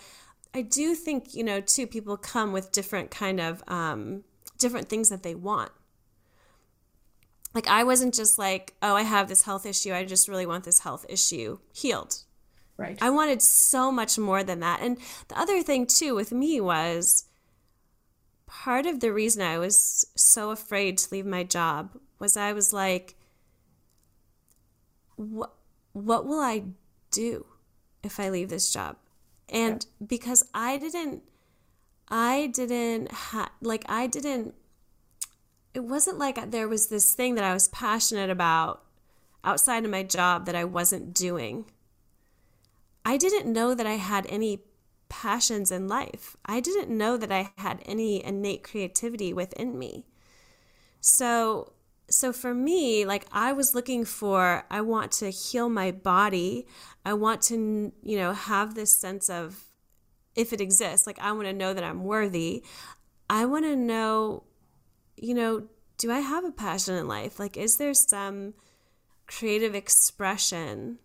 I 0.53 0.61
do 0.61 0.95
think, 0.95 1.35
you 1.35 1.43
know, 1.43 1.61
too, 1.61 1.85
people 1.85 2.17
come 2.17 2.51
with 2.51 2.71
different 2.71 3.11
kind 3.11 3.39
of, 3.39 3.63
um, 3.67 4.23
different 4.57 4.89
things 4.89 5.09
that 5.09 5.23
they 5.23 5.35
want. 5.35 5.71
Like 7.53 7.67
I 7.67 7.83
wasn't 7.83 8.13
just 8.13 8.37
like, 8.37 8.75
oh, 8.81 8.95
I 8.95 9.03
have 9.03 9.27
this 9.27 9.43
health 9.43 9.65
issue. 9.65 9.93
I 9.93 10.05
just 10.05 10.27
really 10.27 10.45
want 10.45 10.63
this 10.63 10.79
health 10.79 11.05
issue 11.09 11.59
healed. 11.73 12.23
Right. 12.77 12.97
I 13.01 13.09
wanted 13.09 13.41
so 13.41 13.91
much 13.91 14.17
more 14.17 14.43
than 14.43 14.59
that. 14.61 14.81
And 14.81 14.97
the 15.27 15.39
other 15.39 15.61
thing 15.63 15.85
too 15.85 16.15
with 16.15 16.31
me 16.31 16.61
was 16.61 17.25
part 18.45 18.85
of 18.85 18.99
the 18.99 19.11
reason 19.11 19.41
I 19.41 19.57
was 19.57 20.05
so 20.15 20.51
afraid 20.51 20.97
to 20.99 21.13
leave 21.13 21.25
my 21.25 21.43
job 21.43 21.97
was 22.19 22.37
I 22.37 22.53
was 22.53 22.71
like, 22.71 23.15
what, 25.15 25.53
what 25.93 26.25
will 26.25 26.39
I 26.39 26.63
do 27.11 27.45
if 28.03 28.19
I 28.19 28.29
leave 28.29 28.49
this 28.49 28.71
job? 28.71 28.95
And 29.51 29.85
yeah. 29.99 30.07
because 30.07 30.43
I 30.53 30.77
didn't, 30.77 31.23
I 32.07 32.51
didn't 32.53 33.11
have, 33.11 33.49
like, 33.61 33.83
I 33.89 34.07
didn't, 34.07 34.55
it 35.73 35.83
wasn't 35.83 36.17
like 36.17 36.51
there 36.51 36.67
was 36.67 36.87
this 36.87 37.13
thing 37.13 37.35
that 37.35 37.43
I 37.43 37.53
was 37.53 37.67
passionate 37.67 38.29
about 38.29 38.83
outside 39.43 39.85
of 39.85 39.91
my 39.91 40.03
job 40.03 40.45
that 40.45 40.55
I 40.55 40.65
wasn't 40.65 41.13
doing. 41.13 41.65
I 43.05 43.17
didn't 43.17 43.51
know 43.51 43.73
that 43.73 43.87
I 43.87 43.93
had 43.93 44.25
any 44.27 44.63
passions 45.07 45.71
in 45.71 45.87
life. 45.87 46.37
I 46.45 46.59
didn't 46.59 46.95
know 46.95 47.17
that 47.17 47.31
I 47.31 47.51
had 47.57 47.81
any 47.85 48.23
innate 48.23 48.63
creativity 48.63 49.33
within 49.33 49.77
me. 49.77 50.05
So 51.01 51.73
so 52.09 52.33
for 52.33 52.53
me, 52.53 53.05
like 53.05 53.25
I 53.31 53.53
was 53.53 53.75
looking 53.75 54.05
for 54.05 54.65
I 54.69 54.81
want 54.81 55.11
to 55.13 55.29
heal 55.29 55.69
my 55.69 55.91
body. 55.91 56.67
I 57.05 57.13
want 57.13 57.41
to, 57.43 57.91
you 58.03 58.17
know, 58.17 58.33
have 58.33 58.75
this 58.75 58.91
sense 58.95 59.29
of 59.29 59.63
if 60.35 60.53
it 60.53 60.61
exists, 60.61 61.07
like 61.07 61.19
I 61.19 61.31
want 61.31 61.47
to 61.47 61.53
know 61.53 61.73
that 61.73 61.83
I'm 61.83 62.03
worthy. 62.03 62.63
I 63.29 63.45
want 63.45 63.65
to 63.65 63.75
know, 63.75 64.43
you 65.17 65.33
know, 65.33 65.67
do 65.97 66.11
I 66.11 66.19
have 66.19 66.45
a 66.45 66.51
passion 66.51 66.95
in 66.95 67.07
life? 67.07 67.39
Like 67.39 67.57
is 67.57 67.77
there 67.77 67.93
some 67.93 68.53
creative 69.27 69.75
expression 69.75 70.99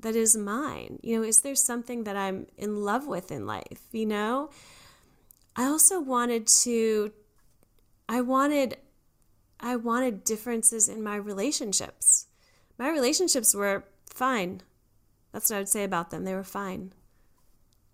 that 0.00 0.16
is 0.16 0.36
mine? 0.36 0.98
You 1.02 1.16
know, 1.16 1.22
is 1.22 1.40
there 1.40 1.54
something 1.54 2.04
that 2.04 2.16
I'm 2.16 2.46
in 2.56 2.76
love 2.76 3.06
with 3.06 3.30
in 3.30 3.46
life? 3.46 3.82
You 3.92 4.06
know, 4.06 4.50
I 5.54 5.64
also 5.64 6.00
wanted 6.00 6.46
to, 6.64 7.12
I 8.08 8.20
wanted, 8.20 8.76
I 9.60 9.76
wanted 9.76 10.24
differences 10.24 10.88
in 10.88 11.02
my 11.02 11.16
relationships. 11.16 12.26
My 12.78 12.90
relationships 12.90 13.54
were 13.54 13.84
fine. 14.08 14.60
That's 15.32 15.50
what 15.50 15.56
I 15.56 15.60
would 15.60 15.68
say 15.68 15.84
about 15.84 16.10
them. 16.10 16.24
They 16.24 16.34
were 16.34 16.44
fine. 16.44 16.92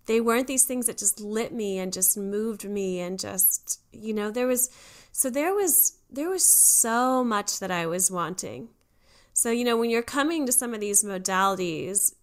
They 0.05 0.19
weren't 0.19 0.47
these 0.47 0.65
things 0.65 0.87
that 0.87 0.97
just 0.97 1.21
lit 1.21 1.53
me 1.53 1.79
and 1.79 1.93
just 1.93 2.17
moved 2.17 2.65
me 2.65 2.99
and 2.99 3.17
just, 3.17 3.79
you 3.93 4.13
know, 4.13 4.31
there 4.31 4.47
was, 4.47 4.69
so 5.13 5.29
there 5.29 5.53
was, 5.53 5.97
there 6.09 6.29
was 6.29 6.43
so 6.43 7.23
much 7.23 7.59
that 7.59 7.71
I 7.71 7.85
was 7.85 8.11
wanting 8.11 8.67
so, 9.33 9.49
you 9.49 9.63
know, 9.63 9.75
when 9.75 9.89
you're 9.89 10.03
coming 10.03 10.45
to 10.45 10.51
some 10.51 10.73
of 10.73 10.79
these 10.79 11.03
modalities, 11.03 12.13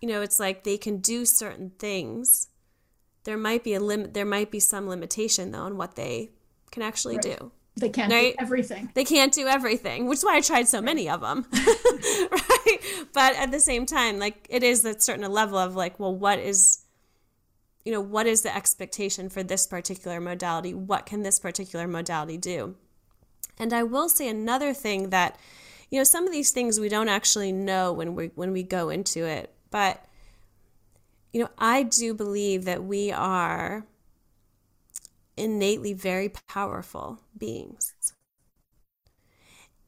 you 0.00 0.08
know, 0.08 0.20
it's 0.20 0.38
like 0.38 0.62
they 0.62 0.76
can 0.76 0.98
do 0.98 1.24
certain 1.24 1.70
things. 1.78 2.48
There 3.24 3.38
might 3.38 3.64
be 3.64 3.74
a 3.74 3.80
limit, 3.80 4.14
there 4.14 4.26
might 4.26 4.50
be 4.50 4.60
some 4.60 4.88
limitation 4.88 5.50
though 5.50 5.62
on 5.62 5.76
what 5.76 5.96
they 5.96 6.30
can 6.70 6.82
actually 6.82 7.16
right. 7.16 7.38
do. 7.38 7.52
They 7.78 7.88
can't 7.88 8.12
right? 8.12 8.36
do 8.36 8.42
everything. 8.42 8.90
They 8.94 9.04
can't 9.04 9.32
do 9.32 9.46
everything, 9.46 10.06
which 10.06 10.18
is 10.18 10.24
why 10.24 10.36
I 10.36 10.40
tried 10.40 10.68
so 10.68 10.80
many 10.80 11.08
of 11.08 11.20
them. 11.20 11.46
right. 11.52 12.78
But 13.12 13.36
at 13.36 13.50
the 13.50 13.60
same 13.60 13.86
time, 13.86 14.18
like 14.18 14.46
it 14.50 14.62
is 14.62 14.84
a 14.84 14.98
certain 15.00 15.30
level 15.30 15.58
of 15.58 15.76
like, 15.76 15.98
well, 15.98 16.14
what 16.14 16.38
is, 16.38 16.84
you 17.84 17.92
know, 17.92 18.00
what 18.00 18.26
is 18.26 18.42
the 18.42 18.54
expectation 18.54 19.28
for 19.28 19.42
this 19.42 19.66
particular 19.66 20.20
modality? 20.20 20.74
What 20.74 21.06
can 21.06 21.22
this 21.22 21.38
particular 21.38 21.86
modality 21.86 22.36
do? 22.36 22.76
And 23.58 23.72
I 23.72 23.82
will 23.82 24.08
say 24.08 24.28
another 24.28 24.72
thing 24.72 25.10
that 25.10 25.38
you 25.90 25.98
know 25.98 26.04
some 26.04 26.26
of 26.26 26.32
these 26.32 26.50
things 26.50 26.78
we 26.78 26.88
don't 26.88 27.08
actually 27.08 27.52
know 27.52 27.92
when 27.92 28.14
we 28.14 28.26
when 28.34 28.52
we 28.52 28.62
go 28.62 28.90
into 28.90 29.24
it 29.24 29.52
but 29.70 30.04
you 31.32 31.40
know 31.40 31.48
i 31.58 31.82
do 31.82 32.14
believe 32.14 32.64
that 32.64 32.84
we 32.84 33.10
are 33.10 33.86
innately 35.38 35.92
very 35.92 36.28
powerful 36.48 37.20
beings 37.36 37.94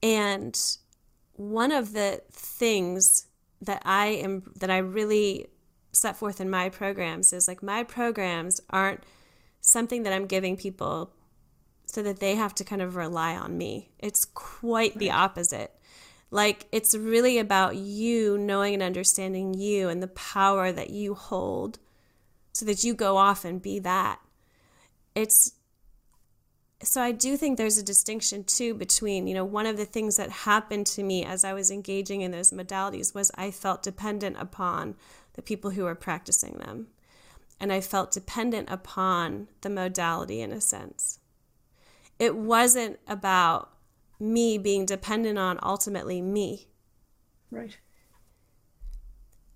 and 0.03 0.59
one 1.33 1.73
of 1.73 1.93
the 1.93 2.23
things 2.33 3.27
that 3.61 3.83
i 3.85 4.07
am 4.07 4.53
that 4.57 4.71
i 4.71 4.79
really 4.79 5.47
set 5.93 6.17
forth 6.17 6.41
in 6.41 6.49
my 6.49 6.69
programs 6.69 7.33
is 7.33 7.49
like 7.49 7.63
my 7.63 7.83
programs 7.83 8.61
aren't 8.71 9.03
something 9.61 10.03
that 10.05 10.13
i'm 10.13 10.27
giving 10.27 10.57
people 10.57 11.13
so 11.91 12.03
that 12.03 12.21
they 12.21 12.37
have 12.37 12.55
to 12.55 12.65
kind 12.65 12.83
of 12.83 12.97
rely 12.97 13.35
on 13.35 13.59
me. 13.59 13.91
It's 13.99 14.25
quite 14.25 14.97
the 14.97 15.11
opposite. 15.11 15.75
Like 16.31 16.67
it's 16.71 16.95
really 16.95 17.39
about 17.39 17.77
you 17.77 18.39
knowing 18.39 18.75
and 18.75 18.83
understanding 18.83 19.55
you 19.55 19.89
and 19.89 20.03
the 20.03 20.09
power 20.09 20.71
that 20.71 20.91
you 20.91 21.15
hold 21.15 21.79
so 22.53 22.65
that 22.67 22.85
you 22.85 22.95
go 22.95 23.17
off 23.17 23.45
and 23.45 23.61
be 23.61 23.81
that. 23.81 24.21
It's 25.15 25.53
so 26.83 27.03
I 27.03 27.13
do 27.13 27.37
think 27.37 27.57
there's 27.57 27.77
a 27.77 27.83
distinction 27.83 28.45
too 28.45 28.75
between, 28.75 29.27
you 29.27 29.35
know, 29.35 29.45
one 29.45 29.67
of 29.67 29.77
the 29.77 29.85
things 29.85 30.17
that 30.17 30.31
happened 30.31 30.87
to 30.89 31.03
me 31.03 31.25
as 31.25 31.45
I 31.45 31.53
was 31.53 31.71
engaging 31.71 32.23
in 32.23 32.31
those 32.31 32.53
modalities 32.53 33.15
was 33.15 33.31
I 33.35 33.51
felt 33.51 33.83
dependent 33.83 34.37
upon 34.39 34.97
the 35.35 35.43
people 35.43 35.71
who 35.71 35.85
were 35.85 35.95
practicing 35.95 36.55
them. 36.55 36.89
And 37.61 37.71
I 37.71 37.83
felt 37.83 38.13
dependent 38.13 38.71
upon 38.71 39.49
the 39.61 39.69
modality 39.69 40.41
in 40.41 40.53
a 40.53 40.61
sense. 40.63 41.19
It 42.19 42.35
wasn't 42.35 42.99
about 43.07 43.71
me 44.19 44.57
being 44.57 44.87
dependent 44.87 45.39
on 45.39 45.59
ultimately 45.63 46.23
me. 46.23 46.69
Right. 47.51 47.77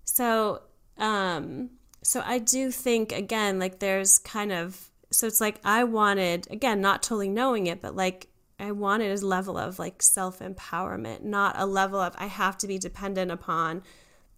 So, 0.03 0.61
um, 0.99 1.71
so 2.03 2.21
I 2.23 2.37
do 2.37 2.69
think 2.69 3.11
again, 3.11 3.57
like 3.57 3.79
there's 3.79 4.19
kind 4.19 4.51
of 4.51 4.91
so 5.11 5.27
it's 5.27 5.41
like 5.41 5.59
I 5.63 5.83
wanted 5.83 6.47
again, 6.49 6.81
not 6.81 7.03
totally 7.03 7.29
knowing 7.29 7.67
it, 7.67 7.81
but 7.81 7.95
like 7.95 8.27
I 8.59 8.71
wanted 8.71 9.17
a 9.17 9.25
level 9.25 9.57
of 9.57 9.79
like 9.79 10.01
self 10.01 10.39
empowerment, 10.39 11.23
not 11.23 11.55
a 11.57 11.65
level 11.65 11.99
of 11.99 12.15
I 12.17 12.27
have 12.27 12.57
to 12.59 12.67
be 12.67 12.77
dependent 12.77 13.31
upon 13.31 13.83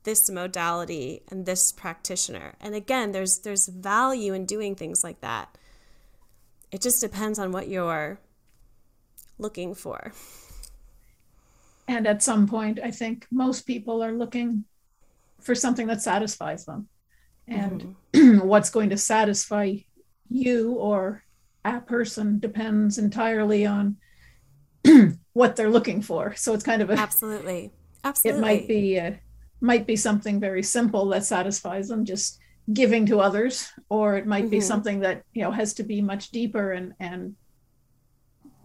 this 0.03 0.29
modality 0.29 1.21
and 1.29 1.45
this 1.45 1.71
practitioner. 1.71 2.55
And 2.59 2.73
again, 2.73 3.11
there's 3.11 3.39
there's 3.39 3.67
value 3.67 4.33
in 4.33 4.45
doing 4.45 4.75
things 4.75 5.03
like 5.03 5.21
that. 5.21 5.57
It 6.71 6.81
just 6.81 7.01
depends 7.01 7.39
on 7.39 7.51
what 7.51 7.67
you're 7.67 8.19
looking 9.37 9.73
for. 9.73 10.13
And 11.87 12.05
at 12.05 12.23
some 12.23 12.47
point, 12.47 12.79
I 12.83 12.91
think 12.91 13.27
most 13.31 13.61
people 13.61 14.03
are 14.03 14.11
looking 14.11 14.65
for 15.39 15.55
something 15.55 15.87
that 15.87 16.01
satisfies 16.01 16.65
them. 16.65 16.89
And 17.47 17.95
mm-hmm. 18.13 18.39
what's 18.47 18.69
going 18.69 18.89
to 18.89 18.97
satisfy 18.97 19.75
you 20.29 20.73
or 20.73 21.23
a 21.65 21.81
person 21.81 22.39
depends 22.39 22.97
entirely 22.97 23.65
on 23.65 23.97
what 25.33 25.55
they're 25.55 25.69
looking 25.69 26.01
for. 26.01 26.35
So 26.35 26.53
it's 26.53 26.63
kind 26.63 26.81
of 26.81 26.89
a 26.89 26.93
absolutely, 26.93 27.71
absolutely. 28.03 28.39
It 28.39 28.41
might 28.41 28.67
be 28.67 28.97
a, 28.97 29.19
might 29.59 29.87
be 29.87 29.95
something 29.95 30.39
very 30.39 30.63
simple 30.63 31.07
that 31.09 31.25
satisfies 31.25 31.89
them, 31.89 32.05
just 32.05 32.39
giving 32.73 33.05
to 33.07 33.19
others, 33.19 33.69
or 33.89 34.17
it 34.17 34.25
might 34.25 34.43
mm-hmm. 34.43 34.51
be 34.51 34.61
something 34.61 34.99
that 35.01 35.23
you 35.33 35.43
know 35.43 35.51
has 35.51 35.73
to 35.75 35.83
be 35.83 36.01
much 36.01 36.29
deeper 36.31 36.71
and 36.71 36.93
and 36.99 37.35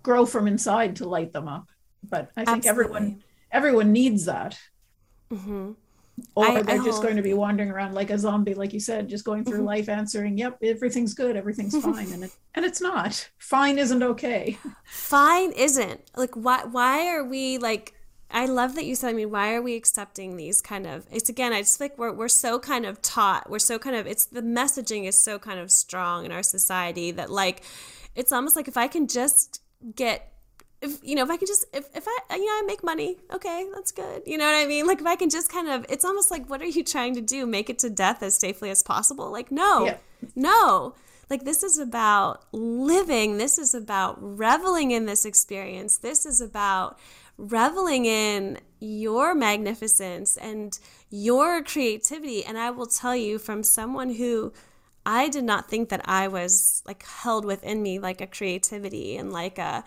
grow 0.02 0.26
from 0.26 0.46
inside 0.46 0.96
to 0.96 1.08
light 1.08 1.32
them 1.32 1.48
up. 1.48 1.68
But 2.08 2.30
I 2.36 2.44
think 2.44 2.66
Absolutely. 2.66 2.70
everyone 2.70 3.22
everyone 3.50 3.92
needs 3.92 4.24
that. 4.26 4.58
Mm-hmm. 5.30 5.72
Or 6.34 6.46
I, 6.46 6.62
they're 6.62 6.80
I 6.80 6.84
just 6.84 7.02
going 7.02 7.16
to 7.16 7.22
be 7.22 7.34
wandering 7.34 7.70
around 7.70 7.94
like 7.94 8.10
a 8.10 8.18
zombie, 8.18 8.54
like 8.54 8.72
you 8.72 8.80
said, 8.80 9.08
just 9.08 9.24
going 9.24 9.44
through 9.44 9.58
mm-hmm. 9.58 9.66
life 9.66 9.88
answering, 9.88 10.38
"Yep, 10.38 10.58
everything's 10.62 11.14
good, 11.14 11.36
everything's 11.36 11.78
fine," 11.82 12.12
and 12.12 12.24
it 12.24 12.32
and 12.54 12.64
it's 12.64 12.80
not. 12.80 13.28
Fine 13.38 13.78
isn't 13.78 14.02
okay. 14.02 14.58
Fine 14.84 15.52
isn't 15.52 16.00
like 16.16 16.34
why? 16.34 16.64
Why 16.64 17.08
are 17.08 17.24
we 17.24 17.58
like? 17.58 17.94
I 18.30 18.46
love 18.46 18.76
that 18.76 18.86
you 18.86 18.94
said. 18.94 19.10
I 19.10 19.12
mean, 19.12 19.30
why 19.30 19.54
are 19.54 19.60
we 19.60 19.76
accepting 19.76 20.36
these 20.36 20.62
kind 20.62 20.86
of? 20.86 21.06
It's 21.10 21.28
again, 21.28 21.52
I 21.52 21.60
just 21.60 21.80
like 21.80 21.98
we're 21.98 22.12
we're 22.12 22.28
so 22.28 22.58
kind 22.58 22.86
of 22.86 23.02
taught. 23.02 23.50
We're 23.50 23.58
so 23.58 23.78
kind 23.78 23.94
of. 23.94 24.06
It's 24.06 24.26
the 24.26 24.42
messaging 24.42 25.06
is 25.06 25.18
so 25.18 25.38
kind 25.38 25.60
of 25.60 25.70
strong 25.70 26.24
in 26.24 26.32
our 26.32 26.42
society 26.42 27.10
that 27.12 27.30
like, 27.30 27.62
it's 28.14 28.32
almost 28.32 28.56
like 28.56 28.68
if 28.68 28.76
I 28.76 28.88
can 28.88 29.06
just 29.06 29.60
get 29.94 30.31
if 30.82 30.98
you 31.02 31.14
know 31.14 31.22
if 31.22 31.30
i 31.30 31.36
can 31.36 31.46
just 31.46 31.64
if, 31.72 31.88
if 31.94 32.04
i 32.06 32.36
you 32.36 32.44
know 32.44 32.52
i 32.52 32.62
make 32.66 32.82
money 32.82 33.16
okay 33.32 33.66
that's 33.74 33.92
good. 33.92 34.22
You 34.26 34.36
know 34.36 34.46
what 34.46 34.56
i 34.56 34.66
mean? 34.66 34.86
Like 34.92 35.00
if 35.00 35.06
i 35.06 35.16
can 35.16 35.30
just 35.30 35.50
kind 35.50 35.68
of 35.68 35.86
it's 35.88 36.04
almost 36.04 36.30
like 36.30 36.50
what 36.50 36.60
are 36.60 36.66
you 36.66 36.84
trying 36.84 37.14
to 37.14 37.20
do? 37.20 37.46
Make 37.46 37.70
it 37.70 37.78
to 37.80 37.90
death 37.90 38.22
as 38.22 38.38
safely 38.38 38.70
as 38.70 38.82
possible? 38.82 39.30
Like 39.30 39.50
no. 39.50 39.86
Yeah. 39.86 39.96
no. 40.34 40.94
Like 41.30 41.44
this 41.44 41.62
is 41.62 41.78
about 41.78 42.44
living. 42.52 43.38
This 43.38 43.58
is 43.58 43.74
about 43.74 44.18
reveling 44.20 44.90
in 44.90 45.06
this 45.06 45.24
experience. 45.24 45.96
This 45.98 46.26
is 46.26 46.40
about 46.40 46.98
reveling 47.38 48.04
in 48.04 48.58
your 48.80 49.34
magnificence 49.34 50.36
and 50.36 50.78
your 51.10 51.62
creativity. 51.62 52.44
And 52.44 52.58
i 52.58 52.70
will 52.70 52.86
tell 52.86 53.16
you 53.16 53.38
from 53.38 53.62
someone 53.62 54.14
who 54.14 54.52
I 55.04 55.28
did 55.28 55.44
not 55.44 55.68
think 55.68 55.88
that 55.88 56.02
I 56.04 56.28
was 56.28 56.82
like 56.86 57.04
held 57.04 57.44
within 57.44 57.82
me 57.82 57.98
like 57.98 58.20
a 58.20 58.26
creativity 58.26 59.16
and 59.16 59.32
like 59.32 59.58
a 59.58 59.84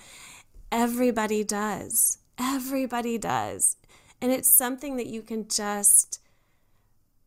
everybody 0.75 1.43
does. 1.43 2.17
Everybody 2.37 3.17
does. 3.17 3.77
And 4.21 4.31
it's 4.31 4.49
something 4.49 4.97
that 4.97 5.07
you 5.07 5.21
can 5.21 5.47
just 5.47 6.19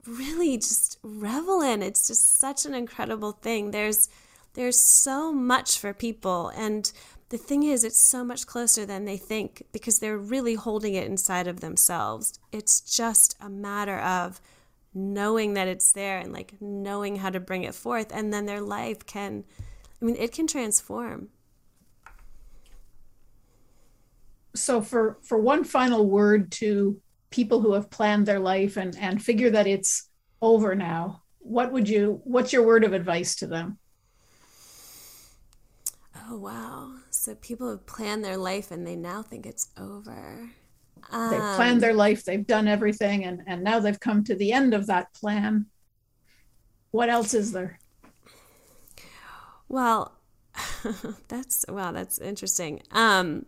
really 0.07 0.59
just 0.59 0.99
revel 1.03 1.63
in. 1.63 1.83
It's 1.83 2.07
just 2.09 2.39
such 2.39 2.67
an 2.67 2.75
incredible 2.75 3.33
thing. 3.33 3.71
There's 3.71 4.09
there's 4.55 4.81
so 4.81 5.33
much 5.33 5.79
for 5.79 5.93
people 5.93 6.51
and 6.55 6.93
the 7.31 7.39
thing 7.39 7.63
is 7.63 7.85
it's 7.85 8.01
so 8.01 8.25
much 8.25 8.47
closer 8.47 8.85
than 8.87 9.05
they 9.05 9.17
think 9.17 9.63
because 9.73 9.99
they're 9.99 10.19
really 10.19 10.55
holding 10.55 10.95
it 10.95 11.07
inside 11.07 11.47
of 11.47 11.61
themselves. 11.61 12.39
It's 12.53 12.81
just 12.81 13.37
a 13.41 13.49
matter 13.49 13.99
of 13.99 14.41
knowing 14.95 15.55
that 15.55 15.69
it's 15.69 15.93
there 15.93 16.19
and 16.19 16.33
like 16.33 16.55
knowing 16.61 17.17
how 17.17 17.31
to 17.31 17.41
bring 17.41 17.65
it 17.65 17.75
forth 17.75 18.11
and 18.13 18.33
then 18.33 18.47
their 18.47 18.61
life 18.61 19.05
can 19.07 19.45
i 20.01 20.05
mean 20.05 20.17
it 20.17 20.33
can 20.33 20.47
transform 20.47 21.29
so 24.61 24.81
for 24.83 25.19
for 25.23 25.39
one 25.39 25.65
final 25.65 26.07
word 26.09 26.51
to 26.53 27.01
people 27.31 27.61
who 27.61 27.75
have 27.75 27.91
planned 27.91 28.27
their 28.27 28.41
life 28.41 28.77
and 28.77 28.97
and 28.99 29.23
figure 29.23 29.51
that 29.51 29.67
it's 29.67 30.09
over 30.41 30.75
now 30.75 31.23
what 31.49 31.73
would 31.73 31.89
you 31.89 32.21
what's 32.25 32.53
your 32.53 32.63
word 32.63 32.85
of 32.85 32.93
advice 32.93 33.35
to 33.37 33.47
them? 33.47 33.79
Oh 36.29 36.37
wow. 36.37 36.93
So 37.11 37.35
people 37.35 37.71
have 37.71 37.87
planned 37.87 38.25
their 38.25 38.37
life 38.37 38.71
and 38.71 38.87
they 38.87 38.97
now 38.97 39.23
think 39.23 39.47
it's 39.47 39.71
over. 39.79 40.51
Um, 41.11 41.31
they've 41.31 41.57
planned 41.57 41.81
their 41.81 41.95
life 41.95 42.25
they've 42.25 42.47
done 42.47 42.69
everything 42.69 43.25
and 43.25 43.41
and 43.47 43.65
now 43.65 43.81
they've 43.81 43.99
come 43.99 44.25
to 44.25 44.35
the 44.35 44.53
end 44.53 44.75
of 44.75 44.87
that 44.87 45.13
plan. 45.15 45.67
What 46.91 47.09
else 47.09 47.33
is 47.35 47.53
there? 47.53 47.79
Well 49.69 50.13
that's 51.29 51.65
wow 51.69 51.93
that's 51.93 52.19
interesting. 52.19 52.83
Um 52.93 53.47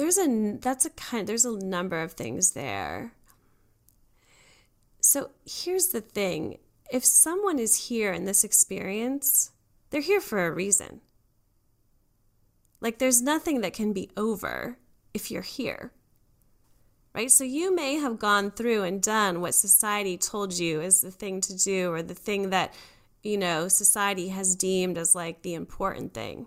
there's 0.00 0.18
a 0.18 0.56
that's 0.60 0.86
a 0.86 0.90
kind 0.90 1.26
there's 1.26 1.44
a 1.44 1.64
number 1.64 2.00
of 2.00 2.12
things 2.12 2.52
there. 2.52 3.12
So 5.00 5.30
here's 5.44 5.88
the 5.88 6.00
thing. 6.00 6.58
If 6.92 7.04
someone 7.04 7.58
is 7.58 7.88
here 7.88 8.12
in 8.12 8.24
this 8.24 8.44
experience 8.44 9.52
they're 9.90 10.00
here 10.00 10.20
for 10.20 10.46
a 10.46 10.52
reason. 10.52 11.00
Like 12.80 12.98
there's 12.98 13.20
nothing 13.20 13.60
that 13.60 13.74
can 13.74 13.92
be 13.92 14.10
over 14.16 14.78
if 15.12 15.30
you're 15.30 15.42
here 15.42 15.92
right? 17.14 17.30
So 17.30 17.44
you 17.44 17.74
may 17.74 17.94
have 17.94 18.18
gone 18.18 18.50
through 18.50 18.84
and 18.84 19.02
done 19.02 19.40
what 19.40 19.54
society 19.54 20.16
told 20.16 20.56
you 20.56 20.80
is 20.80 21.00
the 21.00 21.10
thing 21.10 21.40
to 21.42 21.56
do 21.56 21.92
or 21.92 22.02
the 22.02 22.14
thing 22.14 22.50
that 22.50 22.74
you 23.22 23.36
know 23.36 23.68
society 23.68 24.28
has 24.28 24.56
deemed 24.56 24.96
as 24.96 25.14
like 25.14 25.42
the 25.42 25.54
important 25.54 26.14
thing 26.14 26.46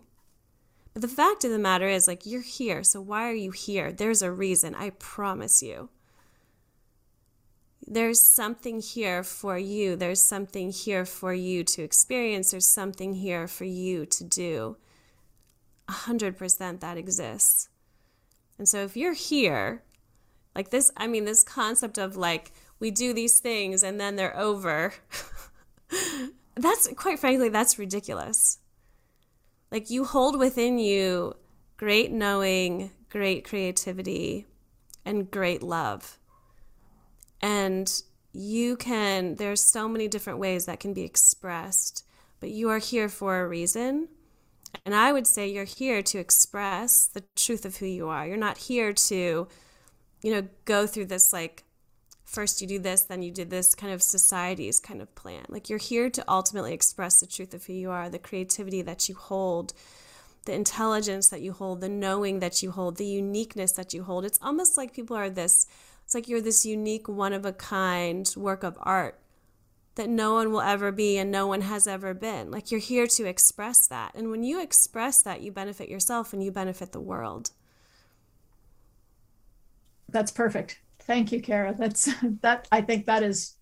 but 0.94 1.02
the 1.02 1.08
fact 1.08 1.44
of 1.44 1.52
the 1.52 1.60
matter 1.60 1.88
is, 1.88 2.08
like, 2.08 2.26
you're 2.26 2.41
here. 2.41 2.84
So 2.84 3.02
why 3.02 3.28
are 3.28 3.34
you 3.34 3.52
here? 3.52 3.91
There's 3.91 4.22
a 4.22 4.32
reason. 4.32 4.76
I 4.76 4.91
promise 4.91 5.64
you. 5.64 5.89
There's 7.86 8.22
something 8.22 8.80
here 8.80 9.24
for 9.24 9.58
you. 9.58 9.96
There's 9.96 10.22
something 10.22 10.72
here 10.72 11.06
for 11.06 11.34
you 11.34 11.64
to 11.66 11.84
experience. 11.84 12.52
There's 12.52 12.68
something 12.68 13.16
here 13.16 13.48
for 13.48 13.66
you 13.66 14.06
to 14.06 14.24
do. 14.24 14.78
A 15.89 15.91
hundred 15.91 16.38
percent 16.38 16.80
that 16.82 16.98
exists. 16.98 17.70
And 18.58 18.70
so 18.70 18.84
if 18.84 18.96
you're 18.96 19.14
here, 19.14 19.84
like 20.56 20.70
this, 20.70 20.91
I 20.96 21.08
mean, 21.08 21.26
this 21.26 21.44
concept 21.44 21.98
of 21.98 22.16
like, 22.16 22.54
we 22.80 22.91
do 22.91 23.14
these 23.14 23.39
things 23.39 23.84
and 23.84 24.00
then 24.00 24.16
they're 24.16 24.38
over. 24.38 24.94
that's 26.56 26.88
quite 26.96 27.20
frankly, 27.20 27.50
that's 27.50 27.80
ridiculous. 27.80 28.60
Like 29.74 29.90
you 29.90 30.06
hold 30.06 30.38
within 30.38 30.78
you 30.78 31.34
great 31.78 32.12
knowing, 32.12 32.92
great 33.10 33.44
creativity, 33.44 34.46
and 35.04 35.32
great 35.32 35.64
love. 35.64 36.20
And 37.42 37.92
you 38.34 38.78
can, 38.78 39.36
there's 39.36 39.62
so 39.62 39.90
many 39.90 40.08
different 40.08 40.38
ways 40.38 40.68
that 40.68 40.80
can 40.80 40.94
be 40.94 41.02
expressed, 41.02 42.06
but 42.40 42.52
you 42.52 42.70
are 42.70 42.78
here 42.78 43.10
for 43.10 43.42
a 43.42 43.48
reason. 43.48 44.10
And 44.86 44.94
I 44.94 45.12
would 45.12 45.26
say 45.26 45.50
you're 45.50 45.64
here 45.64 46.04
to 46.04 46.20
express 46.20 47.08
the 47.08 47.24
truth 47.36 47.66
of 47.66 47.78
who 47.78 47.88
you 47.88 48.10
are. 48.10 48.28
You're 48.28 48.38
not 48.38 48.60
here 48.60 48.94
to, 48.94 49.48
you 50.22 50.32
know, 50.32 50.48
go 50.66 50.86
through 50.86 51.08
this 51.08 51.34
like 51.34 51.64
first 52.34 52.62
you 52.62 52.68
do 52.68 52.80
this, 52.80 53.04
then 53.04 53.22
you 53.22 53.32
did 53.32 53.50
this 53.50 53.76
kind 53.76 53.94
of 53.94 54.02
society's 54.02 54.80
kind 54.80 55.02
of 55.02 55.14
plan. 55.16 55.46
Like 55.50 55.70
you're 55.70 55.80
here 55.80 56.10
to 56.10 56.24
ultimately 56.28 56.74
express 56.74 57.20
the 57.20 57.28
truth 57.28 57.54
of 57.54 57.66
who 57.66 57.74
you 57.74 57.92
are, 57.92 58.10
the 58.10 58.20
creativity 58.20 58.82
that 58.82 59.08
you 59.08 59.16
hold, 59.16 59.74
the 60.46 60.54
intelligence 60.54 61.30
that 61.30 61.42
you 61.42 61.54
hold, 61.54 61.80
the 61.80 61.90
knowing 61.90 62.40
that 62.40 62.64
you 62.64 62.72
hold, 62.72 62.98
the 62.98 63.06
uniqueness 63.06 63.74
that 63.74 63.94
you 63.94 64.04
hold. 64.04 64.26
It's 64.26 64.40
almost 64.42 64.78
like 64.78 64.94
people 64.94 65.16
are 65.16 65.30
this, 65.30 65.68
it's 66.04 66.16
like 66.16 66.28
you're 66.28 66.42
this 66.42 66.66
unique, 66.66 67.08
one 67.08 67.34
of 67.34 67.46
a 67.46 67.54
kind 67.54 68.34
work 68.36 68.64
of 68.64 68.78
art 68.82 69.20
that 69.96 70.10
no 70.10 70.34
one 70.34 70.52
will 70.52 70.62
ever 70.62 70.92
be 70.92 71.18
and 71.18 71.30
no 71.30 71.46
one 71.46 71.62
has 71.62 71.88
ever 71.88 72.16
been. 72.16 72.50
Like 72.50 72.72
you're 72.72 72.80
here 72.80 73.06
to 73.06 73.26
express 73.26 73.88
that. 73.88 74.16
And 74.16 74.32
when 74.32 74.44
you 74.44 74.60
express 74.60 75.22
that, 75.22 75.42
you 75.42 75.52
benefit 75.52 75.88
yourself 75.88 76.34
and 76.34 76.44
you 76.44 76.52
benefit 76.52 76.94
the 76.94 77.00
world. 77.00 77.52
That's 80.10 80.32
perfect. 80.32 80.80
Thank 81.06 81.32
you, 81.32 81.41
Kara. 81.41 81.76
That's 81.78 82.10
that. 82.41 82.68
I 82.72 82.82
think 82.82 83.06
that 83.06 83.22
is 83.24 83.56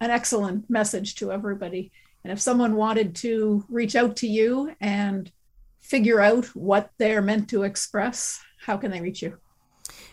an 0.00 0.10
excellent 0.10 0.68
message 0.68 1.14
to 1.16 1.32
everybody. 1.32 1.90
And 2.24 2.32
if 2.32 2.40
someone 2.40 2.76
wanted 2.76 3.14
to 3.16 3.64
reach 3.68 3.96
out 3.96 4.16
to 4.16 4.26
you 4.26 4.74
and 4.80 5.30
figure 5.80 6.20
out 6.20 6.46
what 6.46 6.90
they're 6.98 7.22
meant 7.22 7.48
to 7.50 7.62
express, 7.62 8.40
how 8.60 8.76
can 8.76 8.90
they 8.90 9.00
reach 9.00 9.22
you? 9.22 9.38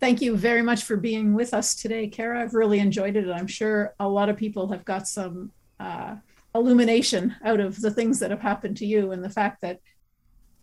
Thank 0.00 0.20
you 0.20 0.36
very 0.36 0.62
much 0.62 0.84
for 0.84 0.96
being 0.96 1.34
with 1.34 1.52
us 1.52 1.74
today, 1.74 2.06
Kara. 2.08 2.42
I've 2.42 2.54
really 2.54 2.78
enjoyed 2.78 3.16
it. 3.16 3.24
And 3.24 3.32
I'm 3.32 3.46
sure 3.46 3.94
a 3.98 4.08
lot 4.08 4.28
of 4.28 4.36
people 4.36 4.68
have 4.68 4.84
got 4.84 5.08
some 5.08 5.52
uh, 5.80 6.16
illumination 6.54 7.34
out 7.44 7.60
of 7.60 7.80
the 7.80 7.90
things 7.90 8.20
that 8.20 8.30
have 8.30 8.40
happened 8.40 8.76
to 8.78 8.86
you 8.86 9.12
and 9.12 9.22
the 9.22 9.30
fact 9.30 9.60
that 9.62 9.80